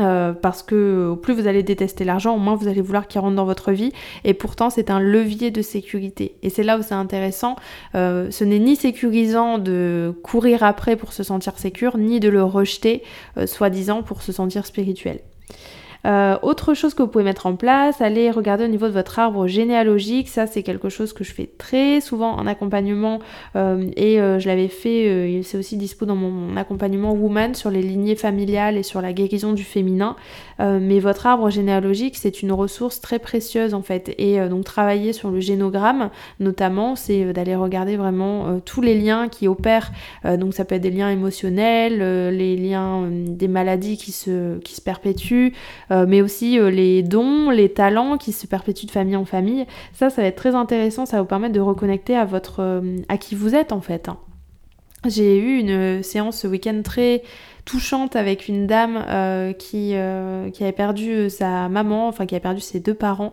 Euh, 0.01 0.33
parce 0.33 0.63
que 0.63 1.15
plus 1.21 1.35
vous 1.35 1.47
allez 1.47 1.63
détester 1.63 2.05
l'argent, 2.05 2.35
au 2.35 2.39
moins 2.39 2.55
vous 2.55 2.67
allez 2.67 2.81
vouloir 2.81 3.07
qu'il 3.07 3.21
rentre 3.21 3.37
dans 3.37 3.45
votre 3.45 3.73
vie. 3.73 3.93
Et 4.25 4.33
pourtant, 4.33 4.71
c'est 4.71 4.91
un 4.91 5.01
levier 5.01 5.51
de 5.51 5.61
sécurité. 5.61 6.37
Et 6.43 6.51
c'est 6.51 6.63
là 6.63 6.79
où 6.79 6.83
c'est 6.83 6.95
intéressant. 6.95 7.57
Euh, 7.95 8.31
ce 8.31 8.45
n'est 8.45 8.59
ni 8.59 8.77
sécurisant 8.77 9.59
de 9.59 10.15
courir 10.23 10.63
après 10.63 10.97
pour 10.97 11.13
se 11.13 11.23
sentir 11.23 11.59
sécure, 11.59 11.99
ni 11.99 12.21
de 12.21 12.31
le 12.31 12.43
rejeter, 12.43 13.03
euh, 13.37 13.47
soi-disant, 13.47 14.03
pour 14.03 14.23
se 14.23 14.33
sentir 14.33 14.65
spirituel. 14.65 15.21
Euh, 16.05 16.37
autre 16.43 16.75
chose 16.75 16.95
que 16.95 17.03
vous 17.03 17.09
pouvez 17.09 17.25
mettre 17.25 17.47
en 17.47 17.55
place, 17.55 18.01
allez 18.01 18.31
regarder 18.31 18.65
au 18.65 18.69
niveau 18.69 18.87
de 18.87 18.93
votre 18.93 19.19
arbre 19.19 19.47
généalogique. 19.47 20.29
Ça, 20.29 20.47
c'est 20.47 20.63
quelque 20.63 20.89
chose 20.89 21.13
que 21.13 21.25
je 21.25 21.33
fais 21.33 21.49
très 21.59 22.01
souvent 22.01 22.33
en 22.33 22.47
accompagnement 22.47 23.21
euh, 23.57 23.89
et 23.97 24.21
euh, 24.21 24.39
je 24.39 24.49
l'avais 24.49 24.69
fait, 24.69 25.41
c'est 25.45 25.59
aussi 25.59 25.77
dispo 25.77 26.07
dans 26.07 26.17
mon 26.17 26.57
accompagnement 26.57 27.13
Woman 27.13 27.55
sur 27.55 27.71
les 27.71 27.83
lignées 27.83 28.17
familiales 28.17 28.77
et 28.77 28.83
sur 28.83 29.01
la 29.01 29.13
guérison 29.13 29.53
du 29.53 29.65
féminin. 29.65 30.17
mais 30.59 31.01
votre 31.01 31.27
arbre 31.27 31.51
généalogique, 31.51 32.17
c'est 32.17 32.43
une 32.43 32.53
ressource 32.53 33.01
très 33.01 33.19
précieuse 33.19 33.75
en 33.75 33.83
fait. 33.83 34.15
Et 34.19 34.39
donc 34.49 34.65
travailler 34.65 35.13
sur 35.13 35.31
le 35.31 35.41
génogramme, 35.41 36.11
notamment, 36.39 36.95
c'est 36.95 37.33
d'aller 37.33 37.57
regarder 37.57 37.97
vraiment 37.97 38.61
tous 38.65 38.81
les 38.81 38.99
liens 38.99 39.29
qui 39.29 39.49
opèrent. 39.49 39.91
donc 40.25 40.55
ça 40.55 40.65
peut 40.65 40.77
être 40.77 40.83
des 40.83 40.91
liens 40.91 41.11
émotionnels, 41.11 41.99
les 42.31 42.57
liens 42.57 43.09
des 43.11 43.49
maladies 43.49 43.97
qui 43.97 44.13
se, 44.13 44.59
qui 44.59 44.75
se 44.75 44.81
perpétuent. 44.81 45.53
Euh, 45.93 46.07
mais 46.09 46.23
aussi 46.23 46.59
euh, 46.59 46.71
les 46.71 47.03
dons, 47.03 47.51
les 47.51 47.69
talents 47.69 48.17
qui 48.17 48.33
se 48.33 48.47
perpétuent 48.47 48.87
de 48.87 48.91
famille 48.91 49.17
en 49.17 49.27
famille. 49.27 49.67
Ça, 49.93 50.09
ça 50.09 50.23
va 50.23 50.29
être 50.29 50.37
très 50.37 50.55
intéressant, 50.55 51.05
ça 51.05 51.19
va 51.19 51.23
vous 51.23 51.29
permettre 51.29 51.53
de 51.53 51.61
reconnecter 51.61 52.17
à 52.17 52.25
votre, 52.25 52.61
euh, 52.61 52.97
à 53.09 53.19
qui 53.19 53.35
vous 53.35 53.55
êtes 53.55 53.73
en 53.73 53.81
fait. 53.81 54.09
Hein. 54.09 54.17
J'ai 55.07 55.37
eu 55.37 55.59
une 55.59 56.03
séance 56.03 56.39
ce 56.39 56.47
week-end 56.47 56.81
très 56.83 57.23
touchante 57.65 58.17
avec 58.17 58.47
une 58.49 58.69
dame 58.69 59.05
qui, 59.59 59.95
qui 60.53 60.63
avait 60.63 60.73
perdu 60.73 61.29
sa 61.29 61.69
maman, 61.69 62.07
enfin 62.07 62.25
qui 62.25 62.37
a 62.37 62.41
perdu 62.41 62.61
ses 62.61 62.79
deux 62.79 62.95
parents 62.95 63.33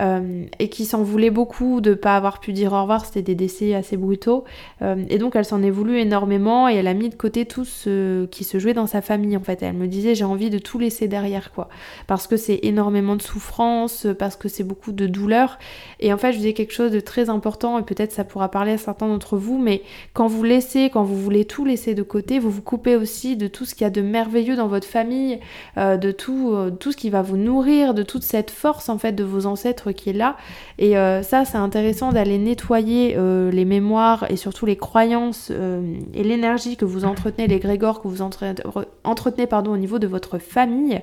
euh, 0.00 0.44
et 0.58 0.68
qui 0.68 0.84
s'en 0.84 1.02
voulait 1.02 1.30
beaucoup 1.30 1.80
de 1.80 1.94
pas 1.94 2.16
avoir 2.16 2.40
pu 2.40 2.52
dire 2.52 2.72
au 2.72 2.80
revoir, 2.80 3.04
c'était 3.04 3.22
des 3.22 3.34
décès 3.34 3.74
assez 3.74 3.96
brutaux. 3.96 4.44
Euh, 4.82 4.96
et 5.08 5.18
donc 5.18 5.36
elle 5.36 5.44
s'en 5.44 5.62
est 5.62 5.70
voulu 5.70 5.98
énormément 5.98 6.68
et 6.68 6.74
elle 6.74 6.88
a 6.88 6.94
mis 6.94 7.08
de 7.08 7.14
côté 7.14 7.46
tout 7.46 7.64
ce 7.64 8.26
qui 8.26 8.44
se 8.44 8.58
jouait 8.58 8.74
dans 8.74 8.86
sa 8.86 9.02
famille 9.02 9.36
en 9.36 9.40
fait. 9.40 9.62
elle 9.62 9.74
me 9.74 9.86
disait 9.86 10.14
j'ai 10.14 10.24
envie 10.24 10.50
de 10.50 10.58
tout 10.58 10.78
laisser 10.78 11.06
derrière 11.06 11.52
quoi. 11.52 11.68
Parce 12.06 12.26
que 12.26 12.36
c'est 12.36 12.60
énormément 12.62 13.16
de 13.16 13.22
souffrance, 13.22 14.06
parce 14.18 14.36
que 14.36 14.48
c'est 14.48 14.64
beaucoup 14.64 14.92
de 14.92 15.06
douleur. 15.06 15.58
Et 16.00 16.12
en 16.12 16.18
fait 16.18 16.32
je 16.32 16.38
disais 16.38 16.52
quelque 16.54 16.72
chose 16.72 16.90
de 16.90 17.00
très 17.00 17.30
important 17.30 17.78
et 17.78 17.82
peut-être 17.82 18.12
ça 18.12 18.24
pourra 18.24 18.50
parler 18.50 18.72
à 18.72 18.78
certains 18.78 19.08
d'entre 19.08 19.36
vous, 19.36 19.58
mais 19.58 19.82
quand 20.12 20.26
vous 20.26 20.42
laissez, 20.42 20.90
quand 20.90 21.04
vous 21.04 21.16
voulez 21.16 21.44
tout 21.44 21.64
laisser 21.64 21.94
de 21.94 22.02
côté, 22.02 22.38
vous 22.38 22.50
vous 22.50 22.62
coupez 22.62 22.96
aussi 22.96 23.36
de 23.36 23.46
tout 23.46 23.64
ce 23.64 23.74
qu'il 23.74 23.84
y 23.84 23.86
a 23.86 23.90
de 23.90 24.02
merveilleux 24.02 24.56
dans 24.56 24.68
votre 24.68 24.86
famille, 24.86 25.38
euh, 25.78 25.96
de 25.96 26.10
tout, 26.10 26.54
tout 26.80 26.92
ce 26.92 26.96
qui 26.96 27.10
va 27.10 27.22
vous 27.22 27.36
nourrir, 27.36 27.94
de 27.94 28.02
toute 28.02 28.22
cette 28.22 28.50
force 28.50 28.88
en 28.88 28.98
fait 28.98 29.12
de 29.12 29.24
vos 29.24 29.46
ancêtres 29.46 29.83
qui 29.92 30.10
est 30.10 30.14
là. 30.14 30.36
Et 30.78 30.96
euh, 30.96 31.22
ça, 31.22 31.44
c'est 31.44 31.56
intéressant 31.56 32.12
d'aller 32.12 32.38
nettoyer 32.38 33.14
euh, 33.16 33.50
les 33.50 33.64
mémoires 33.64 34.26
et 34.30 34.36
surtout 34.36 34.66
les 34.66 34.76
croyances 34.76 35.48
euh, 35.50 35.96
et 36.14 36.24
l'énergie 36.24 36.76
que 36.76 36.84
vous 36.84 37.04
entretenez, 37.04 37.46
les 37.46 37.58
grégores 37.58 38.02
que 38.02 38.08
vous 38.08 38.22
entretenez, 38.22 39.46
pardon, 39.46 39.72
au 39.72 39.76
niveau 39.76 39.98
de 39.98 40.06
votre 40.06 40.38
famille. 40.38 41.00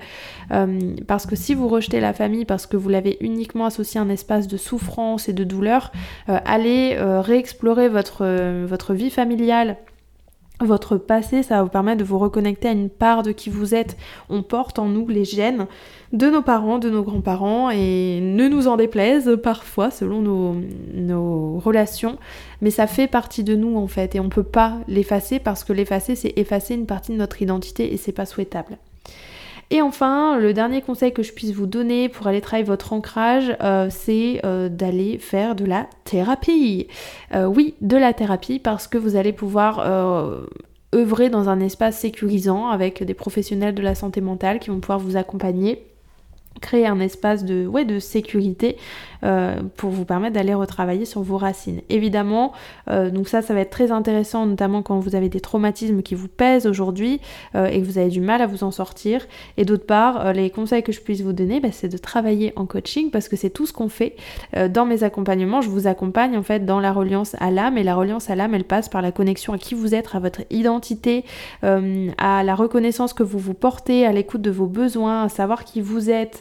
parce 1.07 1.25
que 1.25 1.35
si 1.35 1.53
vous 1.53 1.67
rejetez 1.67 1.99
la 1.99 2.13
famille 2.13 2.45
parce 2.45 2.65
que 2.65 2.77
vous 2.77 2.89
l'avez 2.89 3.17
uniquement 3.21 3.65
associé 3.65 3.99
à 3.99 4.03
un 4.03 4.09
espace 4.09 4.47
de 4.47 4.57
souffrance 4.57 5.29
et 5.29 5.33
de 5.33 5.43
douleur, 5.43 5.91
allez 6.27 6.97
réexplorer 6.99 7.89
votre 7.89 8.93
vie 8.93 9.09
familiale 9.09 9.77
votre 10.65 10.97
passé, 10.97 11.43
ça 11.43 11.57
va 11.57 11.63
vous 11.63 11.69
permettre 11.69 11.99
de 11.99 12.03
vous 12.03 12.19
reconnecter 12.19 12.67
à 12.67 12.71
une 12.71 12.89
part 12.89 13.23
de 13.23 13.31
qui 13.31 13.49
vous 13.49 13.75
êtes. 13.75 13.97
On 14.29 14.43
porte 14.43 14.79
en 14.79 14.87
nous 14.87 15.07
les 15.07 15.25
gènes 15.25 15.67
de 16.13 16.29
nos 16.29 16.41
parents, 16.41 16.79
de 16.79 16.89
nos 16.89 17.03
grands-parents, 17.03 17.69
et 17.69 18.19
ne 18.21 18.47
nous 18.47 18.67
en 18.67 18.77
déplaise 18.77 19.37
parfois 19.41 19.91
selon 19.91 20.21
nos, 20.21 21.59
relations, 21.59 22.17
mais 22.61 22.71
ça 22.71 22.87
fait 22.87 23.07
partie 23.07 23.43
de 23.43 23.55
nous 23.55 23.77
en 23.77 23.87
fait, 23.87 24.15
et 24.15 24.19
on 24.19 24.29
peut 24.29 24.43
pas 24.43 24.77
l'effacer 24.87 25.39
parce 25.39 25.63
que 25.63 25.73
l'effacer 25.73 26.15
c'est 26.15 26.33
effacer 26.37 26.73
une 26.73 26.85
partie 26.85 27.11
de 27.11 27.17
notre 27.17 27.41
identité 27.41 27.93
et 27.93 27.97
c'est 27.97 28.11
pas 28.11 28.25
souhaitable. 28.25 28.77
Et 29.73 29.81
enfin, 29.81 30.37
le 30.37 30.53
dernier 30.53 30.81
conseil 30.81 31.13
que 31.13 31.23
je 31.23 31.31
puisse 31.31 31.53
vous 31.53 31.65
donner 31.65 32.09
pour 32.09 32.27
aller 32.27 32.41
travailler 32.41 32.65
votre 32.65 32.91
ancrage, 32.91 33.55
euh, 33.61 33.87
c'est 33.89 34.41
euh, 34.43 34.67
d'aller 34.67 35.17
faire 35.17 35.55
de 35.55 35.63
la 35.63 35.87
thérapie. 36.03 36.87
Euh, 37.33 37.45
oui, 37.45 37.75
de 37.79 37.95
la 37.95 38.11
thérapie 38.11 38.59
parce 38.59 38.89
que 38.89 38.97
vous 38.97 39.15
allez 39.15 39.31
pouvoir 39.31 39.79
œuvrer 40.93 41.29
dans 41.29 41.47
un 41.47 41.61
espace 41.61 41.97
sécurisant 41.99 42.67
avec 42.67 43.01
des 43.01 43.13
professionnels 43.13 43.73
de 43.73 43.81
la 43.81 43.95
santé 43.95 44.19
mentale 44.19 44.59
qui 44.59 44.69
vont 44.69 44.81
pouvoir 44.81 44.99
vous 44.99 45.15
accompagner 45.15 45.85
créer 46.59 46.87
un 46.87 46.99
espace 46.99 47.43
de, 47.45 47.65
ouais, 47.65 47.85
de 47.85 47.99
sécurité 47.99 48.77
euh, 49.23 49.61
pour 49.77 49.91
vous 49.91 50.03
permettre 50.03 50.33
d'aller 50.33 50.53
retravailler 50.53 51.05
sur 51.05 51.21
vos 51.21 51.37
racines. 51.37 51.81
Évidemment, 51.89 52.53
euh, 52.89 53.09
donc 53.09 53.27
ça, 53.27 53.41
ça 53.41 53.53
va 53.53 53.61
être 53.61 53.69
très 53.69 53.91
intéressant, 53.91 54.45
notamment 54.45 54.81
quand 54.81 54.99
vous 54.99 55.15
avez 55.15 55.29
des 55.29 55.41
traumatismes 55.41 56.01
qui 56.01 56.15
vous 56.15 56.27
pèsent 56.27 56.65
aujourd'hui 56.65 57.21
euh, 57.55 57.67
et 57.67 57.81
que 57.81 57.85
vous 57.85 57.97
avez 57.99 58.09
du 58.09 58.21
mal 58.21 58.41
à 58.41 58.47
vous 58.47 58.63
en 58.63 58.71
sortir. 58.71 59.27
Et 59.57 59.65
d'autre 59.65 59.85
part, 59.85 60.33
les 60.33 60.49
conseils 60.49 60.81
que 60.81 60.91
je 60.91 61.01
puisse 61.01 61.21
vous 61.21 61.33
donner, 61.33 61.59
bah, 61.59 61.69
c'est 61.71 61.87
de 61.87 61.97
travailler 61.97 62.51
en 62.55 62.65
coaching 62.65 63.11
parce 63.11 63.27
que 63.27 63.35
c'est 63.35 63.49
tout 63.49 63.65
ce 63.65 63.73
qu'on 63.73 63.89
fait 63.89 64.15
dans 64.69 64.85
mes 64.85 65.03
accompagnements. 65.03 65.61
Je 65.61 65.69
vous 65.69 65.87
accompagne 65.87 66.37
en 66.37 66.43
fait 66.43 66.65
dans 66.65 66.79
la 66.79 66.91
reliance 66.91 67.35
à 67.39 67.51
l'âme 67.51 67.77
et 67.77 67.83
la 67.83 67.95
reliance 67.95 68.29
à 68.29 68.35
l'âme, 68.35 68.53
elle 68.55 68.63
passe 68.63 68.89
par 68.89 69.01
la 69.01 69.11
connexion 69.11 69.53
à 69.53 69.57
qui 69.57 69.75
vous 69.75 69.93
êtes, 69.93 70.07
à 70.13 70.19
votre 70.19 70.41
identité, 70.49 71.25
à 71.61 72.43
la 72.43 72.55
reconnaissance 72.55 73.13
que 73.13 73.23
vous 73.23 73.39
vous 73.39 73.53
portez, 73.53 74.05
à 74.05 74.11
l'écoute 74.11 74.41
de 74.41 74.51
vos 74.51 74.67
besoins, 74.67 75.23
à 75.23 75.29
savoir 75.29 75.63
qui 75.63 75.81
vous 75.81 76.09
êtes, 76.09 76.40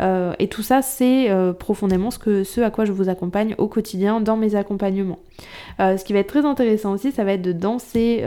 euh, 0.00 0.32
et 0.38 0.48
tout 0.48 0.62
ça, 0.62 0.82
c'est 0.82 1.30
euh, 1.30 1.52
profondément 1.52 2.10
ce, 2.10 2.18
que, 2.18 2.44
ce 2.44 2.60
à 2.60 2.70
quoi 2.70 2.84
je 2.84 2.92
vous 2.92 3.08
accompagne 3.08 3.54
au 3.58 3.68
quotidien 3.68 4.20
dans 4.20 4.36
mes 4.36 4.54
accompagnements. 4.54 5.18
Euh, 5.80 5.96
ce 5.96 6.04
qui 6.04 6.12
va 6.12 6.20
être 6.20 6.28
très 6.28 6.44
intéressant 6.44 6.92
aussi, 6.92 7.12
ça 7.12 7.24
va 7.24 7.32
être 7.32 7.42
de 7.42 7.52
danser. 7.52 8.22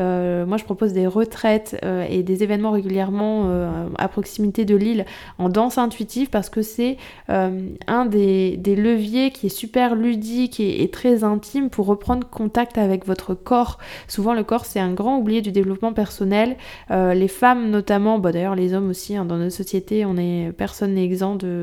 moi, 0.48 0.58
je 0.58 0.64
propose 0.64 0.94
des 0.94 1.08
retraites 1.08 1.80
et 2.10 2.24
des 2.24 2.44
événements 2.44 2.72
régulièrement 2.72 3.50
à 3.98 4.08
proximité 4.08 4.66
de 4.66 4.76
l'île 4.76 5.06
en 5.38 5.50
danse 5.50 5.78
intuitive 5.78 6.30
parce 6.30 6.50
que 6.50 6.62
c'est 6.62 6.98
un 7.30 8.06
des, 8.06 8.58
leviers 8.78 9.32
qui 9.32 9.48
est 9.48 9.56
super 9.58 9.96
ludique 9.96 10.60
et, 10.60 10.88
très 10.90 11.24
intime 11.24 11.70
pour 11.70 11.86
reprendre 11.86 12.28
contact 12.28 12.78
avec 12.78 13.06
votre 13.06 13.34
corps. 13.34 13.78
Souvent, 14.08 14.34
le 14.34 14.44
corps, 14.44 14.66
c'est 14.66 14.80
un 14.80 14.94
grand 14.94 15.18
oublié 15.18 15.42
du 15.42 15.52
développement 15.52 15.94
personnel. 15.94 16.58
les 16.90 17.28
femmes, 17.28 17.70
notamment, 17.70 18.20
bah, 18.20 18.32
d'ailleurs, 18.32 18.56
les 18.56 18.74
hommes 18.74 18.90
aussi, 18.90 19.16
hein, 19.16 19.26
dans 19.26 19.38
notre 19.38 19.56
société, 19.56 20.06
on 20.06 20.18
est, 20.18 20.52
personne 20.58 20.94
n'est 20.94 21.06
exempt 21.06 21.36
de 21.36 21.57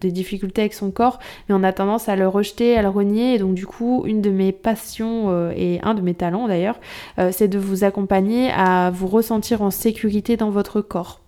des 0.00 0.10
difficultés 0.10 0.62
avec 0.62 0.74
son 0.74 0.90
corps, 0.90 1.18
mais 1.48 1.54
on 1.54 1.62
a 1.62 1.72
tendance 1.72 2.08
à 2.08 2.16
le 2.16 2.28
rejeter, 2.28 2.76
à 2.76 2.82
le 2.82 2.88
renier. 2.88 3.34
Et 3.34 3.38
donc 3.38 3.54
du 3.54 3.66
coup, 3.66 4.02
une 4.06 4.20
de 4.20 4.30
mes 4.30 4.52
passions 4.52 5.30
euh, 5.30 5.52
et 5.56 5.80
un 5.82 5.94
de 5.94 6.00
mes 6.00 6.14
talents 6.14 6.48
d'ailleurs, 6.48 6.78
euh, 7.18 7.30
c'est 7.32 7.48
de 7.48 7.58
vous 7.58 7.84
accompagner 7.84 8.50
à 8.50 8.90
vous 8.90 9.06
ressentir 9.06 9.62
en 9.62 9.70
sécurité 9.70 10.36
dans 10.36 10.50
votre 10.50 10.80
corps. 10.80 11.20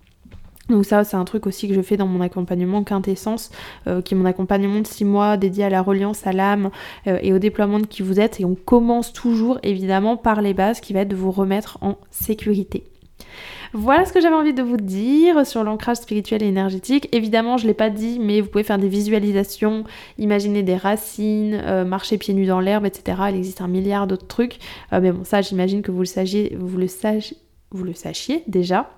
Donc 0.69 0.85
ça, 0.85 1.05
c'est 1.05 1.15
un 1.15 1.23
truc 1.23 1.47
aussi 1.47 1.69
que 1.69 1.73
je 1.73 1.81
fais 1.81 1.95
dans 1.95 2.07
mon 2.07 2.19
accompagnement 2.19 2.83
Quintessence, 2.83 3.51
euh, 3.87 4.01
qui 4.01 4.13
est 4.13 4.17
mon 4.17 4.25
accompagnement 4.25 4.81
de 4.81 4.87
6 4.87 5.05
mois 5.05 5.37
dédié 5.37 5.63
à 5.63 5.69
la 5.69 5.81
reliance 5.81 6.27
à 6.27 6.33
l'âme 6.33 6.71
et 7.05 7.31
au 7.31 7.39
déploiement 7.39 7.79
de 7.79 7.85
qui 7.85 8.01
vous 8.01 8.19
êtes. 8.19 8.41
Et 8.41 8.45
on 8.45 8.55
commence 8.55 9.13
toujours 9.13 9.59
évidemment 9.63 10.17
par 10.17 10.41
les 10.41 10.53
bases 10.53 10.81
qui 10.81 10.91
va 10.91 11.01
être 11.01 11.07
de 11.07 11.15
vous 11.15 11.31
remettre 11.31 11.77
en 11.79 11.97
sécurité. 12.11 12.83
Voilà 13.73 14.05
ce 14.05 14.13
que 14.13 14.21
j'avais 14.21 14.35
envie 14.35 14.53
de 14.53 14.63
vous 14.63 14.77
dire 14.77 15.45
sur 15.45 15.63
l'ancrage 15.63 15.97
spirituel 15.97 16.43
et 16.43 16.47
énergétique. 16.47 17.09
Évidemment, 17.11 17.57
je 17.57 17.63
ne 17.63 17.69
l'ai 17.69 17.73
pas 17.73 17.89
dit, 17.89 18.19
mais 18.19 18.41
vous 18.41 18.49
pouvez 18.49 18.63
faire 18.63 18.77
des 18.77 18.87
visualisations, 18.87 19.83
imaginer 20.17 20.63
des 20.63 20.75
racines, 20.75 21.59
euh, 21.63 21.85
marcher 21.85 22.17
pieds 22.17 22.33
nus 22.33 22.47
dans 22.47 22.59
l'herbe, 22.59 22.85
etc. 22.85 23.17
Il 23.29 23.35
existe 23.35 23.61
un 23.61 23.67
milliard 23.67 24.07
d'autres 24.07 24.27
trucs. 24.27 24.59
mais 24.91 25.11
bon, 25.11 25.23
ça, 25.23 25.41
j'imagine 25.41 25.81
que 25.81 25.91
vous 25.91 25.99
le 25.99 26.05
sachiez, 26.05 26.55
vous 26.59 26.77
le 26.77 26.87
vous 27.71 27.83
le 27.83 27.93
sachiez 27.93 28.43
déjà. 28.47 28.89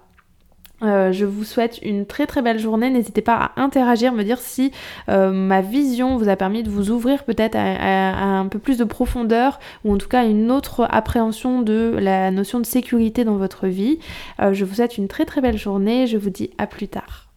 Euh, 0.84 1.12
je 1.12 1.26
vous 1.26 1.44
souhaite 1.44 1.80
une 1.82 2.06
très 2.06 2.28
très 2.28 2.42
belle 2.42 2.60
journée. 2.60 2.90
N'hésitez 2.90 3.22
pas 3.22 3.36
à 3.56 3.62
interagir, 3.62 4.14
me 4.14 4.24
dire 4.24 4.40
si 4.40 4.72
euh, 5.10 5.32
ma 5.32 5.62
vision 5.62 6.18
vous 6.18 6.30
a 6.30 6.36
permis 6.36 6.64
de 6.64 6.70
vous 6.70 6.90
ouvrir 6.92 7.24
peut-être 7.24 7.56
à, 7.56 8.40
un 8.40 8.48
peu 8.48 8.60
plus 8.60 8.78
de 8.78 8.84
profondeur 8.84 9.60
ou 9.84 9.94
en 9.94 9.98
tout 9.98 10.08
cas 10.08 10.26
une 10.26 10.52
autre 10.52 10.88
appréhension 10.90 11.62
de 11.62 11.96
la 12.00 12.32
notion 12.32 12.60
de 12.60 12.66
sécurité 12.66 13.24
dans 13.24 13.38
votre 13.38 13.68
vie. 13.68 14.00
Euh, 14.42 14.54
je 14.54 14.66
vous 14.66 14.76
souhaite 14.76 14.98
une 14.98 15.08
très 15.08 15.26
très 15.26 15.42
belle 15.42 15.58
journée. 15.58 16.08
Je 16.08 16.18
vous 16.18 16.30
dis 16.30 16.52
à 16.58 16.68
plus 16.68 16.88
tard. 16.88 17.29